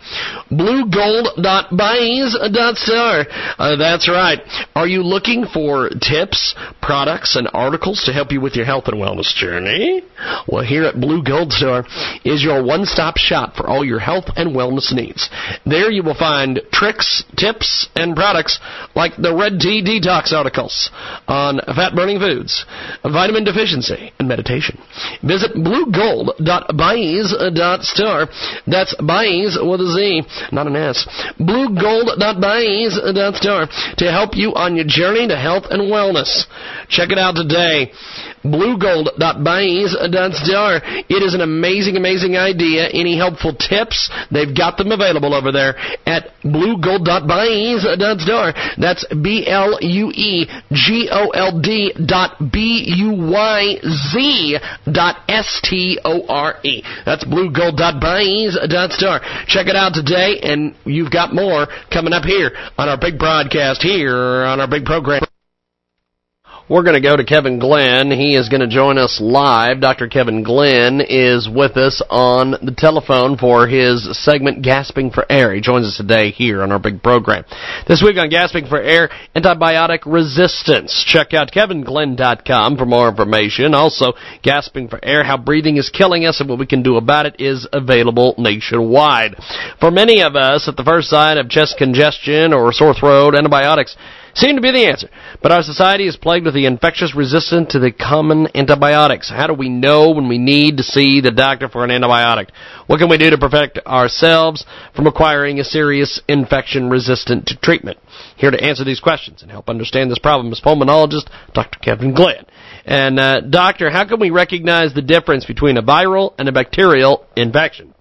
BlueGold.buyz.store. 0.51 3.25
Uh, 3.57 3.75
that's 3.77 4.09
right. 4.09 4.39
Are 4.75 4.87
you 4.87 5.03
looking 5.03 5.45
for 5.45 5.89
tips, 5.89 6.55
products, 6.81 7.35
and 7.35 7.47
articles 7.53 7.90
to 7.99 8.13
help 8.13 8.31
you 8.31 8.41
with 8.41 8.55
your 8.55 8.65
health 8.65 8.87
and 8.87 8.95
wellness 8.95 9.35
journey? 9.35 10.01
Well, 10.47 10.63
here 10.63 10.85
at 10.85 10.99
Blue 10.99 11.21
Gold 11.23 11.51
Star 11.51 11.85
is 12.23 12.43
your 12.43 12.63
one-stop 12.63 13.17
shop 13.17 13.55
for 13.55 13.67
all 13.67 13.83
your 13.83 13.99
health 13.99 14.25
and 14.35 14.55
wellness 14.55 14.93
needs. 14.93 15.29
There 15.65 15.89
you 15.91 16.03
will 16.03 16.15
find 16.15 16.61
tricks, 16.71 17.23
tips, 17.37 17.89
and 17.95 18.15
products 18.15 18.59
like 18.95 19.15
the 19.17 19.35
Red 19.35 19.59
Tea 19.59 19.83
Detox 19.83 20.31
articles 20.31 20.91
on 21.27 21.59
fat-burning 21.75 22.19
foods, 22.19 22.63
vitamin 23.03 23.43
deficiency, 23.43 24.13
and 24.19 24.27
meditation. 24.27 24.77
Visit 25.23 25.55
bluegold.buyz.store. 25.55 28.27
That's 28.67 28.93
buys 28.95 29.57
with 29.61 29.81
a 29.81 29.91
Z, 29.91 30.23
not 30.51 30.67
an 30.67 30.75
S. 30.75 31.07
bluegold.buyz.store 31.39 33.67
to 33.97 34.11
help 34.11 34.35
you 34.35 34.53
on 34.53 34.75
your 34.75 34.85
journey 34.87 35.27
to 35.27 35.35
health 35.35 35.65
and 35.69 35.91
wellness. 35.91 36.45
Check 36.89 37.09
it 37.11 37.17
out 37.17 37.35
today 37.35 37.80
bluegold.buyz.store. 38.43 40.75
Uh, 40.75 41.01
it 41.09 41.23
is 41.23 41.33
an 41.33 41.41
amazing, 41.41 41.97
amazing 41.97 42.37
idea. 42.37 42.87
Any 42.89 43.17
helpful 43.17 43.55
tips? 43.55 44.11
They've 44.31 44.55
got 44.55 44.77
them 44.77 44.91
available 44.91 45.33
over 45.33 45.51
there 45.51 45.75
at 46.05 46.29
bluegold.buyz.store. 46.43 48.49
Uh, 48.49 48.75
that's 48.77 49.05
B 49.21 49.45
L 49.47 49.77
U 49.81 50.11
E 50.13 50.47
G 50.71 51.09
O 51.11 51.29
L 51.29 51.61
D 51.61 51.93
dot 52.05 52.37
B 52.51 52.83
U 52.97 53.31
Y 53.31 53.77
Z 54.13 54.57
dot 54.91 55.17
S 55.27 55.59
T 55.63 55.99
O 56.03 56.25
R 56.27 56.55
E. 56.63 56.83
That's 57.05 57.23
bluegold.buyz.store. 57.25 59.21
Uh, 59.21 59.45
Check 59.47 59.67
it 59.67 59.75
out 59.75 59.93
today, 59.93 60.39
and 60.41 60.75
you've 60.85 61.11
got 61.11 61.33
more 61.33 61.67
coming 61.91 62.13
up 62.13 62.23
here 62.23 62.51
on 62.77 62.89
our 62.89 62.97
big 62.97 63.17
broadcast 63.17 63.81
here 63.81 64.15
on 64.15 64.59
our 64.59 64.67
big 64.67 64.85
program. 64.85 65.21
We're 66.69 66.83
going 66.83 66.95
to 66.95 67.01
go 67.01 67.17
to 67.17 67.25
Kevin 67.25 67.59
Glenn. 67.59 68.11
He 68.11 68.35
is 68.35 68.47
going 68.47 68.61
to 68.61 68.67
join 68.67 68.97
us 68.97 69.19
live. 69.19 69.81
Dr. 69.81 70.07
Kevin 70.07 70.43
Glenn 70.43 71.01
is 71.01 71.49
with 71.49 71.75
us 71.75 72.01
on 72.09 72.51
the 72.51 72.73
telephone 72.77 73.37
for 73.37 73.67
his 73.67 74.07
segment 74.23 74.61
Gasping 74.63 75.11
for 75.11 75.25
Air. 75.29 75.53
He 75.53 75.59
joins 75.59 75.87
us 75.87 75.97
today 75.97 76.31
here 76.31 76.61
on 76.61 76.71
our 76.71 76.79
big 76.79 77.03
program. 77.03 77.43
This 77.87 78.01
week 78.01 78.17
on 78.17 78.29
Gasping 78.29 78.67
for 78.67 78.79
Air, 78.79 79.09
antibiotic 79.35 79.99
resistance. 80.05 81.03
Check 81.05 81.33
out 81.33 81.51
kevinglenn.com 81.51 82.77
for 82.77 82.85
more 82.85 83.09
information. 83.09 83.73
Also, 83.73 84.13
Gasping 84.43 84.87
for 84.87 85.03
Air, 85.03 85.23
how 85.23 85.37
breathing 85.37 85.77
is 85.77 85.89
killing 85.89 86.25
us 86.25 86.39
and 86.39 86.49
what 86.49 86.59
we 86.59 86.67
can 86.67 86.83
do 86.83 86.95
about 86.95 87.25
it 87.25 87.35
is 87.39 87.67
available 87.73 88.35
nationwide. 88.37 89.35
For 89.79 89.91
many 89.91 90.21
of 90.21 90.35
us, 90.35 90.67
at 90.67 90.77
the 90.77 90.83
first 90.83 91.09
sign 91.09 91.37
of 91.37 91.49
chest 91.49 91.77
congestion 91.77 92.53
or 92.53 92.71
sore 92.71 92.93
throat, 92.93 93.35
antibiotics 93.35 93.97
seem 94.33 94.55
to 94.55 94.61
be 94.61 94.71
the 94.71 94.85
answer. 94.85 95.09
But 95.41 95.51
our 95.51 95.63
society 95.63 96.07
is 96.07 96.17
plagued 96.17 96.45
with 96.45 96.53
the 96.53 96.65
infectious 96.65 97.15
resistant 97.15 97.69
to 97.71 97.79
the 97.79 97.91
common 97.91 98.47
antibiotics. 98.55 99.29
How 99.29 99.47
do 99.47 99.53
we 99.53 99.69
know 99.69 100.11
when 100.11 100.27
we 100.27 100.37
need 100.37 100.77
to 100.77 100.83
see 100.83 101.21
the 101.21 101.31
doctor 101.31 101.69
for 101.69 101.83
an 101.83 101.89
antibiotic? 101.89 102.49
What 102.87 102.99
can 102.99 103.09
we 103.09 103.17
do 103.17 103.29
to 103.29 103.37
protect 103.37 103.79
ourselves 103.85 104.65
from 104.95 105.07
acquiring 105.07 105.59
a 105.59 105.63
serious 105.63 106.21
infection 106.27 106.89
resistant 106.89 107.47
to 107.47 107.57
treatment? 107.57 107.97
Here 108.37 108.51
to 108.51 108.63
answer 108.63 108.83
these 108.83 108.99
questions 108.99 109.41
and 109.41 109.51
help 109.51 109.69
understand 109.69 110.11
this 110.11 110.19
problem 110.19 110.51
is 110.51 110.61
pulmonologist 110.61 111.29
Dr. 111.53 111.79
Kevin 111.79 112.13
Glenn. 112.13 112.45
And 112.85 113.19
uh, 113.19 113.41
doctor, 113.41 113.89
how 113.89 114.07
can 114.07 114.19
we 114.19 114.29
recognize 114.29 114.93
the 114.93 115.01
difference 115.01 115.45
between 115.45 115.77
a 115.77 115.83
viral 115.83 116.33
and 116.37 116.47
a 116.47 116.51
bacterial 116.51 117.25
infection? 117.35 117.93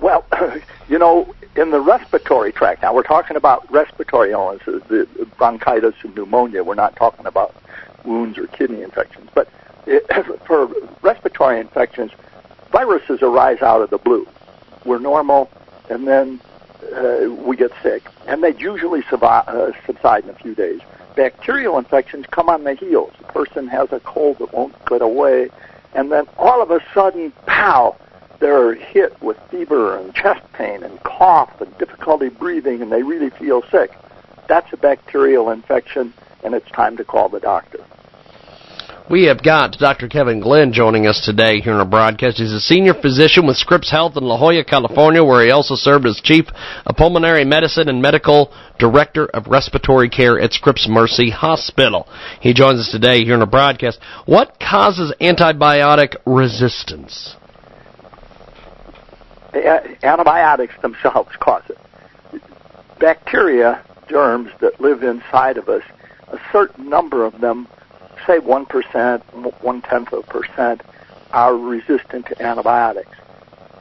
Well, 0.00 0.26
you 0.88 0.98
know, 0.98 1.34
in 1.56 1.70
the 1.70 1.80
respiratory 1.80 2.52
tract, 2.52 2.82
now 2.82 2.94
we're 2.94 3.02
talking 3.02 3.36
about 3.36 3.70
respiratory 3.70 4.30
illnesses, 4.30 4.82
the 4.88 5.06
bronchitis 5.36 5.94
and 6.02 6.14
pneumonia. 6.14 6.64
We're 6.64 6.74
not 6.74 6.96
talking 6.96 7.26
about 7.26 7.54
wounds 8.04 8.38
or 8.38 8.46
kidney 8.46 8.82
infections. 8.82 9.28
But 9.34 9.48
it, 9.86 10.06
for 10.46 10.70
respiratory 11.02 11.60
infections, 11.60 12.12
viruses 12.70 13.22
arise 13.22 13.60
out 13.62 13.82
of 13.82 13.90
the 13.90 13.98
blue. 13.98 14.26
We're 14.84 14.98
normal, 14.98 15.50
and 15.90 16.06
then 16.06 16.40
uh, 16.94 17.30
we 17.30 17.56
get 17.56 17.72
sick, 17.82 18.04
and 18.26 18.42
they 18.42 18.54
usually 18.56 19.02
survive, 19.02 19.46
uh, 19.48 19.72
subside 19.86 20.24
in 20.24 20.30
a 20.30 20.34
few 20.34 20.54
days. 20.54 20.80
Bacterial 21.14 21.78
infections 21.78 22.24
come 22.30 22.48
on 22.48 22.64
the 22.64 22.74
heels. 22.74 23.12
The 23.18 23.24
person 23.26 23.68
has 23.68 23.92
a 23.92 24.00
cold 24.00 24.38
that 24.38 24.52
won't 24.54 24.74
get 24.86 25.02
away, 25.02 25.50
and 25.94 26.10
then 26.10 26.26
all 26.38 26.62
of 26.62 26.70
a 26.70 26.80
sudden, 26.94 27.32
pow! 27.46 27.96
They're 28.42 28.74
hit 28.74 29.12
with 29.22 29.38
fever 29.50 29.96
and 29.96 30.12
chest 30.12 30.42
pain 30.52 30.82
and 30.82 31.00
cough 31.04 31.60
and 31.60 31.78
difficulty 31.78 32.28
breathing 32.28 32.82
and 32.82 32.90
they 32.90 33.02
really 33.02 33.30
feel 33.30 33.62
sick. 33.70 33.92
That's 34.48 34.70
a 34.72 34.76
bacterial 34.76 35.50
infection 35.50 36.12
and 36.42 36.52
it's 36.52 36.68
time 36.72 36.96
to 36.96 37.04
call 37.04 37.28
the 37.28 37.38
doctor. 37.38 37.78
We 39.08 39.26
have 39.26 39.42
got 39.42 39.72
Dr. 39.78 40.08
Kevin 40.08 40.40
Glenn 40.40 40.72
joining 40.72 41.06
us 41.06 41.24
today 41.24 41.60
here 41.60 41.72
in 41.72 41.78
our 41.78 41.84
broadcast. 41.84 42.38
He's 42.38 42.52
a 42.52 42.60
senior 42.60 42.94
physician 42.94 43.46
with 43.46 43.56
Scripps 43.56 43.90
Health 43.90 44.16
in 44.16 44.24
La 44.24 44.38
Jolla, 44.38 44.64
California, 44.64 45.22
where 45.22 45.44
he 45.44 45.50
also 45.50 45.74
served 45.74 46.06
as 46.06 46.20
chief 46.22 46.46
of 46.86 46.96
pulmonary 46.96 47.44
medicine 47.44 47.88
and 47.88 48.00
medical 48.00 48.52
director 48.78 49.26
of 49.26 49.48
respiratory 49.48 50.08
care 50.08 50.40
at 50.40 50.52
Scripps 50.52 50.88
Mercy 50.88 51.30
Hospital. 51.30 52.08
He 52.40 52.54
joins 52.54 52.80
us 52.80 52.90
today 52.90 53.22
here 53.24 53.34
in 53.34 53.40
our 53.40 53.46
broadcast. 53.46 54.00
What 54.24 54.58
causes 54.58 55.12
antibiotic 55.20 56.16
resistance? 56.24 57.36
Antibiotics 59.54 60.74
themselves 60.82 61.34
cause 61.36 61.62
it. 61.68 61.78
Bacteria, 62.98 63.82
germs 64.08 64.50
that 64.60 64.80
live 64.80 65.02
inside 65.02 65.56
of 65.56 65.68
us, 65.68 65.82
a 66.28 66.38
certain 66.50 66.88
number 66.88 67.24
of 67.24 67.40
them, 67.40 67.68
say 68.26 68.38
1%, 68.38 69.62
one 69.62 69.82
tenth 69.82 70.12
of 70.12 70.20
a 70.20 70.26
percent, 70.26 70.82
are 71.32 71.56
resistant 71.56 72.26
to 72.26 72.42
antibiotics. 72.42 73.16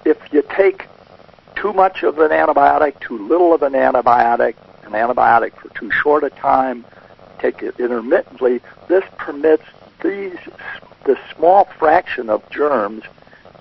If 0.06 0.18
you 0.32 0.44
take 0.56 0.88
too 1.56 1.74
much 1.74 2.04
of 2.04 2.18
an 2.20 2.32
antibiotic, 2.32 3.00
too 3.00 3.28
little 3.28 3.54
of 3.54 3.62
an 3.62 3.74
antibiotic, 3.74 4.56
an 4.84 4.94
antibiotic 4.94 5.54
for 5.56 5.70
too 5.70 5.92
short 5.92 6.24
a 6.24 6.30
time, 6.30 6.86
take 7.40 7.62
it 7.62 7.80
intermittently, 7.80 8.62
this 8.88 9.04
permits 9.18 9.64
these 10.02 10.38
the 11.06 11.18
small 11.36 11.66
fraction 11.80 12.30
of 12.30 12.48
germs 12.50 13.04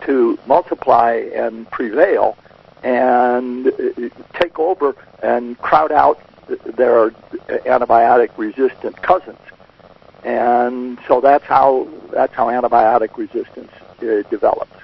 to 0.02 0.38
multiply 0.46 1.12
and 1.34 1.70
prevail 1.70 2.36
and 2.82 3.66
uh, 3.68 4.08
take 4.34 4.58
over 4.58 4.96
and 5.22 5.58
crowd 5.58 5.92
out 5.92 6.20
their 6.76 7.10
antibiotic 7.66 8.30
resistant 8.36 9.00
cousins. 9.02 9.38
And 10.24 10.98
so 11.06 11.20
that's 11.20 11.44
how 11.44 11.88
that's 12.10 12.34
how 12.34 12.48
antibiotic 12.48 13.16
resistance 13.16 13.70
uh, 14.02 14.22
develops. 14.30 14.79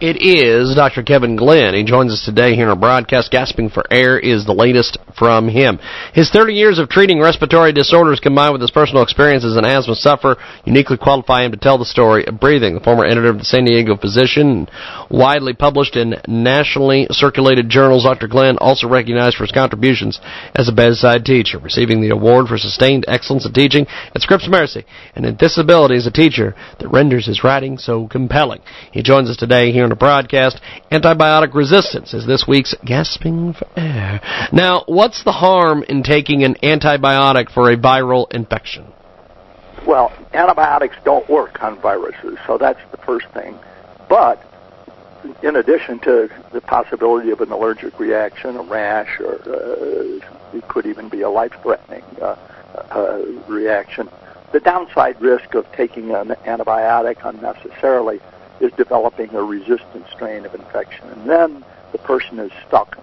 It 0.00 0.16
is 0.24 0.74
Dr. 0.74 1.02
Kevin 1.02 1.36
Glenn. 1.36 1.74
He 1.74 1.84
joins 1.84 2.10
us 2.10 2.24
today 2.24 2.54
here 2.54 2.64
in 2.64 2.70
our 2.70 2.74
broadcast. 2.74 3.30
Gasping 3.30 3.68
for 3.68 3.84
Air 3.90 4.18
is 4.18 4.46
the 4.46 4.54
latest 4.54 4.96
from 5.18 5.46
him. 5.46 5.78
His 6.14 6.30
30 6.30 6.54
years 6.54 6.78
of 6.78 6.88
treating 6.88 7.20
respiratory 7.20 7.74
disorders 7.74 8.18
combined 8.18 8.52
with 8.52 8.62
his 8.62 8.70
personal 8.70 9.02
experience 9.02 9.44
as 9.44 9.58
an 9.58 9.66
asthma 9.66 9.94
sufferer 9.94 10.38
uniquely 10.64 10.96
qualify 10.96 11.44
him 11.44 11.52
to 11.52 11.58
tell 11.58 11.76
the 11.76 11.84
story 11.84 12.24
of 12.24 12.40
breathing. 12.40 12.72
The 12.72 12.80
former 12.80 13.04
editor 13.04 13.28
of 13.28 13.40
the 13.40 13.44
San 13.44 13.66
Diego 13.66 13.94
Physician, 13.94 14.70
widely 15.10 15.52
published 15.52 15.96
in 15.96 16.14
nationally 16.26 17.06
circulated 17.10 17.68
journals, 17.68 18.04
Dr. 18.04 18.26
Glenn 18.26 18.56
also 18.56 18.88
recognized 18.88 19.36
for 19.36 19.44
his 19.44 19.52
contributions 19.52 20.18
as 20.54 20.66
a 20.66 20.72
bedside 20.72 21.26
teacher, 21.26 21.58
receiving 21.58 22.00
the 22.00 22.08
award 22.08 22.46
for 22.46 22.56
sustained 22.56 23.04
excellence 23.06 23.44
in 23.44 23.52
teaching 23.52 23.86
at 24.14 24.22
Scripps 24.22 24.48
Mercy, 24.48 24.86
and 25.14 25.26
in 25.26 25.36
disability 25.36 25.96
as 25.96 26.06
a 26.06 26.10
teacher 26.10 26.56
that 26.78 26.88
renders 26.88 27.26
his 27.26 27.44
writing 27.44 27.76
so 27.76 28.08
compelling. 28.08 28.62
He 28.92 29.02
joins 29.02 29.28
us 29.28 29.36
today 29.36 29.72
here 29.72 29.89
the 29.90 29.96
broadcast. 29.96 30.60
Antibiotic 30.90 31.54
resistance 31.54 32.14
is 32.14 32.26
this 32.26 32.46
week's 32.48 32.74
Gasping 32.84 33.52
for 33.52 33.66
Air. 33.76 34.20
Now, 34.52 34.84
what's 34.86 35.22
the 35.24 35.32
harm 35.32 35.82
in 35.82 36.02
taking 36.02 36.42
an 36.44 36.54
antibiotic 36.62 37.52
for 37.52 37.70
a 37.70 37.76
viral 37.76 38.32
infection? 38.32 38.92
Well, 39.86 40.12
antibiotics 40.32 40.96
don't 41.04 41.28
work 41.28 41.62
on 41.62 41.80
viruses, 41.80 42.38
so 42.46 42.56
that's 42.56 42.80
the 42.90 42.98
first 42.98 43.26
thing. 43.34 43.58
But 44.08 44.42
in 45.42 45.56
addition 45.56 45.98
to 46.00 46.30
the 46.52 46.60
possibility 46.60 47.30
of 47.30 47.40
an 47.40 47.52
allergic 47.52 47.98
reaction, 47.98 48.56
a 48.56 48.62
rash, 48.62 49.20
or 49.20 49.34
uh, 49.34 50.56
it 50.56 50.66
could 50.68 50.86
even 50.86 51.08
be 51.08 51.22
a 51.22 51.30
life-threatening 51.30 52.04
uh, 52.20 52.36
uh, 52.90 53.22
reaction, 53.48 54.08
the 54.52 54.60
downside 54.60 55.20
risk 55.20 55.54
of 55.54 55.70
taking 55.72 56.10
an 56.10 56.28
antibiotic 56.46 57.24
unnecessarily 57.24 58.20
is 58.60 58.72
developing 58.72 59.34
a 59.34 59.42
resistant 59.42 60.06
strain 60.12 60.44
of 60.44 60.54
infection. 60.54 61.08
And 61.08 61.28
then 61.28 61.64
the 61.92 61.98
person 61.98 62.38
is 62.38 62.52
stuck 62.66 62.98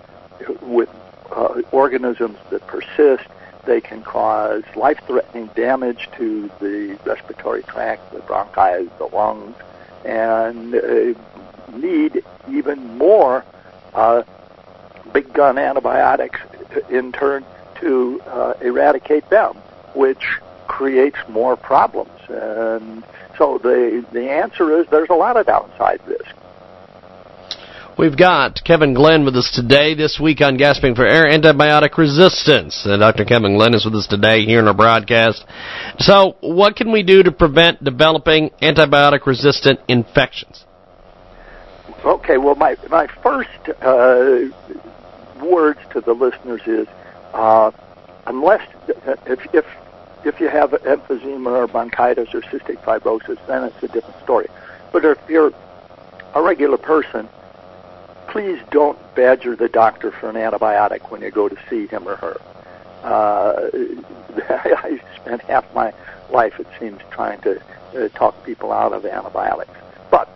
with 0.62 0.90
uh, 1.32 1.62
organisms 1.72 2.38
that 2.52 2.66
persist. 2.68 3.28
They 3.66 3.82
can 3.82 4.02
cause 4.02 4.64
life 4.76 5.00
threatening 5.06 5.48
damage 5.56 6.10
to 6.18 6.50
the 6.60 6.98
respiratory 7.06 7.64
tract, 7.64 8.14
the 8.14 8.20
bronchi, 8.20 8.90
the 8.98 9.06
lungs, 9.06 9.56
and 10.06 10.76
uh, 10.76 11.78
need 11.78 12.24
even 12.50 12.98
more 12.98 13.44
uh, 13.94 14.24
big 15.12 15.34
gun 15.34 15.58
antibiotics 15.58 16.40
in 16.90 17.12
turn 17.12 17.44
to 17.82 18.22
uh, 18.28 18.54
eradicate 18.62 19.30
them, 19.30 19.54
which 19.96 20.40
creates 20.68 21.18
more 21.28 21.56
problems. 21.58 22.20
And 22.30 23.04
so 23.38 23.60
the 23.62 24.06
the 24.12 24.30
answer 24.30 24.80
is 24.80 24.88
there's 24.90 25.10
a 25.10 25.16
lot 25.16 25.38
of 25.38 25.46
downside 25.46 26.00
risk. 26.08 26.36
We've 27.98 28.16
got 28.16 28.64
Kevin 28.64 28.94
Glenn 28.94 29.26
with 29.26 29.36
us 29.36 29.50
today, 29.52 29.96
this 29.96 30.20
week 30.22 30.40
on 30.42 30.56
Gasping 30.56 30.94
for 30.94 31.08
Air 31.08 31.26
Antibiotic 31.26 31.98
Resistance. 31.98 32.86
And 32.86 33.00
Dr. 33.00 33.26
Kevin 33.26 33.56
Glenn 33.56 33.74
is 33.74 33.86
with 33.86 33.96
us 33.96 34.06
today 34.06 34.46
here 34.46 34.60
in 34.60 34.68
our 34.68 34.76
broadcast. 34.76 35.44
So, 35.98 36.38
what 36.42 36.76
can 36.76 36.92
we 36.92 37.02
do 37.02 37.24
to 37.24 37.32
prevent 37.32 37.84
developing 37.84 38.52
antibiotic 38.62 39.26
resistant 39.26 39.80
infections? 39.88 40.64
Okay, 42.06 42.38
well, 42.38 42.54
my, 42.54 42.76
my 42.92 43.08
first 43.24 43.50
uh, 43.82 44.42
words 45.44 45.80
to 45.94 46.00
the 46.02 46.14
listeners 46.14 46.62
is 46.68 46.88
uh, 47.34 47.72
unless, 48.28 48.62
if, 49.26 49.40
if, 49.56 49.66
if 50.28 50.40
you 50.40 50.50
have 50.50 50.72
emphysema 50.72 51.52
or 51.52 51.68
bronchitis 51.68 52.34
or 52.34 52.42
cystic 52.42 52.78
fibrosis, 52.84 53.38
then 53.48 53.64
it's 53.64 53.82
a 53.82 53.88
different 53.88 54.22
story. 54.24 54.48
But 54.92 55.06
if 55.06 55.18
you're 55.30 55.54
a 56.36 56.42
regular 56.42 56.78
person, 56.78 57.28
please 58.28 58.60
don't 58.70 58.98
badger 59.16 59.56
the 59.56 59.70
doctor 59.70 60.12
for 60.12 60.30
an 60.30 60.36
antibiotic 60.36 61.10
when 61.10 61.22
you 61.22 61.32
go 61.32 61.48
to 61.48 61.58
see 61.70 61.88
him 61.88 62.08
or 62.08 62.16
her. 62.18 62.38
Uh, 63.04 63.70
I 64.50 65.00
spent 65.16 65.42
half 65.44 65.74
my 65.74 65.94
life, 66.30 66.60
it 66.60 66.68
seems, 66.80 67.00
trying 67.10 67.40
to 67.42 67.62
uh, 67.96 68.10
talk 68.10 68.44
people 68.46 68.72
out 68.72 68.94
of 68.94 69.06
antibiotics. 69.06 69.72
But 70.12 70.30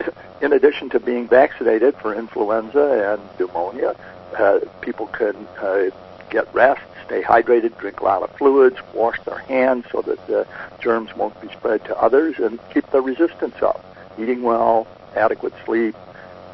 in 0.42 0.52
addition 0.52 0.90
to 0.90 1.00
being 1.00 1.26
vaccinated 1.26 1.96
for 1.96 2.14
influenza 2.14 3.18
and 3.18 3.40
pneumonia, 3.40 3.96
uh, 4.38 4.60
people 4.80 5.06
can 5.08 5.34
uh, 5.58 5.90
get 6.28 6.52
rest, 6.54 6.82
stay 7.10 7.22
hydrated, 7.22 7.76
drink 7.76 7.98
a 7.98 8.04
lot 8.04 8.22
of 8.22 8.30
fluids, 8.36 8.76
wash 8.94 9.20
their 9.24 9.38
hands 9.38 9.84
so 9.90 10.00
that 10.00 10.24
the 10.28 10.46
germs 10.78 11.14
won't 11.16 11.38
be 11.40 11.48
spread 11.48 11.84
to 11.84 11.96
others, 11.98 12.38
and 12.38 12.60
keep 12.72 12.88
their 12.92 13.02
resistance 13.02 13.60
up. 13.62 13.84
Eating 14.16 14.42
well, 14.42 14.86
adequate 15.16 15.52
sleep, 15.64 15.96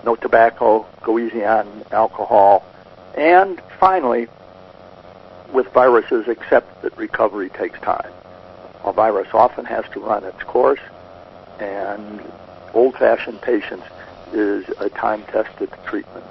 no 0.03 0.17
tobacco, 0.17 0.87
go 1.03 1.19
easy 1.19 1.45
on 1.45 1.85
alcohol, 1.93 2.65
and 3.19 3.61
finally, 3.79 4.29
with 5.53 5.71
viruses, 5.75 6.27
accept 6.27 6.81
that 6.81 6.97
recovery 6.97 7.51
takes 7.51 7.79
time. 7.81 8.11
A 8.85 8.93
virus 8.93 9.29
often 9.35 9.67
has 9.67 9.85
to 9.93 10.01
run 10.01 10.25
its 10.25 10.43
course, 10.45 10.81
and 11.61 12.23
old-fashioned 12.73 13.43
patience 13.43 13.85
is 14.33 14.65
a 14.81 14.89
time-tested 14.89 15.71
treatment. 15.85 16.25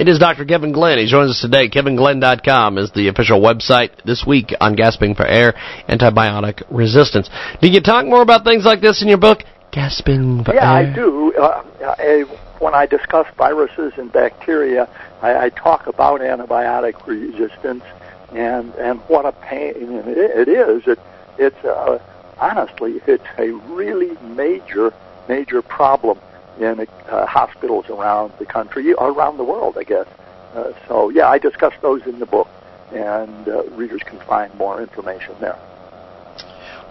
It 0.00 0.08
is 0.08 0.18
Dr. 0.18 0.46
Kevin 0.46 0.72
Glenn. 0.72 0.96
He 0.96 1.04
joins 1.04 1.32
us 1.32 1.42
today. 1.42 1.68
KevinGlenn.com 1.68 2.78
is 2.78 2.90
the 2.92 3.08
official 3.08 3.38
website 3.38 4.02
this 4.06 4.24
week 4.26 4.54
on 4.58 4.74
gasping 4.74 5.14
for 5.14 5.26
air, 5.26 5.52
antibiotic 5.90 6.62
resistance. 6.70 7.28
Do 7.60 7.68
you 7.68 7.82
talk 7.82 8.06
more 8.06 8.22
about 8.22 8.42
things 8.42 8.64
like 8.64 8.80
this 8.80 9.02
in 9.02 9.08
your 9.08 9.18
book? 9.18 9.40
Gasping 9.72 10.44
for 10.44 10.54
yeah, 10.54 10.72
air. 10.72 10.82
Yeah, 10.84 10.90
I 10.90 10.94
do. 10.94 11.34
Uh, 11.34 11.64
I, 11.98 12.24
when 12.60 12.74
I 12.74 12.86
discuss 12.86 13.26
viruses 13.36 13.92
and 13.98 14.10
bacteria, 14.10 14.88
I, 15.20 15.36
I 15.36 15.48
talk 15.50 15.86
about 15.86 16.22
antibiotic 16.22 17.06
resistance 17.06 17.84
and 18.32 18.72
and 18.76 19.00
what 19.00 19.26
a 19.26 19.32
pain 19.32 19.74
it 19.76 20.48
is. 20.48 20.82
It 20.86 20.98
it's 21.36 21.62
uh, 21.62 21.98
honestly 22.38 23.02
it's 23.06 23.26
a 23.36 23.50
really 23.70 24.16
major 24.34 24.94
major 25.28 25.60
problem 25.60 26.18
in 26.60 26.86
uh, 27.08 27.26
hospitals 27.26 27.86
around 27.88 28.32
the 28.38 28.46
country, 28.46 28.92
around 28.92 29.38
the 29.38 29.44
world, 29.44 29.76
I 29.78 29.84
guess. 29.84 30.06
Uh, 30.54 30.72
so 30.86 31.10
yeah, 31.10 31.28
I 31.28 31.38
discuss 31.38 31.72
those 31.80 32.06
in 32.06 32.18
the 32.18 32.26
book, 32.26 32.48
and 32.92 33.48
uh, 33.48 33.64
readers 33.70 34.02
can 34.04 34.18
find 34.26 34.54
more 34.54 34.80
information 34.82 35.34
there. 35.40 35.58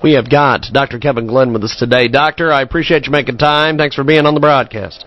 We 0.02 0.14
have 0.14 0.30
got 0.30 0.68
Dr. 0.72 0.98
Kevin 0.98 1.28
Glenn 1.28 1.52
with 1.52 1.64
us 1.64 1.76
today. 1.78 2.08
Doctor, 2.08 2.52
I 2.54 2.62
appreciate 2.62 3.06
you 3.06 3.12
making 3.12 3.38
time. 3.38 3.78
Thanks 3.78 3.96
for 3.96 4.04
being 4.04 4.26
on 4.26 4.34
the 4.34 4.40
broadcast. 4.40 5.06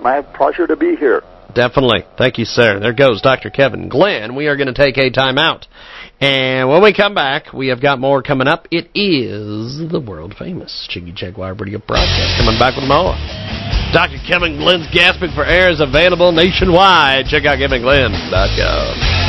My 0.00 0.22
pleasure 0.22 0.66
to 0.66 0.74
be 0.74 0.96
here. 0.96 1.22
Definitely. 1.54 2.04
Thank 2.16 2.38
you, 2.38 2.44
sir. 2.44 2.80
There 2.80 2.92
goes 2.92 3.20
Dr. 3.20 3.50
Kevin 3.50 3.88
Glenn. 3.88 4.34
We 4.34 4.46
are 4.46 4.56
going 4.56 4.72
to 4.72 4.74
take 4.74 4.96
a 4.98 5.10
time 5.10 5.38
out. 5.38 5.66
And 6.20 6.68
when 6.68 6.82
we 6.82 6.94
come 6.94 7.14
back, 7.14 7.52
we 7.52 7.68
have 7.68 7.82
got 7.82 7.98
more 7.98 8.22
coming 8.22 8.46
up. 8.46 8.68
It 8.70 8.88
is 8.94 9.90
the 9.90 10.00
world 10.00 10.34
famous 10.38 10.86
Jiggy 10.88 11.12
Jaguar 11.12 11.54
Radio 11.54 11.78
broadcast. 11.78 12.38
Coming 12.38 12.58
back 12.58 12.76
with 12.76 12.88
more. 12.88 13.16
Dr. 13.92 14.18
Kevin 14.26 14.56
Glenn's 14.56 14.86
Gasping 14.94 15.32
for 15.34 15.44
Air 15.44 15.70
is 15.70 15.80
available 15.80 16.32
nationwide. 16.32 17.26
Check 17.26 17.44
out 17.44 17.58
KevinGlenn.com. 17.58 19.21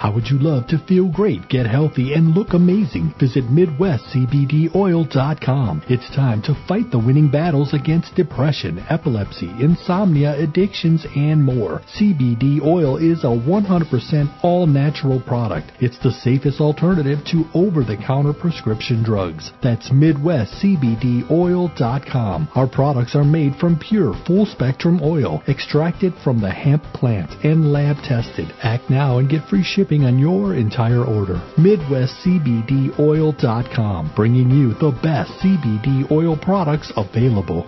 How 0.00 0.10
would 0.12 0.28
you 0.30 0.38
love 0.38 0.66
to 0.68 0.78
feel 0.88 1.12
great, 1.12 1.50
get 1.50 1.66
healthy, 1.66 2.14
and 2.14 2.34
look 2.34 2.54
amazing? 2.54 3.12
Visit 3.20 3.44
MidwestCBDOil.com. 3.50 5.82
It's 5.90 6.16
time 6.16 6.40
to 6.40 6.54
fight 6.66 6.90
the 6.90 6.98
winning 6.98 7.30
battles 7.30 7.74
against 7.74 8.14
depression, 8.14 8.82
epilepsy, 8.88 9.50
insomnia, 9.60 10.38
addictions, 10.38 11.04
and 11.14 11.44
more. 11.44 11.82
CBD 11.98 12.62
oil 12.62 12.96
is 12.96 13.24
a 13.24 13.26
100% 13.26 14.38
all 14.42 14.66
natural 14.66 15.20
product. 15.20 15.70
It's 15.80 15.98
the 15.98 16.12
safest 16.12 16.62
alternative 16.62 17.18
to 17.32 17.44
over 17.52 17.84
the 17.84 17.98
counter 17.98 18.32
prescription 18.32 19.02
drugs. 19.02 19.52
That's 19.62 19.90
MidwestCBDOil.com. 19.90 22.48
Our 22.54 22.68
products 22.68 23.14
are 23.14 23.24
made 23.24 23.56
from 23.56 23.78
pure 23.78 24.14
full 24.26 24.46
spectrum 24.46 25.00
oil, 25.02 25.42
extracted 25.46 26.14
from 26.24 26.40
the 26.40 26.50
hemp 26.50 26.84
plant 26.94 27.32
and 27.44 27.70
lab 27.70 27.98
tested. 27.98 28.50
Act 28.62 28.88
now 28.88 29.18
and 29.18 29.28
get 29.28 29.46
free 29.46 29.62
shipping 29.62 29.89
on 29.90 30.20
your 30.20 30.54
entire 30.54 31.02
order. 31.02 31.42
MidwestCBDOil.com, 31.58 34.12
bringing 34.14 34.48
you 34.48 34.74
the 34.74 34.92
best 35.02 35.32
CBD 35.42 36.08
oil 36.12 36.38
products 36.38 36.92
available. 36.96 37.66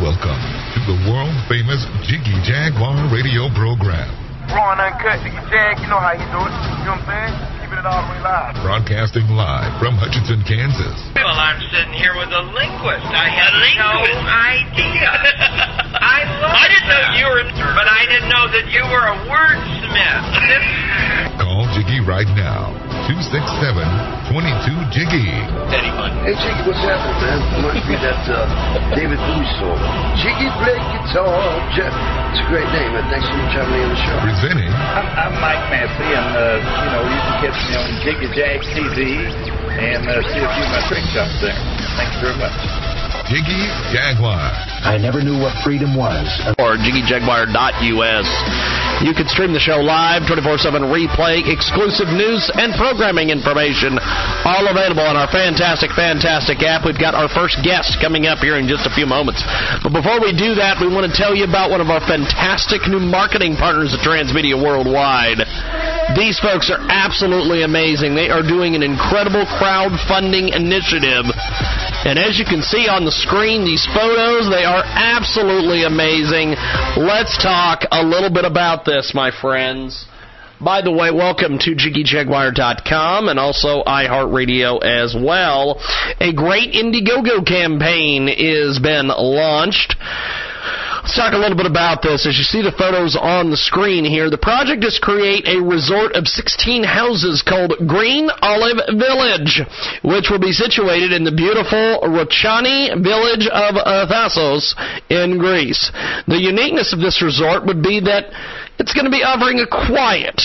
Welcome 0.00 0.40
to 0.72 0.80
the 0.88 0.96
world 1.12 1.36
famous 1.44 1.84
Jiggy 2.08 2.40
Jaguar 2.40 3.04
radio 3.12 3.52
program. 3.52 4.08
Raw 4.48 4.72
and 4.72 4.80
uncut, 4.80 5.20
Jiggy 5.20 5.36
Jag, 5.52 5.76
you 5.84 5.88
know 5.88 6.00
how 6.00 6.12
you 6.16 6.24
do 6.32 6.40
it. 6.40 6.56
You 6.80 6.88
know 6.88 6.96
what 6.96 7.04
I'm 7.04 7.52
saying? 7.52 7.57
Keeping 7.68 7.84
it 7.84 7.92
all 7.92 8.00
the 8.00 8.16
way 8.16 8.24
live. 8.24 8.56
Broadcasting 8.64 9.28
live 9.28 9.76
from 9.76 10.00
Hutchinson, 10.00 10.40
Kansas. 10.48 10.96
Well, 11.12 11.36
I'm 11.36 11.60
sitting 11.68 11.92
here 11.92 12.16
with 12.16 12.32
a 12.32 12.48
linguist. 12.56 13.04
I 13.12 13.28
had 13.28 13.52
no 13.76 14.08
idea. 14.24 15.12
I 16.00 16.24
love 16.40 16.48
I 16.48 16.64
didn't 16.72 16.88
know 16.88 17.04
you 17.20 17.28
were, 17.28 17.44
but 17.76 17.84
I 17.84 18.08
didn't 18.08 18.32
know 18.32 18.48
that 18.48 18.72
you 18.72 18.80
were 18.88 19.04
a 19.12 19.20
wordsmith. 19.28 20.24
Call 21.44 21.68
Jiggy 21.76 22.00
right 22.00 22.24
now. 22.40 22.72
267-22-JIGGY. 23.04 25.28
Eddie 25.68 25.92
Hey, 26.24 26.32
Jiggy, 26.40 26.64
what's 26.64 26.80
happening, 26.80 27.20
man? 27.20 27.36
It 27.52 27.60
must 27.68 27.84
be 27.84 28.00
that 28.00 28.24
uh, 28.32 28.48
David 28.96 29.16
Bowie 29.16 29.48
song. 29.60 29.78
Jiggy 30.20 30.48
play 30.60 30.76
guitar. 30.76 31.40
Jeff. 31.76 31.92
It's 32.32 32.40
a 32.44 32.48
great 32.52 32.68
name, 32.68 32.92
man. 32.92 33.08
Thanks 33.08 33.24
for 33.24 33.40
having 33.48 33.72
me 33.72 33.80
on 33.80 33.88
the 33.92 33.96
show. 34.04 34.16
Presenting 34.20 34.68
I'm, 34.68 35.08
I'm 35.16 35.32
Mike 35.40 35.64
Massey, 35.72 36.12
and, 36.12 36.28
uh, 36.36 36.60
you 36.60 36.88
know, 36.92 37.00
you 37.08 37.16
can 37.16 37.48
catch 37.48 37.56
me 37.66 37.74
on 37.74 37.90
Jiggy 38.04 38.28
Jag 38.34 38.60
TV 38.74 39.26
and 39.78 40.06
uh, 40.06 40.22
see 40.30 40.38
a 40.38 40.48
few 40.48 40.64
of 40.64 40.70
my 40.70 40.82
trick 40.86 41.04
shots 41.10 41.34
there. 41.40 41.56
Thank 41.96 42.14
you 42.14 42.20
very 42.30 42.38
much. 42.38 42.88
Jiggy 43.28 43.68
Jaguar. 43.92 44.40
I 44.88 44.96
never 44.96 45.20
knew 45.20 45.36
what 45.36 45.52
freedom 45.60 45.92
was. 45.92 46.24
Or 46.56 46.80
JiggyJaguar.us. 46.80 48.28
You 49.04 49.12
can 49.12 49.28
stream 49.28 49.52
the 49.52 49.60
show 49.60 49.84
live, 49.84 50.24
24-7 50.24 50.80
replay, 50.88 51.44
exclusive 51.44 52.08
news 52.08 52.48
and 52.56 52.72
programming 52.74 53.28
information, 53.28 54.00
all 54.48 54.64
available 54.64 55.04
on 55.04 55.14
our 55.14 55.28
fantastic, 55.28 55.92
fantastic 55.92 56.64
app. 56.64 56.88
We've 56.88 56.98
got 56.98 57.12
our 57.12 57.28
first 57.28 57.60
guest 57.60 58.00
coming 58.00 58.24
up 58.24 58.40
here 58.40 58.56
in 58.56 58.64
just 58.64 58.88
a 58.88 58.92
few 58.96 59.04
moments. 59.04 59.44
But 59.84 59.92
before 59.92 60.24
we 60.24 60.32
do 60.32 60.56
that, 60.56 60.80
we 60.80 60.88
want 60.88 61.04
to 61.04 61.14
tell 61.14 61.36
you 61.36 61.44
about 61.44 61.68
one 61.68 61.84
of 61.84 61.92
our 61.92 62.00
fantastic 62.08 62.88
new 62.88 62.98
marketing 62.98 63.60
partners 63.60 63.92
at 63.92 64.00
Transmedia 64.00 64.56
Worldwide. 64.56 65.44
These 66.16 66.40
folks 66.40 66.70
are 66.70 66.80
absolutely 66.88 67.62
amazing. 67.62 68.14
They 68.14 68.30
are 68.30 68.42
doing 68.42 68.74
an 68.74 68.82
incredible 68.82 69.44
crowdfunding 69.44 70.56
initiative. 70.56 71.28
And 72.08 72.18
as 72.18 72.38
you 72.38 72.44
can 72.44 72.62
see 72.62 72.88
on 72.88 73.04
the 73.04 73.12
screen, 73.12 73.64
these 73.64 73.84
photos, 73.92 74.48
they 74.48 74.64
are 74.64 74.82
absolutely 74.84 75.84
amazing. 75.84 76.56
Let's 76.96 77.36
talk 77.36 77.84
a 77.92 78.02
little 78.02 78.30
bit 78.32 78.46
about 78.46 78.84
this, 78.84 79.12
my 79.14 79.30
friends. 79.30 80.06
By 80.60 80.82
the 80.82 80.90
way, 80.90 81.12
welcome 81.12 81.56
to 81.58 81.76
JiggyJaguar.com 81.76 83.28
and 83.28 83.38
also 83.38 83.84
iHeartRadio 83.84 84.82
as 84.82 85.14
well. 85.14 85.78
A 86.20 86.32
great 86.32 86.72
Indiegogo 86.72 87.46
campaign 87.46 88.28
is 88.28 88.80
been 88.80 89.06
launched. 89.06 89.94
Let's 91.08 91.16
talk 91.16 91.32
a 91.32 91.40
little 91.40 91.56
bit 91.56 91.64
about 91.64 92.02
this. 92.02 92.28
As 92.28 92.36
you 92.36 92.44
see 92.44 92.60
the 92.60 92.76
photos 92.76 93.16
on 93.16 93.48
the 93.48 93.56
screen 93.56 94.04
here, 94.04 94.28
the 94.28 94.36
project 94.36 94.84
is 94.84 95.00
create 95.00 95.48
a 95.48 95.56
resort 95.56 96.12
of 96.12 96.28
16 96.28 96.84
houses 96.84 97.40
called 97.40 97.72
Green 97.88 98.28
Olive 98.44 98.76
Village, 98.92 99.64
which 100.04 100.28
will 100.28 100.38
be 100.38 100.52
situated 100.52 101.16
in 101.16 101.24
the 101.24 101.32
beautiful 101.32 102.04
Rachoni 102.04 102.92
village 103.00 103.48
of 103.48 103.80
Thassos 104.12 104.76
in 105.08 105.40
Greece. 105.40 105.80
The 106.28 106.36
uniqueness 106.36 106.92
of 106.92 107.00
this 107.00 107.24
resort 107.24 107.64
would 107.64 107.80
be 107.80 108.04
that 108.04 108.28
it's 108.76 108.92
going 108.92 109.08
to 109.08 109.10
be 109.10 109.24
offering 109.24 109.64
a 109.64 109.66
quiet, 109.66 110.36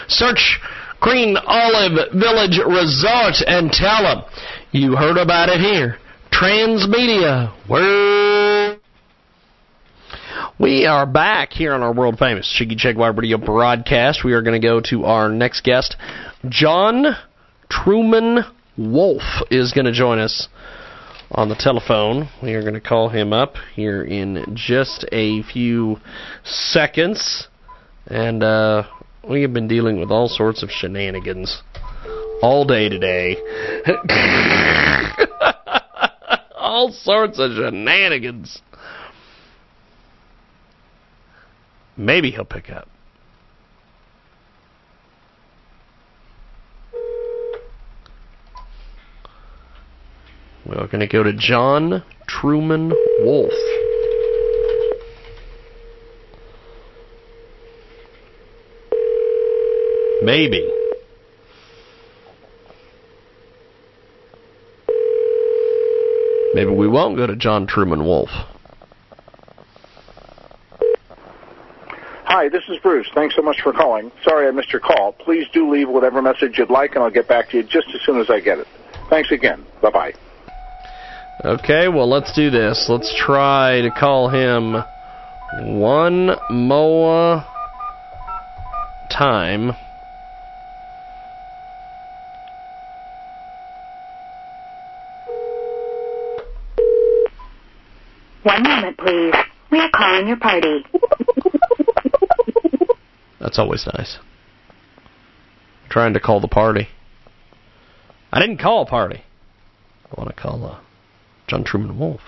Search 0.08 0.60
Green 1.00 1.36
Olive 1.36 2.12
Village 2.12 2.58
Resort 2.66 3.36
and 3.46 3.72
tell 3.72 4.02
them 4.02 4.24
you 4.72 4.94
heard 4.94 5.16
about 5.16 5.48
it 5.48 5.60
here. 5.60 5.96
Transmedia. 6.30 7.50
We 10.58 10.86
are 10.86 11.06
back 11.06 11.52
here 11.52 11.72
on 11.72 11.82
our 11.82 11.92
world 11.92 12.18
famous 12.18 12.52
Jiggy 12.56 12.76
Jaguar 12.76 13.12
Radio 13.12 13.38
broadcast. 13.38 14.24
We 14.24 14.34
are 14.34 14.42
going 14.42 14.60
to 14.60 14.66
go 14.66 14.80
to 14.90 15.06
our 15.06 15.28
next 15.28 15.64
guest, 15.64 15.96
John 16.48 17.16
Truman 17.68 18.44
Wolf 18.76 19.22
is 19.50 19.72
going 19.72 19.84
to 19.84 19.92
join 19.92 20.18
us 20.18 20.48
on 21.30 21.48
the 21.48 21.54
telephone. 21.54 22.28
We 22.42 22.54
are 22.54 22.62
going 22.62 22.74
to 22.74 22.80
call 22.80 23.10
him 23.10 23.32
up 23.32 23.54
here 23.74 24.02
in 24.02 24.54
just 24.54 25.04
a 25.12 25.42
few 25.42 25.98
seconds. 26.44 27.48
And 28.06 28.42
uh, 28.42 28.84
we 29.28 29.42
have 29.42 29.52
been 29.52 29.68
dealing 29.68 30.00
with 30.00 30.10
all 30.10 30.28
sorts 30.28 30.62
of 30.62 30.70
shenanigans 30.70 31.62
all 32.42 32.64
day 32.64 32.88
today. 32.88 33.36
all 36.56 36.90
sorts 36.92 37.38
of 37.38 37.52
shenanigans. 37.52 38.62
Maybe 41.96 42.30
he'll 42.30 42.44
pick 42.46 42.70
up. 42.70 42.88
We're 50.64 50.86
going 50.86 51.00
to 51.00 51.06
go 51.06 51.22
to 51.22 51.32
John 51.32 52.04
Truman 52.28 52.92
Wolf. 53.20 53.52
Maybe. 60.22 60.70
Maybe 66.54 66.70
we 66.70 66.86
won't 66.86 67.16
go 67.16 67.26
to 67.26 67.34
John 67.34 67.66
Truman 67.66 68.04
Wolf. 68.04 68.28
Hi, 72.24 72.48
this 72.48 72.62
is 72.68 72.78
Bruce. 72.82 73.08
Thanks 73.14 73.34
so 73.34 73.42
much 73.42 73.60
for 73.62 73.72
calling. 73.72 74.12
Sorry 74.22 74.46
I 74.46 74.50
missed 74.52 74.72
your 74.72 74.80
call. 74.80 75.12
Please 75.12 75.46
do 75.52 75.70
leave 75.70 75.88
whatever 75.88 76.22
message 76.22 76.56
you'd 76.58 76.70
like, 76.70 76.94
and 76.94 77.02
I'll 77.02 77.10
get 77.10 77.28
back 77.28 77.50
to 77.50 77.56
you 77.56 77.62
just 77.62 77.88
as 77.94 78.00
soon 78.06 78.20
as 78.20 78.30
I 78.30 78.40
get 78.40 78.58
it. 78.58 78.66
Thanks 79.10 79.32
again. 79.32 79.64
Bye 79.82 79.90
bye. 79.90 80.12
Okay, 81.44 81.88
well, 81.88 82.08
let's 82.08 82.32
do 82.36 82.50
this. 82.50 82.86
Let's 82.88 83.12
try 83.18 83.80
to 83.80 83.90
call 83.90 84.28
him 84.28 84.76
one 85.76 86.36
more 86.48 87.44
time. 89.10 89.72
One 98.44 98.62
moment, 98.62 98.96
please. 98.98 99.34
We 99.72 99.80
are 99.80 99.90
calling 99.90 100.28
your 100.28 100.36
party. 100.36 100.86
That's 103.40 103.58
always 103.58 103.84
nice. 103.98 104.18
trying 105.90 106.14
to 106.14 106.20
call 106.20 106.40
the 106.40 106.46
party. 106.46 106.86
I 108.32 108.38
didn't 108.38 108.58
call 108.58 108.82
a 108.82 108.86
party. 108.86 109.24
I 110.08 110.20
want 110.20 110.34
to 110.34 110.40
call 110.40 110.64
uh, 110.64 110.78
John 111.48 111.64
Truman 111.64 111.98
Wolf. 111.98 112.20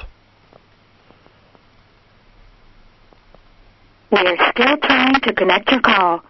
We 4.10 4.18
are 4.18 4.52
still 4.52 4.76
trying 4.82 5.20
to 5.20 5.32
connect 5.34 5.70
your 5.70 5.80
call. 5.80 6.22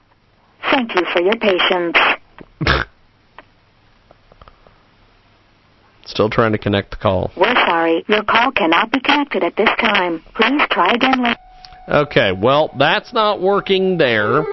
Thank 0.71 0.95
you 0.95 1.03
for 1.13 1.21
your 1.21 1.37
patience. 1.37 1.99
Still 6.07 6.29
trying 6.29 6.53
to 6.53 6.59
connect 6.59 6.91
the 6.91 6.97
call. 6.97 7.31
We're 7.37 7.55
sorry. 7.55 8.05
Your 8.09 8.25
call 8.25 8.53
cannot 8.53 8.93
be 8.93 9.01
connected 9.01 9.43
at 9.43 9.57
this 9.57 9.71
time. 9.81 10.23
Please 10.35 10.61
try 10.71 10.93
again 10.93 11.23
later. 11.23 11.37
Okay, 11.89 12.33
well, 12.33 12.75
that's 12.79 13.13
not 13.13 13.41
working 13.41 13.99
there. 13.99 14.45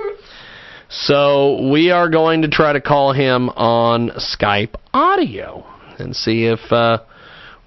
So 0.89 1.69
we 1.71 1.91
are 1.91 2.09
going 2.09 2.41
to 2.41 2.49
try 2.49 2.73
to 2.73 2.81
call 2.81 3.13
him 3.13 3.49
on 3.49 4.09
Skype 4.17 4.75
audio 4.93 5.65
and 5.97 6.15
see 6.15 6.45
if 6.45 6.59
uh, 6.71 6.99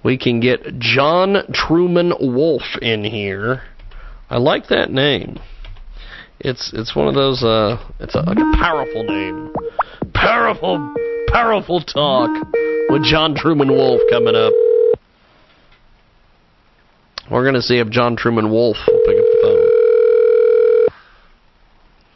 we 0.05 0.19
can 0.19 0.39
get 0.39 0.77
John 0.77 1.37
Truman 1.51 2.13
Wolf 2.21 2.61
in 2.79 3.03
here. 3.03 3.63
I 4.29 4.37
like 4.37 4.67
that 4.67 4.91
name. 4.91 5.39
It's 6.39 6.71
it's 6.75 6.95
one 6.95 7.07
of 7.07 7.15
those 7.15 7.43
uh 7.43 7.83
it's 7.99 8.13
a, 8.13 8.19
like 8.19 8.37
a 8.37 8.51
powerful 8.57 9.03
name. 9.03 9.51
Powerful 10.13 10.93
powerful 11.29 11.81
talk 11.81 12.29
with 12.89 13.03
John 13.03 13.33
Truman 13.35 13.69
Wolf 13.71 13.99
coming 14.11 14.35
up. 14.35 14.53
We're 17.31 17.41
going 17.41 17.55
to 17.55 17.61
see 17.61 17.79
if 17.79 17.89
John 17.89 18.15
Truman 18.15 18.51
Wolf 18.51 18.77
will 18.87 19.01
pick 19.07 19.17
up 19.17 19.25
the 19.25 19.39
phone. 19.41 20.95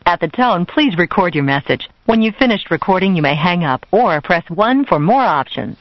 At 0.08 0.20
the 0.20 0.28
tone, 0.28 0.64
please 0.64 0.96
record 0.96 1.34
your 1.34 1.44
message. 1.44 1.86
When 2.06 2.22
you've 2.22 2.36
finished 2.36 2.70
recording, 2.70 3.14
you 3.14 3.20
may 3.20 3.34
hang 3.34 3.62
up 3.62 3.84
or 3.90 4.22
press 4.22 4.42
1 4.48 4.86
for 4.86 4.98
more 4.98 5.20
options. 5.20 5.76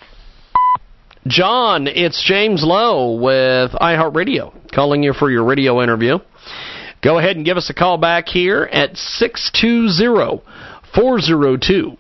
John, 1.28 1.88
it's 1.88 2.22
James 2.28 2.62
Lowe 2.62 3.16
with 3.16 3.72
iHeartRadio 3.72 4.70
calling 4.74 5.02
you 5.02 5.14
for 5.14 5.32
your 5.32 5.46
radio 5.46 5.82
interview. 5.82 6.18
Go 7.02 7.20
ahead 7.20 7.38
and 7.38 7.46
give 7.46 7.56
us 7.56 7.70
a 7.70 7.74
call 7.74 7.98
back 7.98 8.28
here 8.28 8.64
at 8.70 8.98
620 8.98 10.44
402 10.94 11.96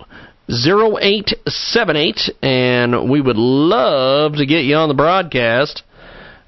0878, 0.49 2.19
and 2.43 3.09
we 3.09 3.21
would 3.21 3.37
love 3.37 4.33
to 4.33 4.45
get 4.45 4.65
you 4.65 4.75
on 4.75 4.89
the 4.89 4.95
broadcast 4.95 5.83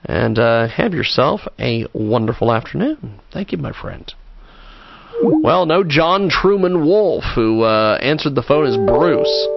and 0.04 0.38
uh, 0.38 0.68
have 0.68 0.94
yourself 0.94 1.40
a 1.58 1.86
wonderful 1.94 2.52
afternoon. 2.52 3.22
Thank 3.32 3.54
you, 3.54 3.58
my 3.58 3.72
friend. 3.72 4.14
Well, 5.22 5.66
no 5.66 5.84
John 5.84 6.30
Truman 6.30 6.86
Wolf, 6.86 7.24
who 7.36 7.64
uh, 7.64 7.98
answered 8.02 8.36
the 8.36 8.44
phone 8.44 8.66
as 8.66 8.78
Bruce. 8.78 9.48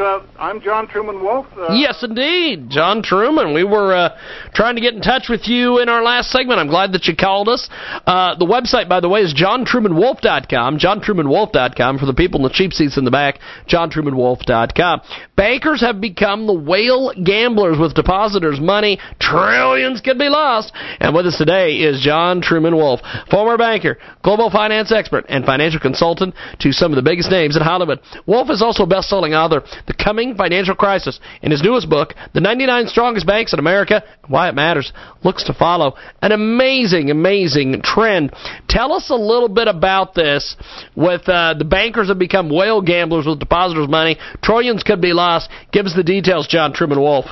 Uh, 0.00 0.22
I'm 0.38 0.60
John 0.60 0.86
Truman 0.86 1.22
Wolf. 1.22 1.46
Uh, 1.56 1.72
yes, 1.74 2.02
indeed, 2.02 2.70
John 2.70 3.02
Truman. 3.02 3.54
We 3.54 3.64
were 3.64 3.94
uh, 3.94 4.18
trying 4.54 4.76
to 4.76 4.80
get 4.80 4.94
in 4.94 5.00
touch 5.00 5.26
with 5.28 5.46
you 5.46 5.80
in 5.80 5.88
our 5.88 6.02
last 6.02 6.30
segment. 6.30 6.60
I'm 6.60 6.68
glad 6.68 6.92
that 6.92 7.06
you 7.06 7.16
called 7.16 7.48
us. 7.48 7.68
Uh, 8.06 8.36
the 8.36 8.46
website, 8.46 8.88
by 8.88 9.00
the 9.00 9.08
way, 9.08 9.20
is 9.20 9.34
johntrumanwolf.com. 9.34 10.78
Johntrumanwolf.com 10.78 11.98
for 11.98 12.06
the 12.06 12.14
people 12.14 12.40
in 12.40 12.44
the 12.44 12.52
cheap 12.52 12.72
seats 12.72 12.96
in 12.96 13.04
the 13.04 13.10
back. 13.10 13.38
Johntrumanwolf.com. 13.68 15.00
Bankers 15.36 15.80
have 15.80 16.00
become 16.00 16.46
the 16.46 16.54
whale 16.54 17.12
gamblers 17.24 17.78
with 17.78 17.94
depositors' 17.94 18.60
money. 18.60 18.98
Trillions 19.20 20.00
could 20.00 20.18
be 20.18 20.28
lost. 20.28 20.72
And 21.00 21.14
with 21.14 21.26
us 21.26 21.38
today 21.38 21.76
is 21.76 22.00
John 22.00 22.40
Truman 22.40 22.76
Wolf, 22.76 23.00
former 23.30 23.58
banker, 23.58 23.98
global 24.22 24.50
finance 24.50 24.92
expert, 24.92 25.26
and 25.28 25.44
financial 25.44 25.80
consultant 25.80 26.34
to 26.60 26.72
some 26.72 26.92
of 26.92 26.96
the 26.96 27.02
biggest 27.02 27.30
names 27.30 27.56
in 27.56 27.62
Hollywood. 27.62 28.00
Wolf 28.26 28.50
is 28.50 28.62
also 28.62 28.84
a 28.84 28.86
best-selling 28.86 29.34
author 29.34 29.62
the 29.86 29.94
Coming 29.94 30.34
Financial 30.34 30.74
Crisis. 30.74 31.20
In 31.42 31.50
his 31.50 31.62
newest 31.62 31.88
book, 31.88 32.14
The 32.34 32.40
99 32.40 32.88
Strongest 32.88 33.26
Banks 33.26 33.52
in 33.52 33.58
America, 33.58 34.02
Why 34.28 34.48
It 34.48 34.54
Matters, 34.54 34.92
looks 35.22 35.44
to 35.44 35.54
follow 35.54 35.94
an 36.20 36.32
amazing, 36.32 37.10
amazing 37.10 37.82
trend. 37.82 38.32
Tell 38.68 38.92
us 38.92 39.10
a 39.10 39.14
little 39.14 39.48
bit 39.48 39.68
about 39.68 40.14
this 40.14 40.56
with 40.94 41.28
uh, 41.28 41.54
the 41.58 41.64
bankers 41.64 42.08
have 42.08 42.18
become 42.18 42.50
whale 42.50 42.82
gamblers 42.82 43.26
with 43.26 43.38
depositors' 43.38 43.88
money. 43.88 44.18
Trillions 44.42 44.82
could 44.82 45.00
be 45.00 45.12
lost. 45.12 45.50
Give 45.72 45.86
us 45.86 45.94
the 45.94 46.04
details, 46.04 46.46
John 46.46 46.72
Truman 46.72 47.00
Wolf. 47.00 47.26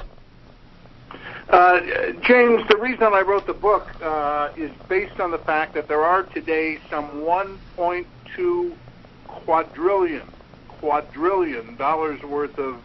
Uh, 1.51 1.81
James, 2.23 2.63
the 2.69 2.79
reason 2.81 3.09
I 3.13 3.23
wrote 3.23 3.45
the 3.45 3.55
book 3.55 3.89
uh, 4.01 4.53
is 4.57 4.71
based 4.89 5.19
on 5.19 5.33
the 5.33 5.39
fact 5.39 5.75
that 5.75 5.89
there 5.89 6.03
are 6.03 6.23
today 6.23 6.79
some 6.89 7.11
1.2 7.23 8.77
quadrillion 9.27 10.23
quadrillion 10.81 11.77
dollars 11.77 12.23
worth 12.23 12.59
of 12.59 12.77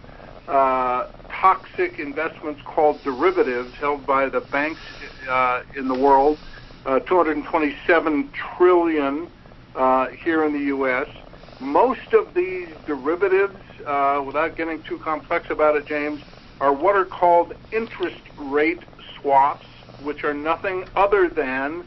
uh, 0.47 1.07
toxic 1.29 1.97
investments 1.97 2.61
called 2.65 3.01
derivatives 3.03 3.73
held 3.75 4.05
by 4.05 4.27
the 4.27 4.41
banks 4.41 4.81
uh, 5.29 5.61
in 5.75 5.87
the 5.87 5.93
world. 5.95 6.37
Uh, 6.85 6.99
227 6.99 8.29
trillion 8.57 9.27
uh, 9.75 10.07
here 10.09 10.43
in 10.43 10.53
the 10.53 10.65
U.S. 10.65 11.07
Most 11.59 12.13
of 12.13 12.33
these 12.35 12.67
derivatives, 12.85 13.55
uh, 13.87 14.21
without 14.25 14.55
getting 14.55 14.83
too 14.83 14.99
complex 14.99 15.49
about 15.49 15.75
it, 15.75 15.87
James, 15.87 16.21
are 16.61 16.73
what 16.73 16.95
are 16.95 17.05
called 17.05 17.53
interest 17.71 18.21
rate 18.37 18.83
swaps, 19.15 19.65
which 20.03 20.23
are 20.23 20.33
nothing 20.33 20.85
other 20.95 21.27
than 21.27 21.83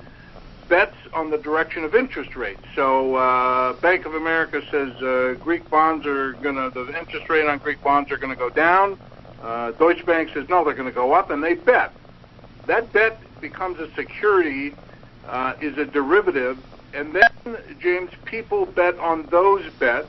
bets 0.69 0.97
on 1.12 1.31
the 1.31 1.39
direction 1.39 1.85
of 1.85 1.95
interest 1.95 2.37
rates. 2.37 2.62
So 2.75 3.14
uh, 3.16 3.73
Bank 3.75 4.07
of 4.07 4.14
America 4.14 4.62
says 4.71 4.93
uh, 5.03 5.37
Greek 5.41 5.69
bonds 5.71 6.07
are 6.07 6.33
going 6.35 6.57
to, 6.57 6.71
the 6.71 6.99
interest 6.99 7.29
rate 7.29 7.47
on 7.47 7.59
Greek 7.59 7.83
bonds 7.83 8.11
are 8.12 8.16
going 8.16 8.33
to 8.33 8.39
go 8.39 8.51
down. 8.51 8.99
Uh, 9.43 9.73
Deutsche 9.73 10.05
Bank 10.05 10.31
says 10.35 10.49
no, 10.49 10.64
they're 10.64 10.75
going 10.75 10.89
to 10.89 10.95
go 10.95 11.12
up, 11.12 11.31
and 11.31 11.43
they 11.43 11.55
bet. 11.55 11.93
That 12.66 12.93
bet 12.93 13.19
becomes 13.41 13.79
a 13.79 13.89
security, 13.95 14.75
uh, 15.27 15.55
is 15.61 15.79
a 15.79 15.85
derivative, 15.85 16.59
and 16.93 17.14
then 17.14 17.59
James, 17.81 18.11
people 18.25 18.66
bet 18.66 18.99
on 18.99 19.25
those 19.27 19.64
bets, 19.79 20.09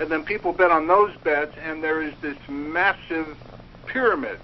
and 0.00 0.10
then 0.10 0.24
people 0.24 0.52
bet 0.52 0.70
on 0.70 0.86
those 0.86 1.14
bets, 1.22 1.56
and 1.62 1.82
there 1.82 2.02
is 2.02 2.12
this 2.20 2.36
massive 2.48 3.36
pyramid 3.86 4.38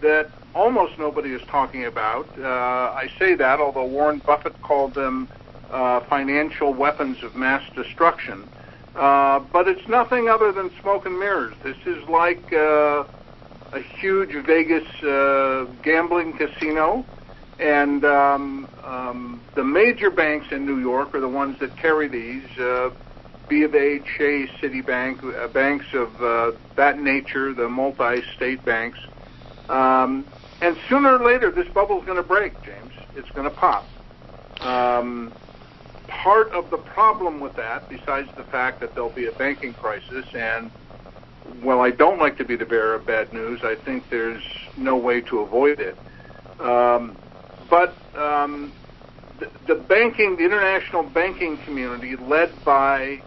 that 0.00 0.30
almost 0.56 0.98
nobody 0.98 1.32
is 1.32 1.42
talking 1.48 1.84
about. 1.84 2.26
Uh, 2.38 2.46
I 2.46 3.10
say 3.18 3.34
that, 3.34 3.60
although 3.60 3.84
Warren 3.84 4.20
Buffett 4.20 4.60
called 4.62 4.94
them 4.94 5.28
uh, 5.70 6.00
financial 6.00 6.72
weapons 6.72 7.22
of 7.22 7.36
mass 7.36 7.62
destruction. 7.74 8.48
Uh, 8.94 9.40
but 9.52 9.68
it's 9.68 9.86
nothing 9.88 10.28
other 10.28 10.52
than 10.52 10.70
smoke 10.80 11.04
and 11.04 11.18
mirrors. 11.18 11.54
This 11.62 11.76
is 11.84 12.02
like 12.08 12.52
uh, 12.52 13.04
a 13.72 13.80
huge 14.00 14.32
Vegas 14.46 14.88
uh, 15.02 15.66
gambling 15.82 16.32
casino, 16.32 17.04
and 17.58 18.04
um, 18.06 18.66
um, 18.84 19.40
the 19.54 19.64
major 19.64 20.10
banks 20.10 20.46
in 20.50 20.64
New 20.64 20.78
York 20.78 21.14
are 21.14 21.20
the 21.20 21.28
ones 21.28 21.58
that 21.58 21.76
carry 21.76 22.08
these. 22.08 22.48
Uh, 22.58 22.90
B 23.48 23.62
of 23.62 23.74
A, 23.74 24.00
Chase, 24.16 24.50
Citibank, 24.60 25.22
uh, 25.22 25.46
banks 25.48 25.86
of 25.92 26.20
uh, 26.20 26.52
that 26.74 26.98
nature, 26.98 27.52
the 27.52 27.68
multi-state 27.68 28.64
banks. 28.64 28.98
Um, 29.68 30.24
and 30.60 30.76
sooner 30.88 31.18
or 31.18 31.24
later, 31.24 31.50
this 31.50 31.68
bubble 31.68 32.00
is 32.00 32.06
going 32.06 32.16
to 32.16 32.22
break, 32.22 32.60
James. 32.62 32.92
It's 33.14 33.30
going 33.30 33.48
to 33.48 33.54
pop. 33.54 33.86
Um, 34.60 35.32
part 36.08 36.50
of 36.52 36.70
the 36.70 36.78
problem 36.78 37.40
with 37.40 37.56
that, 37.56 37.88
besides 37.88 38.28
the 38.36 38.44
fact 38.44 38.80
that 38.80 38.94
there'll 38.94 39.10
be 39.10 39.26
a 39.26 39.32
banking 39.32 39.74
crisis, 39.74 40.24
and 40.34 40.70
well, 41.62 41.80
I 41.80 41.90
don't 41.90 42.18
like 42.18 42.38
to 42.38 42.44
be 42.44 42.56
the 42.56 42.64
bearer 42.64 42.94
of 42.94 43.06
bad 43.06 43.32
news. 43.32 43.60
I 43.62 43.74
think 43.74 44.08
there's 44.10 44.42
no 44.76 44.96
way 44.96 45.20
to 45.22 45.40
avoid 45.40 45.78
it. 45.78 45.96
Um, 46.60 47.16
but 47.68 47.94
um, 48.16 48.72
the, 49.38 49.50
the 49.66 49.74
banking, 49.74 50.36
the 50.36 50.44
international 50.44 51.02
banking 51.02 51.58
community, 51.58 52.16
led 52.16 52.50
by 52.64 53.20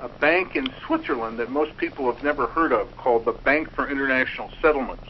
a 0.00 0.08
bank 0.08 0.54
in 0.54 0.68
Switzerland 0.86 1.38
that 1.38 1.50
most 1.50 1.76
people 1.78 2.12
have 2.12 2.22
never 2.22 2.46
heard 2.46 2.72
of, 2.72 2.94
called 2.96 3.24
the 3.24 3.32
Bank 3.32 3.70
for 3.72 3.88
International 3.90 4.50
Settlements 4.62 5.08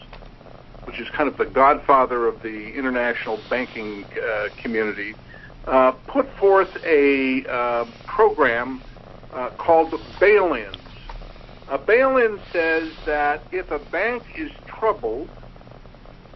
which 0.89 1.01
is 1.01 1.09
kind 1.11 1.29
of 1.29 1.37
the 1.37 1.45
godfather 1.45 2.27
of 2.27 2.41
the 2.41 2.73
international 2.73 3.39
banking 3.51 4.07
uh, 4.27 4.49
community, 4.63 5.15
uh, 5.67 5.93
put 6.07 6.27
forth 6.39 6.71
a 6.83 7.45
uh, 7.45 7.85
program 8.07 8.81
uh, 9.35 9.51
called 9.59 9.95
bail-ins. 10.19 10.75
A 11.69 11.77
bail-in 11.77 12.41
says 12.55 12.91
that 13.05 13.43
if 13.53 13.71
a 13.71 13.79
bank 13.79 14.23
is 14.35 14.51
troubled, 14.67 15.29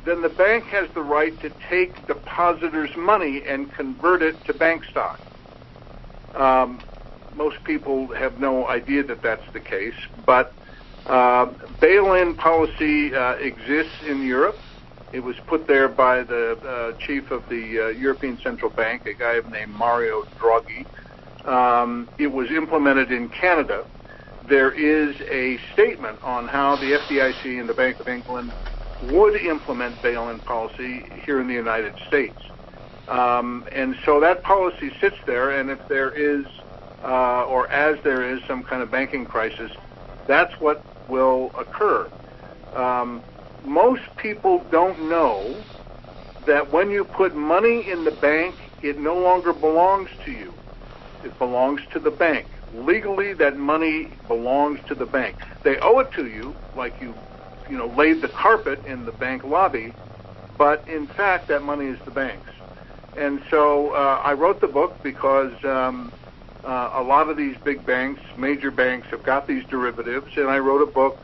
then 0.05 0.21
the 0.21 0.29
bank 0.29 0.65
has 0.65 0.87
the 0.93 1.01
right 1.01 1.33
to 1.41 1.51
take 1.71 2.07
depositors' 2.07 2.95
money 2.95 3.43
and 3.49 3.73
convert 3.73 4.21
it 4.21 4.37
to 4.45 4.53
bank 4.53 4.85
stock. 4.85 5.19
Um, 6.35 6.79
most 7.35 7.65
people 7.65 8.09
have 8.09 8.39
no 8.39 8.69
idea 8.69 9.03
that 9.05 9.23
that's 9.23 9.51
the 9.55 9.61
case, 9.61 9.95
but 10.27 10.53
uh, 11.07 11.47
bail-in 11.81 12.35
policy 12.35 13.15
uh, 13.15 13.35
exists 13.35 14.03
in 14.07 14.25
Europe. 14.25 14.59
It 15.13 15.21
was 15.21 15.37
put 15.47 15.67
there 15.67 15.89
by 15.89 16.23
the 16.23 16.59
uh, 16.67 16.99
chief 16.99 17.31
of 17.31 17.47
the 17.49 17.81
uh, 17.81 17.89
European 17.89 18.39
Central 18.39 18.71
Bank, 18.71 19.07
a 19.07 19.13
guy 19.13 19.41
named 19.51 19.73
Mario 19.75 20.23
Draghi. 20.39 20.87
Um, 21.47 22.09
it 22.19 22.29
was 22.29 22.51
implemented 22.51 23.11
in 23.11 23.29
Canada. 23.29 23.85
There 24.49 24.71
is 24.71 25.21
a 25.23 25.59
statement 25.73 26.23
on 26.23 26.49
how 26.49 26.77
the 26.77 26.93
FDIC 26.93 27.61
and 27.61 27.69
the 27.69 27.75
Bank 27.75 28.01
of 28.01 28.09
England 28.09 28.53
would 29.11 29.37
implement 29.37 30.01
bail-in 30.03 30.39
policy 30.41 31.05
here 31.25 31.41
in 31.41 31.49
the 31.49 31.55
United 31.55 31.95
States. 32.07 32.41
Um, 33.09 33.67
and 33.73 33.97
so 34.05 34.21
that 34.21 34.43
policy 34.43 34.93
sits 35.01 35.17
there, 35.27 35.59
and 35.59 35.71
if 35.71 35.87
there 35.89 36.11
is, 36.11 36.47
uh, 37.03 37.45
or 37.45 37.69
as 37.69 38.03
there 38.05 38.23
is, 38.23 38.43
some 38.45 38.63
kind 38.63 38.83
of 38.83 38.91
banking 38.91 39.25
crisis, 39.25 39.73
that's 40.27 40.55
what 40.61 40.85
will 41.09 41.51
occur. 41.59 42.09
Um, 42.75 43.25
most 43.65 44.03
people 44.17 44.65
don't 44.71 45.09
know 45.09 45.65
that 46.47 46.73
when 46.73 46.91
you 46.91 47.05
put 47.05 47.35
money 47.35 47.89
in 47.89 48.05
the 48.05 48.11
bank, 48.11 48.57
it 48.81 48.99
no 48.99 49.17
longer 49.17 49.53
belongs 49.53 50.11
to 50.25 50.33
you. 50.33 50.55
It 51.23 51.39
belongs 51.39 51.81
to 51.93 52.01
the 52.01 52.11
bank. 52.11 52.49
Legally, 52.73 53.33
that 53.35 53.57
money 53.57 54.19
belongs 54.27 54.81
to 54.89 54.95
the 54.95 55.07
bank. 55.07 55.37
They 55.63 55.79
owe 55.81 56.01
it 56.01 56.11
to 56.17 56.27
you, 56.27 56.57
like 56.75 57.01
you, 57.01 57.15
you 57.69 57.77
know, 57.77 57.87
laid 57.87 58.23
the 58.23 58.29
carpet 58.29 58.83
in 58.87 59.05
the 59.05 59.13
bank 59.13 59.45
lobby, 59.45 59.95
but 60.59 60.85
in 60.89 61.07
fact, 61.07 61.49
that 61.49 61.63
money 61.63 61.87
is 61.87 61.99
the 62.05 62.11
bank's. 62.11 62.49
And 63.15 63.41
so 63.51 63.93
uh, 63.93 64.21
I 64.25 64.33
wrote 64.33 64.61
the 64.61 64.69
book 64.69 65.03
because 65.03 65.53
um, 65.65 66.13
uh, 66.65 66.91
a 66.95 67.03
lot 67.03 67.29
of 67.29 67.37
these 67.37 67.57
big 67.65 67.85
banks, 67.85 68.21
major 68.37 68.71
banks, 68.71 69.09
have 69.09 69.25
got 69.25 69.47
these 69.47 69.65
derivatives, 69.67 70.37
and 70.37 70.49
I 70.49 70.59
wrote 70.59 70.83
a 70.83 70.87
book, 70.87 71.19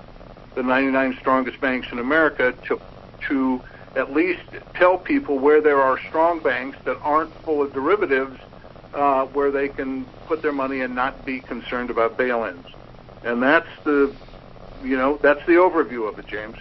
The 0.55 0.63
99 0.63 1.17
Strongest 1.21 1.61
Banks 1.61 1.89
in 1.93 1.99
America, 1.99 2.55
to 2.67 2.81
to 3.29 3.61
at 3.97 4.13
least 4.13 4.43
tell 4.75 4.97
people 4.97 5.39
where 5.39 5.61
there 5.61 5.83
are 5.83 5.99
strong 6.09 6.41
banks 6.41 6.79
that 6.85 6.99
aren't 7.03 7.33
full 7.45 7.63
of 7.63 7.73
derivatives, 7.73 8.39
uh, 8.95 9.25
where 9.27 9.51
they 9.51 9.69
can 9.69 10.05
put 10.27 10.43
their 10.43 10.53
money 10.53 10.81
and 10.81 10.95
not 10.95 11.25
be 11.25 11.41
concerned 11.41 11.91
about 11.91 12.17
bail-ins. 12.17 12.67
And 13.25 13.43
that's 13.43 13.69
the, 13.85 14.15
you 14.83 14.97
know, 14.97 15.19
that's 15.21 15.45
the 15.47 15.55
overview 15.55 16.09
of 16.09 16.19
it, 16.19 16.27
James. 16.27 16.57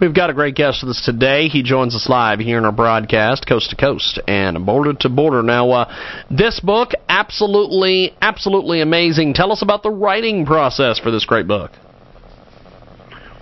We've 0.00 0.14
got 0.14 0.30
a 0.30 0.34
great 0.34 0.54
guest 0.54 0.82
with 0.82 0.90
us 0.90 1.02
today. 1.04 1.48
He 1.48 1.62
joins 1.62 1.94
us 1.94 2.08
live 2.08 2.38
here 2.38 2.58
in 2.58 2.64
our 2.64 2.72
broadcast, 2.72 3.46
coast 3.48 3.70
to 3.70 3.76
coast 3.76 4.20
and 4.28 4.64
border 4.64 4.94
to 4.94 5.08
border. 5.08 5.42
Now, 5.42 5.70
uh, 5.70 5.94
this 6.30 6.60
book, 6.60 6.92
absolutely, 7.08 8.14
absolutely 8.22 8.80
amazing. 8.80 9.34
Tell 9.34 9.50
us 9.50 9.62
about 9.62 9.82
the 9.82 9.90
writing 9.90 10.46
process 10.46 11.00
for 11.00 11.10
this 11.10 11.24
great 11.24 11.48
book. 11.48 11.72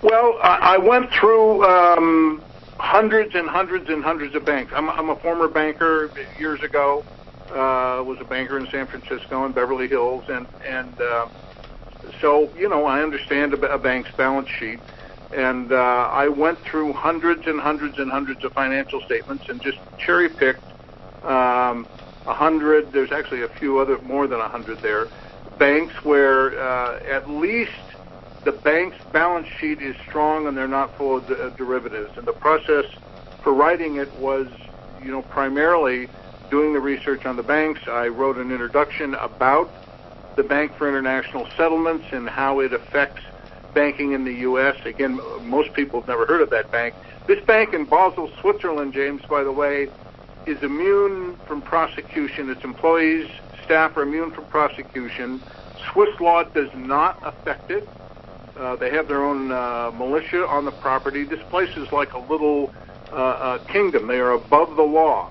Well, 0.01 0.37
I, 0.41 0.77
went 0.77 1.09
through 1.11 1.63
um, 1.63 2.43
hundreds 2.77 3.35
and 3.35 3.47
hundreds 3.47 3.89
and 3.89 4.03
hundreds 4.03 4.35
of 4.35 4.45
banks. 4.45 4.71
I'm, 4.75 4.89
I'm 4.89 5.09
a 5.09 5.15
former 5.17 5.47
banker 5.47 6.09
years 6.39 6.61
ago. 6.63 7.03
Uh, 7.49 8.03
was 8.03 8.17
a 8.19 8.25
banker 8.25 8.57
in 8.59 8.67
San 8.67 8.85
Francisco 8.87 9.45
and 9.45 9.55
Beverly 9.55 9.87
Hills, 9.87 10.25
and 10.27 10.45
and 10.65 10.99
uh, 10.99 11.29
so 12.19 12.53
you 12.57 12.67
know 12.67 12.85
I 12.85 13.01
understand 13.01 13.53
a 13.53 13.77
bank's 13.77 14.11
balance 14.17 14.49
sheet. 14.49 14.79
And 15.31 15.71
uh, 15.71 15.75
I 15.75 16.29
went 16.29 16.59
through 16.69 16.93
hundreds 16.93 17.47
and 17.47 17.59
hundreds 17.59 17.97
and 17.97 18.09
hundreds 18.09 18.43
of 18.43 18.53
financial 18.53 19.01
statements 19.01 19.45
and 19.49 19.61
just 19.61 19.77
cherry 19.97 20.29
picked 20.29 20.71
um, 21.23 21.87
a 22.25 22.33
hundred. 22.33 22.93
There's 22.93 23.11
actually 23.11 23.43
a 23.43 23.49
few 23.59 23.79
other, 23.79 23.99
more 24.01 24.27
than 24.27 24.39
a 24.39 24.47
hundred 24.47 24.81
there, 24.81 25.07
banks 25.57 25.93
where 26.03 26.59
uh, 26.59 26.97
at 27.09 27.29
least 27.29 27.71
the 28.45 28.51
bank's 28.53 28.97
balance 29.11 29.47
sheet 29.59 29.81
is 29.81 29.95
strong 30.07 30.47
and 30.47 30.55
they're 30.55 30.67
not 30.67 30.95
full 30.95 31.17
of 31.17 31.27
de- 31.27 31.51
derivatives. 31.51 32.13
And 32.17 32.25
the 32.25 32.33
process 32.33 32.85
for 33.41 33.53
writing 33.53 33.97
it 33.97 34.17
was, 34.17 34.47
you 34.97 35.11
know, 35.11 35.21
primarily 35.21 36.09
doing 36.49 36.71
the 36.71 36.79
research 36.79 37.25
on 37.25 37.35
the 37.35 37.43
banks. 37.43 37.81
I 37.89 38.07
wrote 38.07 38.37
an 38.37 38.51
introduction 38.51 39.15
about 39.15 39.73
the 40.37 40.43
Bank 40.43 40.71
for 40.77 40.87
International 40.87 41.45
Settlements 41.57 42.05
and 42.11 42.29
how 42.29 42.59
it 42.61 42.71
affects 42.71 43.21
banking 43.73 44.13
in 44.13 44.23
the 44.23 44.33
U.S. 44.33 44.75
Again, 44.85 45.19
most 45.43 45.73
people 45.73 46.01
have 46.01 46.07
never 46.07 46.25
heard 46.25 46.41
of 46.41 46.49
that 46.51 46.71
bank. 46.71 46.95
This 47.27 47.43
bank 47.45 47.73
in 47.73 47.85
Basel, 47.85 48.31
Switzerland, 48.41 48.93
James, 48.93 49.21
by 49.29 49.43
the 49.43 49.51
way, 49.51 49.89
is 50.45 50.61
immune 50.63 51.37
from 51.47 51.61
prosecution. 51.61 52.49
Its 52.49 52.63
employees, 52.63 53.29
staff 53.65 53.97
are 53.97 54.03
immune 54.03 54.31
from 54.31 54.45
prosecution. 54.45 55.41
Swiss 55.91 56.19
law 56.19 56.43
does 56.43 56.69
not 56.73 57.19
affect 57.23 57.69
it. 57.69 57.87
Uh, 58.57 58.75
they 58.75 58.89
have 58.89 59.07
their 59.07 59.23
own 59.23 59.51
uh, 59.51 59.91
militia 59.91 60.47
on 60.47 60.65
the 60.65 60.71
property. 60.71 61.23
This 61.23 61.43
place 61.49 61.75
is 61.77 61.91
like 61.91 62.13
a 62.13 62.19
little 62.19 62.73
uh, 63.11 63.15
uh, 63.15 63.57
kingdom. 63.65 64.07
They 64.07 64.19
are 64.19 64.31
above 64.31 64.75
the 64.75 64.83
law. 64.83 65.29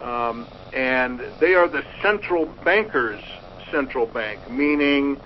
Um, 0.00 0.46
and 0.72 1.20
they 1.40 1.54
are 1.54 1.68
the 1.68 1.84
central 2.02 2.46
bankers' 2.64 3.22
central 3.70 4.06
bank, 4.06 4.50
meaning 4.50 5.20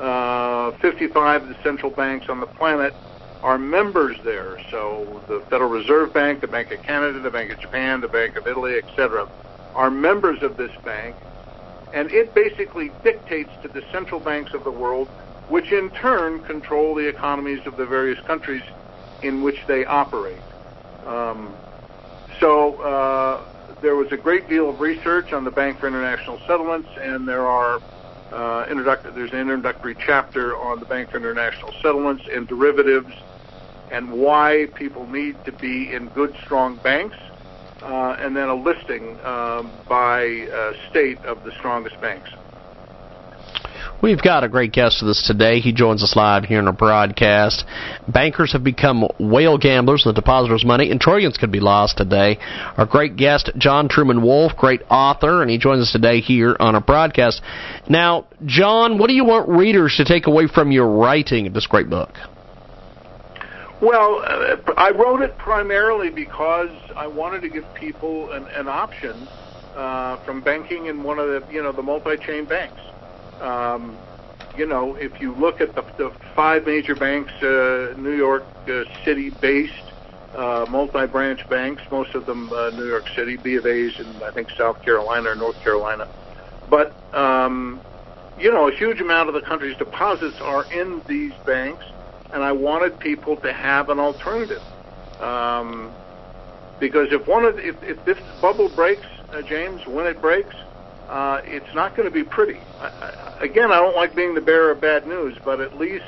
uh, 0.00 0.72
55 0.78 1.42
of 1.42 1.48
the 1.48 1.62
central 1.62 1.90
banks 1.90 2.28
on 2.28 2.40
the 2.40 2.46
planet 2.46 2.94
are 3.42 3.58
members 3.58 4.16
there. 4.24 4.58
So 4.70 5.22
the 5.28 5.40
Federal 5.48 5.70
Reserve 5.70 6.12
Bank, 6.12 6.40
the 6.40 6.46
Bank 6.46 6.70
of 6.72 6.82
Canada, 6.82 7.20
the 7.20 7.30
Bank 7.30 7.50
of 7.50 7.60
Japan, 7.60 8.00
the 8.00 8.08
Bank 8.08 8.36
of 8.36 8.46
Italy, 8.46 8.76
etc., 8.76 9.28
are 9.74 9.90
members 9.90 10.42
of 10.42 10.56
this 10.56 10.72
bank, 10.84 11.16
and 11.92 12.10
it 12.10 12.34
basically 12.34 12.90
dictates 13.02 13.50
to 13.62 13.68
the 13.68 13.82
central 13.92 14.20
banks 14.20 14.52
of 14.52 14.64
the 14.64 14.70
world, 14.70 15.08
which 15.48 15.72
in 15.72 15.90
turn 15.90 16.40
control 16.44 16.94
the 16.94 17.06
economies 17.06 17.64
of 17.66 17.76
the 17.76 17.86
various 17.86 18.18
countries 18.26 18.62
in 19.22 19.42
which 19.42 19.58
they 19.66 19.84
operate. 19.84 20.42
Um, 21.06 21.54
so 22.38 22.80
uh, 22.80 23.44
there 23.80 23.96
was 23.96 24.12
a 24.12 24.16
great 24.16 24.48
deal 24.48 24.68
of 24.68 24.80
research 24.80 25.32
on 25.32 25.44
the 25.44 25.50
Bank 25.50 25.78
for 25.78 25.86
International 25.86 26.38
Settlements, 26.46 26.88
and 27.00 27.26
there 27.28 27.46
are 27.46 27.80
uh, 28.32 28.66
introductory, 28.70 29.12
there's 29.12 29.32
an 29.32 29.38
introductory 29.38 29.96
chapter 30.06 30.56
on 30.56 30.80
the 30.80 30.86
Bank 30.86 31.10
for 31.10 31.16
International 31.16 31.72
Settlements 31.82 32.22
and 32.32 32.46
derivatives 32.46 33.12
and 33.90 34.12
why 34.12 34.66
people 34.74 35.06
need 35.06 35.44
to 35.44 35.52
be 35.52 35.92
in 35.92 36.08
good, 36.08 36.34
strong 36.44 36.76
banks, 36.76 37.16
uh, 37.82 38.16
and 38.20 38.36
then 38.36 38.48
a 38.48 38.54
listing 38.54 39.18
um, 39.24 39.72
by 39.88 40.46
uh, 40.54 40.72
state 40.90 41.24
of 41.24 41.42
the 41.42 41.50
strongest 41.58 42.00
banks. 42.00 42.30
We've 44.02 44.22
got 44.22 44.44
a 44.44 44.48
great 44.48 44.72
guest 44.72 45.02
with 45.02 45.10
us 45.10 45.24
today. 45.26 45.60
He 45.60 45.74
joins 45.74 46.02
us 46.02 46.16
live 46.16 46.44
here 46.44 46.58
in 46.58 46.66
our 46.66 46.72
broadcast. 46.72 47.66
Bankers 48.08 48.54
have 48.54 48.64
become 48.64 49.06
whale 49.18 49.58
gamblers 49.58 50.04
with 50.06 50.14
depositors' 50.14 50.64
money, 50.64 50.90
and 50.90 50.98
trillions 50.98 51.36
could 51.36 51.52
be 51.52 51.60
lost 51.60 51.98
today. 51.98 52.38
Our 52.78 52.86
great 52.86 53.16
guest, 53.16 53.50
John 53.58 53.90
Truman 53.90 54.22
Wolf, 54.22 54.56
great 54.56 54.80
author, 54.90 55.42
and 55.42 55.50
he 55.50 55.58
joins 55.58 55.82
us 55.82 55.92
today 55.92 56.20
here 56.20 56.56
on 56.58 56.74
our 56.74 56.80
broadcast. 56.80 57.42
Now, 57.90 58.26
John, 58.46 58.96
what 58.96 59.08
do 59.08 59.12
you 59.12 59.26
want 59.26 59.50
readers 59.50 59.96
to 59.98 60.06
take 60.06 60.26
away 60.26 60.48
from 60.48 60.72
your 60.72 60.88
writing 60.88 61.46
of 61.46 61.52
this 61.52 61.66
great 61.66 61.90
book? 61.90 62.14
Well, 63.82 64.22
uh, 64.24 64.72
I 64.78 64.92
wrote 64.92 65.20
it 65.20 65.36
primarily 65.36 66.08
because 66.08 66.70
I 66.96 67.06
wanted 67.06 67.42
to 67.42 67.50
give 67.50 67.64
people 67.74 68.32
an, 68.32 68.46
an 68.46 68.66
option 68.66 69.28
uh, 69.76 70.24
from 70.24 70.40
banking 70.40 70.86
in 70.86 71.02
one 71.02 71.18
of 71.18 71.28
the, 71.28 71.52
you 71.52 71.62
know, 71.62 71.72
the 71.72 71.82
multi-chain 71.82 72.46
banks. 72.46 72.80
Um, 73.40 73.96
you 74.56 74.66
know, 74.66 74.94
if 74.96 75.20
you 75.20 75.32
look 75.34 75.60
at 75.60 75.74
the, 75.74 75.82
the 75.96 76.10
five 76.34 76.66
major 76.66 76.94
banks, 76.94 77.32
uh, 77.42 77.94
New 77.96 78.16
York 78.16 78.44
uh, 78.68 78.84
City-based, 79.04 79.72
uh, 80.34 80.66
multi-branch 80.68 81.48
banks, 81.48 81.82
most 81.90 82.14
of 82.14 82.26
them 82.26 82.52
uh, 82.52 82.70
New 82.70 82.86
York 82.86 83.08
City, 83.14 83.36
B 83.36 83.56
of 83.56 83.66
A's 83.66 83.98
in 83.98 84.06
I 84.22 84.30
think 84.30 84.50
South 84.50 84.82
Carolina 84.82 85.30
or 85.30 85.34
North 85.34 85.60
Carolina, 85.62 86.08
but 86.68 86.94
um, 87.14 87.80
you 88.38 88.50
know, 88.50 88.68
a 88.68 88.72
huge 88.72 89.00
amount 89.00 89.28
of 89.28 89.34
the 89.34 89.42
country's 89.42 89.76
deposits 89.76 90.40
are 90.40 90.64
in 90.72 91.02
these 91.06 91.32
banks, 91.44 91.84
and 92.32 92.42
I 92.42 92.52
wanted 92.52 92.98
people 92.98 93.36
to 93.36 93.52
have 93.52 93.90
an 93.90 93.98
alternative. 93.98 94.62
Um, 95.20 95.92
because 96.78 97.12
if 97.12 97.26
one 97.26 97.44
of 97.44 97.56
the, 97.56 97.68
if, 97.68 97.82
if 97.82 98.02
this 98.06 98.18
bubble 98.40 98.70
breaks, 98.70 99.06
uh, 99.32 99.42
James, 99.42 99.86
when 99.86 100.06
it 100.06 100.20
breaks, 100.22 100.56
uh, 101.10 101.42
it's 101.44 101.74
not 101.74 101.96
going 101.96 102.08
to 102.08 102.14
be 102.14 102.22
pretty. 102.22 102.60
I, 102.78 102.86
I, 102.86 103.44
again, 103.44 103.72
I 103.72 103.80
don't 103.80 103.96
like 103.96 104.14
being 104.14 104.34
the 104.34 104.40
bearer 104.40 104.70
of 104.70 104.80
bad 104.80 105.08
news, 105.08 105.36
but 105.44 105.60
at 105.60 105.76
least 105.76 106.04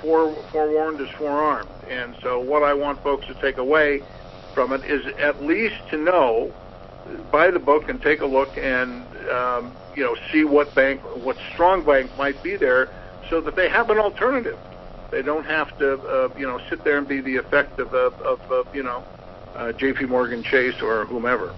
fore, 0.00 0.32
forewarned 0.52 1.00
is 1.00 1.10
forearmed. 1.10 1.68
And 1.88 2.14
so, 2.22 2.38
what 2.38 2.62
I 2.62 2.72
want 2.72 3.02
folks 3.02 3.26
to 3.26 3.34
take 3.34 3.58
away 3.58 4.00
from 4.54 4.72
it 4.72 4.84
is 4.84 5.04
at 5.18 5.42
least 5.42 5.74
to 5.90 5.96
know, 5.96 6.54
buy 7.32 7.50
the 7.50 7.58
book 7.58 7.88
and 7.88 8.00
take 8.00 8.20
a 8.20 8.26
look 8.26 8.56
and 8.56 9.04
um, 9.28 9.76
you 9.96 10.04
know 10.04 10.14
see 10.30 10.44
what 10.44 10.72
bank, 10.72 11.00
what 11.24 11.36
strong 11.52 11.84
bank 11.84 12.08
might 12.16 12.40
be 12.40 12.54
there, 12.54 12.88
so 13.28 13.40
that 13.40 13.56
they 13.56 13.68
have 13.68 13.90
an 13.90 13.98
alternative. 13.98 14.58
They 15.10 15.22
don't 15.22 15.46
have 15.46 15.76
to 15.78 15.94
uh, 15.94 16.28
you 16.38 16.46
know 16.46 16.60
sit 16.70 16.84
there 16.84 16.98
and 16.98 17.08
be 17.08 17.20
the 17.20 17.36
effect 17.36 17.80
of, 17.80 17.92
of, 17.92 18.14
of, 18.22 18.40
of 18.52 18.72
you 18.72 18.84
know 18.84 19.02
uh, 19.56 19.72
J.P. 19.72 20.04
Morgan 20.04 20.44
Chase 20.44 20.80
or 20.80 21.06
whomever. 21.06 21.52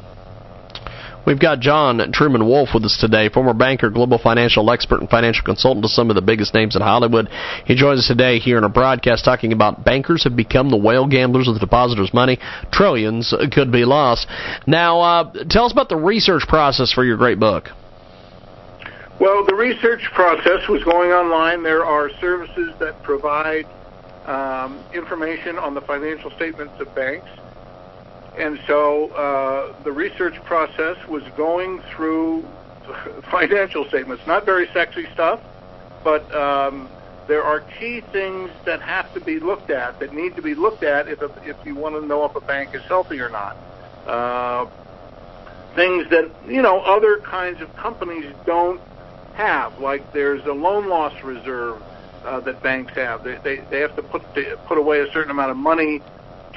We've 1.26 1.38
got 1.38 1.60
John 1.60 2.12
Truman 2.12 2.46
Wolf 2.46 2.70
with 2.72 2.84
us 2.84 2.96
today, 2.98 3.28
former 3.28 3.52
banker, 3.52 3.90
global 3.90 4.18
financial 4.18 4.70
expert, 4.70 5.00
and 5.00 5.08
financial 5.08 5.44
consultant 5.44 5.84
to 5.84 5.88
some 5.88 6.08
of 6.10 6.16
the 6.16 6.22
biggest 6.22 6.54
names 6.54 6.76
in 6.76 6.82
Hollywood. 6.82 7.28
He 7.66 7.74
joins 7.74 8.00
us 8.00 8.08
today 8.08 8.38
here 8.38 8.56
in 8.56 8.64
a 8.64 8.68
broadcast 8.68 9.24
talking 9.24 9.52
about 9.52 9.84
bankers 9.84 10.24
have 10.24 10.34
become 10.34 10.70
the 10.70 10.78
whale 10.78 11.06
gamblers 11.06 11.46
of 11.46 11.54
the 11.54 11.60
depositors' 11.60 12.14
money. 12.14 12.38
Trillions 12.72 13.34
could 13.52 13.70
be 13.70 13.84
lost. 13.84 14.26
Now, 14.66 15.00
uh, 15.00 15.44
tell 15.48 15.66
us 15.66 15.72
about 15.72 15.88
the 15.88 15.96
research 15.96 16.44
process 16.48 16.92
for 16.92 17.04
your 17.04 17.16
great 17.16 17.38
book. 17.38 17.68
Well, 19.20 19.44
the 19.44 19.54
research 19.54 20.02
process 20.14 20.66
was 20.68 20.82
going 20.84 21.10
online. 21.10 21.62
There 21.62 21.84
are 21.84 22.08
services 22.20 22.72
that 22.80 23.02
provide 23.02 23.66
um, 24.24 24.82
information 24.94 25.58
on 25.58 25.74
the 25.74 25.82
financial 25.82 26.30
statements 26.30 26.72
of 26.80 26.94
banks. 26.94 27.28
And 28.40 28.58
so 28.66 29.10
uh, 29.10 29.82
the 29.84 29.92
research 29.92 30.34
process 30.44 30.96
was 31.08 31.22
going 31.36 31.82
through 31.94 32.42
financial 33.30 33.84
statements, 33.88 34.26
not 34.26 34.46
very 34.46 34.66
sexy 34.72 35.06
stuff, 35.12 35.40
but 36.02 36.34
um, 36.34 36.88
there 37.28 37.44
are 37.44 37.60
key 37.78 38.00
things 38.00 38.50
that 38.64 38.80
have 38.80 39.12
to 39.12 39.20
be 39.20 39.38
looked 39.40 39.68
at, 39.68 40.00
that 40.00 40.14
need 40.14 40.36
to 40.36 40.42
be 40.42 40.54
looked 40.54 40.82
at 40.82 41.06
if, 41.06 41.20
if 41.44 41.56
you 41.66 41.74
want 41.74 41.96
to 41.96 42.06
know 42.06 42.24
if 42.24 42.34
a 42.34 42.40
bank 42.40 42.74
is 42.74 42.80
healthy 42.84 43.20
or 43.20 43.28
not. 43.28 43.58
Uh, 44.06 44.66
things 45.74 46.08
that, 46.08 46.30
you 46.48 46.62
know, 46.62 46.80
other 46.80 47.18
kinds 47.18 47.60
of 47.60 47.76
companies 47.76 48.24
don't 48.46 48.80
have, 49.34 49.78
like 49.80 50.14
there's 50.14 50.44
a 50.46 50.52
loan 50.52 50.88
loss 50.88 51.12
reserve 51.22 51.82
uh, 52.24 52.40
that 52.40 52.62
banks 52.62 52.94
have. 52.94 53.22
They, 53.22 53.36
they, 53.36 53.56
they 53.70 53.80
have 53.80 53.94
to 53.96 54.02
put, 54.02 54.22
to 54.34 54.58
put 54.66 54.78
away 54.78 55.00
a 55.00 55.12
certain 55.12 55.30
amount 55.30 55.50
of 55.50 55.58
money 55.58 56.00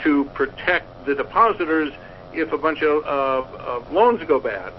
to 0.04 0.26
protect 0.34 1.06
the 1.06 1.16
depositors 1.16 1.94
if 2.34 2.52
a 2.52 2.58
bunch 2.58 2.82
of, 2.82 3.04
of, 3.06 3.92
loans 3.92 4.24
go 4.26 4.40
bad. 4.40 4.74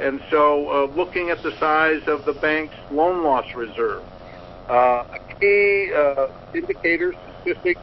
And 0.00 0.22
so, 0.30 0.68
uh, 0.70 0.94
looking 0.94 1.30
at 1.30 1.42
the 1.42 1.56
size 1.58 2.02
of 2.06 2.24
the 2.24 2.32
bank's 2.32 2.74
loan 2.90 3.22
loss 3.22 3.54
reserve, 3.54 4.02
uh, 4.68 5.04
a 5.12 5.34
key 5.38 5.92
uh, 5.92 6.28
indicator 6.54 7.14
statistic 7.40 7.76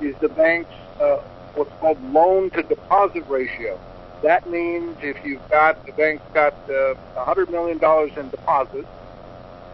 is 0.00 0.14
the 0.20 0.28
bank's 0.28 0.70
uh, 1.00 1.18
what's 1.54 1.70
called 1.80 2.02
loan 2.12 2.50
to 2.50 2.62
deposit 2.62 3.24
ratio. 3.28 3.78
That 4.22 4.48
means 4.48 4.96
if 5.02 5.24
you've 5.24 5.46
got 5.50 5.84
the 5.84 5.92
bank's 5.92 6.24
got 6.32 6.54
uh, 6.70 6.94
$100 7.16 7.50
million 7.50 7.78
in 8.18 8.30
deposits 8.30 8.88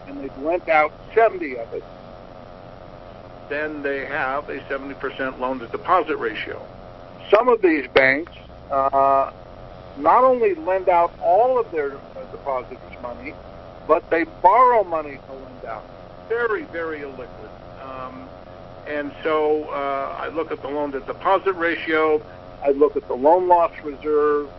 and 0.07 0.19
they've 0.19 0.37
lent 0.39 0.67
out 0.69 0.91
70 1.13 1.57
of 1.57 1.73
it, 1.73 1.83
then 3.49 3.81
they 3.81 4.05
have 4.05 4.49
a 4.49 4.59
70% 4.61 5.39
loan 5.39 5.59
to 5.59 5.67
deposit 5.67 6.17
ratio. 6.17 6.65
Some 7.29 7.47
of 7.47 7.61
these 7.61 7.87
banks 7.87 8.31
uh, 8.71 9.31
not 9.97 10.23
only 10.23 10.55
lend 10.55 10.89
out 10.89 11.13
all 11.21 11.59
of 11.59 11.71
their 11.71 11.93
uh, 11.95 12.31
depositors' 12.31 12.79
money, 13.01 13.33
but 13.87 14.09
they 14.09 14.23
borrow 14.23 14.83
money 14.83 15.17
to 15.27 15.33
lend 15.33 15.65
out. 15.65 15.85
Very, 16.27 16.63
very 16.63 16.99
illiquid. 16.99 17.29
Um, 17.81 18.27
and 18.87 19.11
so 19.23 19.65
uh, 19.65 20.17
I 20.19 20.29
look 20.29 20.51
at 20.51 20.61
the 20.61 20.67
loan 20.67 20.91
to 20.93 20.99
deposit 21.01 21.53
ratio, 21.53 22.21
I 22.63 22.71
look 22.71 22.95
at 22.95 23.07
the 23.07 23.13
loan 23.15 23.47
loss 23.47 23.71
reserve, 23.83 24.49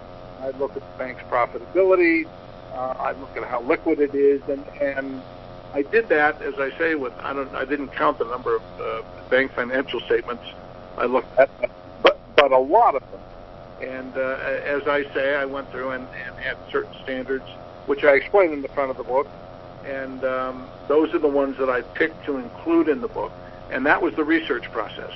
I 0.41 0.51
look 0.51 0.76
at 0.76 0.82
the 0.82 0.99
bank's 0.99 1.22
profitability, 1.24 2.28
uh, 2.72 2.95
I 2.99 3.12
look 3.12 3.37
at 3.37 3.45
how 3.45 3.62
liquid 3.62 4.01
it 4.01 4.14
is, 4.14 4.43
and, 4.49 4.64
and 4.80 5.22
I 5.75 5.83
did 5.83 6.09
that, 6.09 6.41
as 6.43 6.55
I 6.59 6.71
say, 6.79 6.95
with 6.95 7.12
I 7.21 7.33
don't 7.33 7.55
I 7.55 7.64
didn't 7.64 7.89
count 7.89 8.19
the 8.19 8.25
number 8.25 8.57
of 8.57 8.62
uh, 8.81 9.03
bank 9.31 9.53
financial 9.53 10.01
statements 10.01 10.45
I 10.97 11.07
looked 11.07 11.39
at, 11.39 11.51
but 12.03 12.19
but 12.37 12.53
a 12.53 12.59
lot 12.59 12.95
of 12.95 13.03
them. 13.11 13.21
And 13.83 14.17
uh, 14.17 14.39
as 14.64 14.87
I 14.87 15.05
say, 15.12 15.37
I 15.37 15.45
went 15.45 15.71
through 15.71 15.91
and, 15.91 16.07
and 16.27 16.37
had 16.39 16.57
certain 16.71 16.95
standards, 17.03 17.45
which 17.87 18.05
I 18.05 18.14
explain 18.14 18.53
in 18.53 18.62
the 18.62 18.69
front 18.69 18.91
of 18.91 18.97
the 18.97 19.05
book, 19.05 19.27
and 19.85 20.25
um, 20.25 20.67
those 20.89 21.12
are 21.14 21.19
the 21.19 21.29
ones 21.29 21.59
that 21.59 21.69
I 21.69 21.83
picked 21.83 22.25
to 22.25 22.39
include 22.39 22.89
in 22.89 23.01
the 23.01 23.09
book, 23.09 23.33
and 23.71 23.85
that 23.85 24.01
was 24.01 24.14
the 24.14 24.25
research 24.25 24.71
process. 24.73 25.12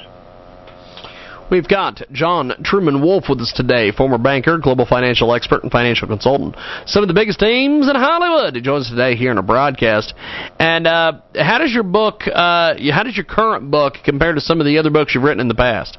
We've 1.50 1.66
got 1.66 2.02
John 2.12 2.52
Truman 2.62 3.02
Wolf 3.02 3.24
with 3.28 3.40
us 3.40 3.52
today, 3.52 3.90
former 3.90 4.18
banker, 4.18 4.58
global 4.58 4.86
financial 4.86 5.34
expert, 5.34 5.64
and 5.64 5.72
financial 5.72 6.06
consultant. 6.06 6.54
Some 6.86 7.02
of 7.02 7.08
the 7.08 7.14
biggest 7.14 7.40
names 7.40 7.88
in 7.88 7.96
Hollywood. 7.96 8.54
He 8.54 8.60
joins 8.60 8.84
us 8.84 8.90
today 8.90 9.16
here 9.16 9.32
in 9.32 9.38
a 9.38 9.42
broadcast. 9.42 10.14
And 10.60 10.86
uh, 10.86 11.14
how 11.34 11.58
does 11.58 11.72
your 11.72 11.82
book, 11.82 12.22
uh, 12.26 12.74
how 12.92 13.02
does 13.02 13.16
your 13.16 13.24
current 13.24 13.68
book 13.68 13.94
compare 14.04 14.32
to 14.32 14.40
some 14.40 14.60
of 14.60 14.66
the 14.66 14.78
other 14.78 14.90
books 14.90 15.12
you've 15.12 15.24
written 15.24 15.40
in 15.40 15.48
the 15.48 15.54
past? 15.56 15.98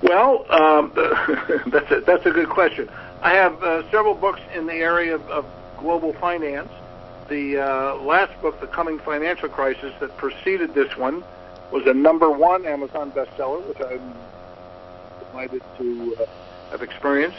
Well, 0.00 0.46
um, 0.48 0.92
that's 1.72 1.90
a, 1.90 2.00
that's 2.06 2.26
a 2.26 2.30
good 2.30 2.48
question. 2.48 2.88
I 3.20 3.32
have 3.32 3.60
uh, 3.62 3.90
several 3.90 4.14
books 4.14 4.40
in 4.54 4.66
the 4.66 4.74
area 4.74 5.16
of, 5.16 5.22
of 5.22 5.44
global 5.80 6.12
finance. 6.20 6.70
The 7.28 7.58
uh, 7.58 7.96
last 7.96 8.40
book, 8.40 8.60
The 8.60 8.68
Coming 8.68 9.00
Financial 9.00 9.48
Crisis, 9.48 9.92
that 9.98 10.16
preceded 10.16 10.72
this 10.72 10.96
one, 10.96 11.24
was 11.70 11.86
a 11.86 11.94
number 11.94 12.30
one 12.30 12.64
Amazon 12.66 13.10
bestseller, 13.12 13.66
which 13.66 13.80
I'm 13.80 14.14
delighted 15.30 15.62
to 15.78 16.16
uh, 16.20 16.26
have 16.70 16.82
experienced. 16.82 17.38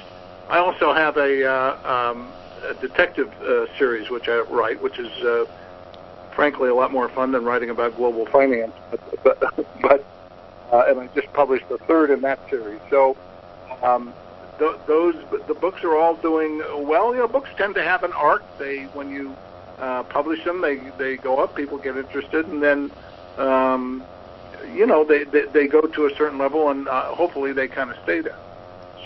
I 0.49 0.57
also 0.57 0.93
have 0.93 1.17
a, 1.17 1.45
uh, 1.45 2.11
um, 2.11 2.31
a 2.67 2.73
detective 2.75 3.31
uh, 3.41 3.65
series 3.77 4.09
which 4.09 4.29
I 4.29 4.39
write, 4.41 4.81
which 4.81 4.99
is 4.99 5.11
uh, 5.23 5.45
frankly 6.31 6.69
a 6.69 6.75
lot 6.75 6.91
more 6.91 7.09
fun 7.09 7.31
than 7.31 7.43
writing 7.43 7.69
about 7.69 7.95
global 7.97 8.25
finance. 8.27 8.73
But, 8.91 9.23
but, 9.23 9.65
but 9.81 10.05
uh, 10.71 10.85
and 10.87 10.99
I 10.99 11.07
just 11.07 11.31
published 11.33 11.67
the 11.69 11.77
third 11.79 12.11
in 12.11 12.21
that 12.21 12.39
series. 12.49 12.79
So 12.89 13.17
um, 13.81 14.13
th- 14.59 14.75
those 14.85 15.15
the 15.47 15.53
books 15.53 15.83
are 15.83 15.95
all 15.95 16.15
doing 16.15 16.61
well. 16.77 17.13
You 17.13 17.21
know, 17.21 17.27
books 17.27 17.49
tend 17.57 17.75
to 17.75 17.83
have 17.83 18.03
an 18.03 18.11
arc. 18.13 18.43
They 18.57 18.83
when 18.93 19.09
you 19.09 19.35
uh, 19.79 20.03
publish 20.03 20.43
them, 20.43 20.61
they 20.61 20.77
they 20.97 21.17
go 21.17 21.39
up, 21.39 21.55
people 21.55 21.77
get 21.77 21.97
interested, 21.97 22.47
and 22.47 22.61
then 22.61 22.91
um, 23.37 24.03
you 24.73 24.85
know 24.85 25.03
they, 25.03 25.23
they 25.23 25.45
they 25.45 25.67
go 25.67 25.81
to 25.81 26.05
a 26.05 26.15
certain 26.15 26.37
level, 26.37 26.69
and 26.69 26.87
uh, 26.87 27.13
hopefully 27.15 27.53
they 27.53 27.67
kind 27.67 27.89
of 27.89 27.97
stay 28.03 28.21
there. 28.21 28.37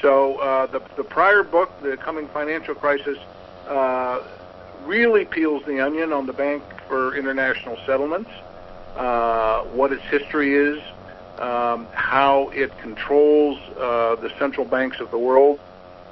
So 0.02 0.38
uh, 0.38 0.66
the 0.68 0.82
the 0.96 1.04
prior 1.04 1.44
book, 1.44 1.72
the 1.82 1.98
coming 1.98 2.28
financial 2.28 2.76
crisis, 2.76 3.18
uh, 3.68 4.22
really 4.86 5.26
peels 5.26 5.64
the 5.66 5.80
onion 5.80 6.12
on 6.14 6.26
the 6.26 6.34
Bank 6.34 6.64
for 6.88 7.16
International 7.16 7.78
Settlements, 7.86 8.30
uh, 8.96 9.62
what 9.66 9.94
its 9.94 10.04
history 10.04 10.54
is, 10.54 10.82
um, 11.40 11.88
how 11.94 12.50
it 12.50 12.76
controls 12.80 13.58
uh, 13.78 14.16
the 14.16 14.32
central 14.38 14.66
banks 14.66 15.00
of 15.00 15.12
the 15.12 15.18
world. 15.18 15.60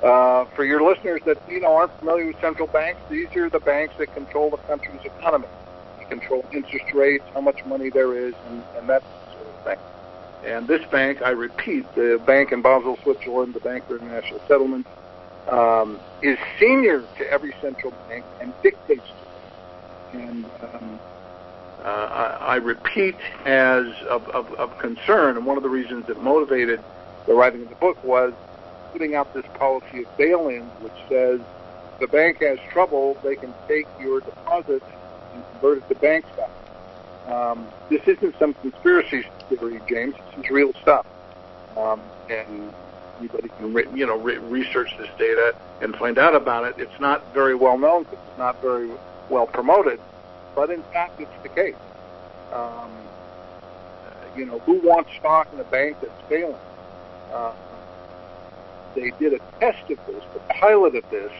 Uh, 0.03 0.45
for 0.55 0.63
your 0.63 0.81
listeners 0.81 1.21
that 1.25 1.37
you 1.49 1.59
know 1.59 1.75
aren't 1.75 1.91
familiar 1.99 2.27
with 2.27 2.39
central 2.39 2.67
banks, 2.67 3.01
these 3.09 3.27
are 3.35 3.49
the 3.49 3.59
banks 3.59 3.93
that 3.97 4.13
control 4.13 4.49
the 4.49 4.57
country's 4.57 5.03
economy. 5.03 5.47
They 5.97 6.05
control 6.05 6.45
interest 6.53 6.93
rates, 6.93 7.25
how 7.33 7.41
much 7.41 7.65
money 7.65 7.89
there 7.89 8.15
is, 8.15 8.33
and, 8.47 8.63
and 8.77 8.87
thing. 9.63 9.77
And 10.43 10.67
this 10.67 10.85
bank, 10.89 11.21
I 11.21 11.31
repeat, 11.31 11.93
the 11.95 12.21
bank 12.25 12.51
in 12.51 12.61
Basel, 12.61 12.97
Switzerland, 13.03 13.53
the 13.53 13.59
Bank 13.59 13.85
for 13.87 13.97
International 13.97 14.41
Settlements, 14.47 14.89
um, 15.49 15.99
is 16.21 16.37
senior 16.59 17.03
to 17.17 17.31
every 17.31 17.53
central 17.61 17.93
bank 18.07 18.23
and 18.39 18.53
dictates 18.63 19.03
to 19.03 20.17
them. 20.17 20.21
And 20.29 20.45
um, 20.63 20.99
uh, 21.83 21.83
I, 21.83 22.53
I 22.53 22.55
repeat 22.55 23.15
as 23.45 23.85
of, 24.09 24.27
of, 24.29 24.53
of 24.53 24.77
concern, 24.79 25.37
and 25.37 25.45
one 25.45 25.57
of 25.57 25.63
the 25.63 25.69
reasons 25.69 26.05
that 26.07 26.21
motivated 26.21 26.81
the 27.25 27.33
writing 27.33 27.63
of 27.63 27.69
the 27.69 27.75
book 27.75 28.01
was 28.03 28.33
putting 28.91 29.15
out 29.15 29.33
this 29.33 29.45
policy 29.55 30.03
of 30.03 30.17
bail-ins, 30.17 30.71
which 30.81 30.93
says 31.09 31.39
the 31.99 32.07
bank 32.07 32.41
has 32.41 32.59
trouble, 32.71 33.17
they 33.23 33.35
can 33.35 33.53
take 33.67 33.87
your 33.99 34.21
deposits 34.21 34.85
and 35.33 35.43
convert 35.51 35.79
it 35.79 35.89
to 35.89 35.95
bank 35.95 36.25
stock. 36.33 36.49
Um, 37.27 37.67
this 37.89 38.01
isn't 38.07 38.37
some 38.39 38.53
conspiracy 38.55 39.25
theory, 39.49 39.79
James. 39.89 40.15
This 40.35 40.45
is 40.45 40.51
real 40.51 40.73
stuff, 40.81 41.05
um, 41.77 41.99
and 42.29 42.73
anybody 43.19 43.49
can 43.57 43.73
re- 43.73 43.87
you 43.93 44.05
know 44.05 44.17
re- 44.17 44.37
research 44.37 44.95
this 44.97 45.09
data 45.17 45.55
and 45.81 45.95
find 45.95 46.17
out 46.17 46.35
about 46.35 46.65
it. 46.65 46.75
It's 46.77 46.99
not 46.99 47.33
very 47.33 47.55
well 47.55 47.77
known 47.77 48.05
it's 48.11 48.37
not 48.37 48.61
very 48.61 48.89
well 49.29 49.47
promoted, 49.47 49.99
but 50.55 50.69
in 50.69 50.83
fact, 50.93 51.19
it's 51.19 51.43
the 51.43 51.49
case. 51.49 51.75
Um, 52.53 52.91
you 54.35 54.45
know, 54.45 54.59
who 54.59 54.79
wants 54.79 55.11
stock 55.19 55.49
in 55.53 55.59
a 55.59 55.63
bank 55.65 55.97
that's 56.01 56.29
failing? 56.29 56.55
Uh, 57.33 57.53
they 58.95 59.11
did 59.19 59.33
a 59.33 59.39
test 59.59 59.89
of 59.91 59.99
this. 60.07 60.23
The 60.33 60.39
pilot 60.49 60.95
of 60.95 61.09
this 61.09 61.31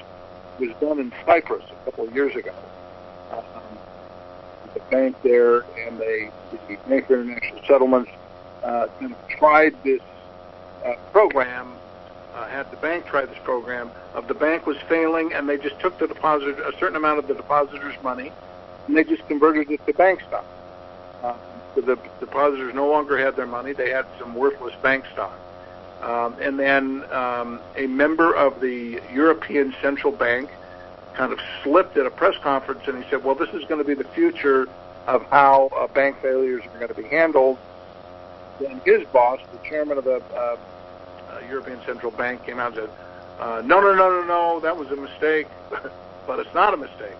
was 0.60 0.70
done 0.82 1.00
in 1.00 1.12
Cyprus 1.26 1.64
a 1.70 1.86
couple 1.86 2.08
of 2.08 2.14
years 2.14 2.36
ago. 2.36 2.54
Um, 3.32 3.69
the 4.74 4.80
bank 4.92 5.16
there 5.24 5.62
and 5.86 5.98
they, 6.00 6.30
the 6.68 6.78
Bank 6.88 7.08
for 7.08 7.22
International 7.22 7.62
Settlements, 7.68 8.12
uh, 8.64 8.88
kind 9.00 9.12
of 9.12 9.28
tried 9.28 9.84
this 9.84 10.02
uh, 10.86 10.94
program. 11.12 11.74
Uh, 12.36 12.48
had 12.48 12.70
the 12.72 12.78
bank 12.78 13.06
try 13.06 13.26
this 13.26 13.38
program 13.44 13.90
of 14.14 14.28
the 14.28 14.34
bank 14.34 14.66
was 14.66 14.78
failing, 14.88 15.34
and 15.34 15.50
they 15.50 15.58
just 15.58 15.80
took 15.80 15.98
the 15.98 16.08
deposit 16.08 16.58
a 16.60 16.72
certain 16.80 16.96
amount 16.96 17.20
of 17.20 17.28
the 17.28 17.34
depositors' 17.34 17.96
money, 18.04 18.32
and 18.88 18.96
they 18.96 19.04
just 19.04 19.28
converted 19.28 19.70
it 19.72 19.86
to 19.86 19.94
bank 19.94 20.22
stock. 20.28 20.46
Uh, 21.24 21.36
so 21.76 21.82
the 21.82 21.98
depositors 22.20 22.74
no 22.74 22.88
longer 22.88 23.18
had 23.18 23.36
their 23.36 23.48
money; 23.48 23.74
they 23.74 23.90
had 23.90 24.06
some 24.20 24.36
worthless 24.36 24.76
bank 24.82 25.06
stock. 25.14 25.38
Um, 26.02 26.36
and 26.40 26.58
then 26.58 27.04
um, 27.12 27.60
a 27.76 27.88
member 27.88 28.34
of 28.34 28.62
the 28.62 29.02
European 29.14 29.76
Central 29.82 30.14
Bank 30.14 30.50
kind 31.20 31.34
of 31.34 31.40
slipped 31.64 31.98
at 31.98 32.06
a 32.06 32.10
press 32.10 32.38
conference 32.42 32.80
and 32.88 33.04
he 33.04 33.10
said, 33.10 33.22
well, 33.22 33.36
this 33.36 33.50
is 33.50 33.66
going 33.66 33.78
to 33.78 33.84
be 33.84 33.94
the 33.94 34.08
future 34.16 34.70
of 35.06 35.22
how 35.24 35.70
uh, 35.76 35.86
bank 35.88 36.16
failures 36.22 36.64
are 36.66 36.80
going 36.80 36.88
to 36.88 36.94
be 36.94 37.04
handled. 37.10 37.58
Then 38.62 38.80
his 38.86 39.06
boss, 39.08 39.42
the 39.52 39.58
chairman 39.70 39.98
of 39.98 40.06
the 40.06 40.24
uh, 40.34 40.58
uh, 41.28 41.42
European 41.50 41.78
Central 41.86 42.14
Bank, 42.14 42.46
came 42.46 42.58
out 42.58 42.78
and 42.78 42.88
said, 42.88 42.90
uh, 43.38 43.62
no, 43.66 43.82
no, 43.82 43.94
no, 43.94 44.10
no, 44.10 44.24
no, 44.26 44.60
that 44.62 44.78
was 44.78 44.90
a 44.92 44.96
mistake. 44.96 45.48
but 46.26 46.40
it's 46.40 46.54
not 46.54 46.74
a 46.74 46.78
mistake. 46.78 47.18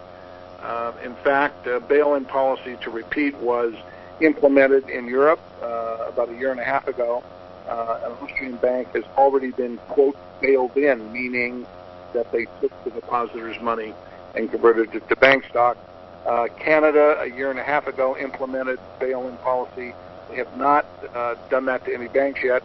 Uh, 0.62 0.94
in 1.04 1.14
fact, 1.16 1.68
uh, 1.68 1.82
bail-in 1.82 2.24
policy, 2.24 2.78
to 2.80 2.90
repeat, 2.90 3.36
was 3.40 3.74
implemented 4.22 4.88
in 4.88 5.08
Europe 5.08 5.42
uh, 5.62 6.06
about 6.08 6.30
a 6.30 6.36
year 6.36 6.52
and 6.52 6.60
a 6.62 6.64
half 6.64 6.88
ago 6.88 7.22
uh, 7.68 8.00
an 8.06 8.12
Austrian 8.24 8.56
bank 8.58 8.94
has 8.94 9.04
already 9.18 9.52
been, 9.52 9.78
quote, 9.90 10.16
bailed 10.42 10.78
in, 10.78 11.12
meaning 11.12 11.66
that 12.14 12.32
they 12.32 12.46
took 12.62 12.84
the 12.84 12.92
depositors' 12.92 13.60
money 13.62 13.94
and 14.36 14.50
converted 14.52 14.94
it 14.94 15.08
to 15.10 15.16
bank 15.16 15.46
stock. 15.50 15.78
Uh, 16.26 16.48
Canada, 16.60 17.18
a 17.22 17.28
year 17.28 17.50
and 17.50 17.60
a 17.60 17.64
half 17.64 17.88
ago, 17.88 18.16
implemented 18.18 18.80
bail-in 19.00 19.36
policy. 19.38 19.94
They 20.30 20.36
have 20.36 20.56
not 20.58 20.86
uh, 21.16 21.36
done 21.50 21.66
that 21.66 21.86
to 21.86 21.94
any 21.94 22.08
banks 22.08 22.42
yet. 22.44 22.64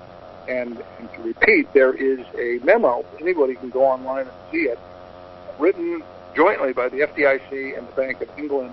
And, 0.48 0.82
and 0.98 1.12
to 1.14 1.22
repeat, 1.22 1.72
there 1.72 1.94
is 1.94 2.20
a 2.38 2.62
memo, 2.64 3.04
anybody 3.18 3.54
can 3.54 3.70
go 3.70 3.84
online 3.84 4.26
and 4.26 4.36
see 4.52 4.64
it, 4.64 4.78
written 5.58 6.02
jointly 6.34 6.74
by 6.74 6.90
the 6.90 6.98
FDIC 6.98 7.78
and 7.78 7.88
the 7.88 7.92
Bank 7.92 8.20
of 8.20 8.28
England, 8.36 8.70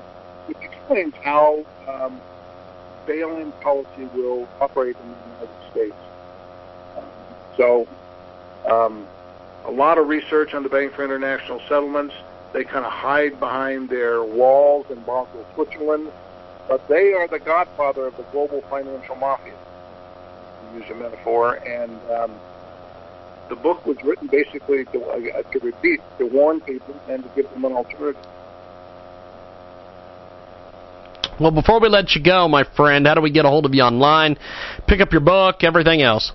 which 0.48 0.58
explains 0.62 1.14
how 1.24 1.66
um, 1.88 2.20
bail-in 3.06 3.52
policy 3.64 4.06
will 4.14 4.50
operate 4.60 4.98
in 5.02 5.10
the 5.10 5.18
United 5.46 5.72
States. 5.72 5.96
So, 7.56 7.88
um, 8.70 9.08
a 9.66 9.72
lot 9.72 9.98
of 9.98 10.08
research 10.08 10.54
on 10.54 10.64
the 10.64 10.70
Bank 10.70 10.94
for 10.94 11.04
International 11.04 11.62
Settlements. 11.68 12.14
They 12.54 12.64
kind 12.64 12.86
of 12.86 12.92
hide 12.92 13.40
behind 13.40 13.90
their 13.90 14.24
walls 14.24 14.86
in 14.90 15.00
Basel, 15.02 15.46
Switzerland, 15.56 16.12
but 16.68 16.88
they 16.88 17.14
are 17.14 17.28
the 17.28 17.40
godfather 17.40 18.06
of 18.06 18.18
the 18.18 18.24
global 18.32 18.62
financial 18.70 19.16
mafia, 19.16 19.54
to 19.54 20.80
use 20.80 20.90
a 20.90 20.96
metaphor. 20.96 21.56
And 21.66 21.92
um, 22.12 22.32
the 23.50 23.56
book 23.56 23.86
was 23.86 23.98
written 24.04 24.28
basically 24.28 24.86
to, 24.86 25.04
uh, 25.04 25.42
to 25.44 25.60
repeat, 25.60 26.02
to 26.18 26.26
warn 26.26 26.60
people 26.62 26.96
and 27.08 27.24
to 27.24 27.30
give 27.36 27.50
them 27.52 27.64
an 27.66 27.74
alternative. 27.74 28.26
Well, 31.40 31.52
before 31.52 31.80
we 31.80 31.90
let 31.90 32.14
you 32.14 32.22
go, 32.22 32.48
my 32.48 32.64
friend, 32.76 33.08
how 33.08 33.16
do 33.16 33.22
we 33.22 33.32
get 33.32 33.46
a 33.46 33.50
hold 33.50 33.66
of 33.66 33.74
you 33.74 33.82
online? 33.82 34.38
Pick 34.88 35.02
up 35.02 35.12
your 35.12 35.22
book, 35.22 35.64
everything 35.64 36.02
else. 36.02 36.34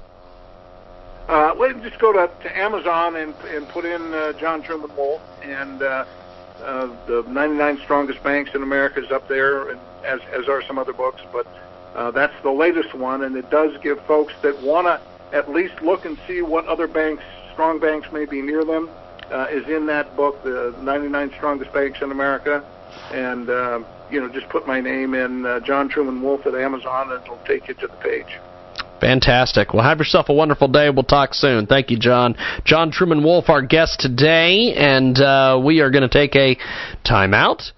Uh, 1.29 1.53
well, 1.59 1.73
just 1.81 1.99
go 1.99 2.13
to, 2.13 2.31
to 2.43 2.57
Amazon 2.57 3.17
and 3.17 3.35
and 3.47 3.69
put 3.69 3.85
in 3.85 4.15
uh, 4.15 4.33
John 4.35 4.63
Truman 4.63 4.95
Wolf, 4.97 5.21
and 5.43 5.83
uh, 5.83 6.05
uh, 6.63 6.87
the 7.07 7.25
99 7.29 7.81
Strongest 7.83 8.23
Banks 8.23 8.55
in 8.55 8.63
America 8.63 9.05
is 9.05 9.11
up 9.11 9.27
there, 9.27 9.71
and 9.71 9.81
as 10.05 10.21
as 10.33 10.49
are 10.49 10.63
some 10.63 10.79
other 10.79 10.93
books. 10.93 11.21
But 11.33 11.47
uh, 11.97 12.13
that's 12.13 12.35
the 12.43 12.51
latest 12.53 12.95
one, 12.95 13.25
and 13.25 13.37
it 13.37 13.51
does 13.51 13.77
give 13.83 14.01
folks 14.07 14.35
that 14.43 14.61
want 14.63 14.87
to 14.87 15.01
at 15.37 15.51
least 15.51 15.83
look 15.83 16.05
and 16.05 16.17
see 16.29 16.43
what 16.43 16.65
other 16.67 16.87
banks, 16.87 17.25
strong 17.53 17.81
banks, 17.81 18.13
may 18.13 18.25
be 18.25 18.41
near 18.41 18.65
them. 18.65 18.89
Uh, 19.31 19.49
is 19.51 19.67
in 19.67 19.87
that 19.87 20.15
book, 20.15 20.41
the 20.45 20.73
99 20.83 21.33
Strongest 21.33 21.73
Banks 21.73 22.01
in 22.03 22.13
America, 22.13 22.65
and 23.11 23.51
uh, 23.51 23.81
you 24.13 24.21
know 24.21 24.29
just 24.29 24.49
put 24.49 24.65
my 24.69 24.81
name 24.81 25.15
in 25.15 25.45
uh, 25.45 25.59
John 25.59 25.89
Truman 25.89 26.23
Wolf 26.23 26.47
at 26.47 26.55
Amazon, 26.55 27.11
and 27.11 27.21
it'll 27.25 27.37
take 27.39 27.67
you 27.67 27.75
to 27.75 27.89
the 27.89 27.97
page. 27.97 28.39
Fantastic. 29.01 29.75
Well, 29.75 29.83
have 29.83 29.99
yourself 29.99 30.29
a 30.29 30.33
wonderful 30.33 30.69
day. 30.69 30.91
We'll 30.91 31.05
talk 31.05 31.35
soon. 31.35 31.67
Thank 31.67 31.91
you, 31.91 31.99
John. 31.99 32.37
John 32.65 32.91
Truman 32.91 33.23
Wolf, 33.23 33.49
our 33.49 33.63
guest 33.63 34.01
today, 34.01 34.75
and 34.77 35.19
uh, 35.19 35.61
we 35.63 35.81
are 35.81 35.91
going 35.91 36.09
to 36.09 36.09
take 36.09 36.35
a 36.37 36.57
timeout. 37.05 37.73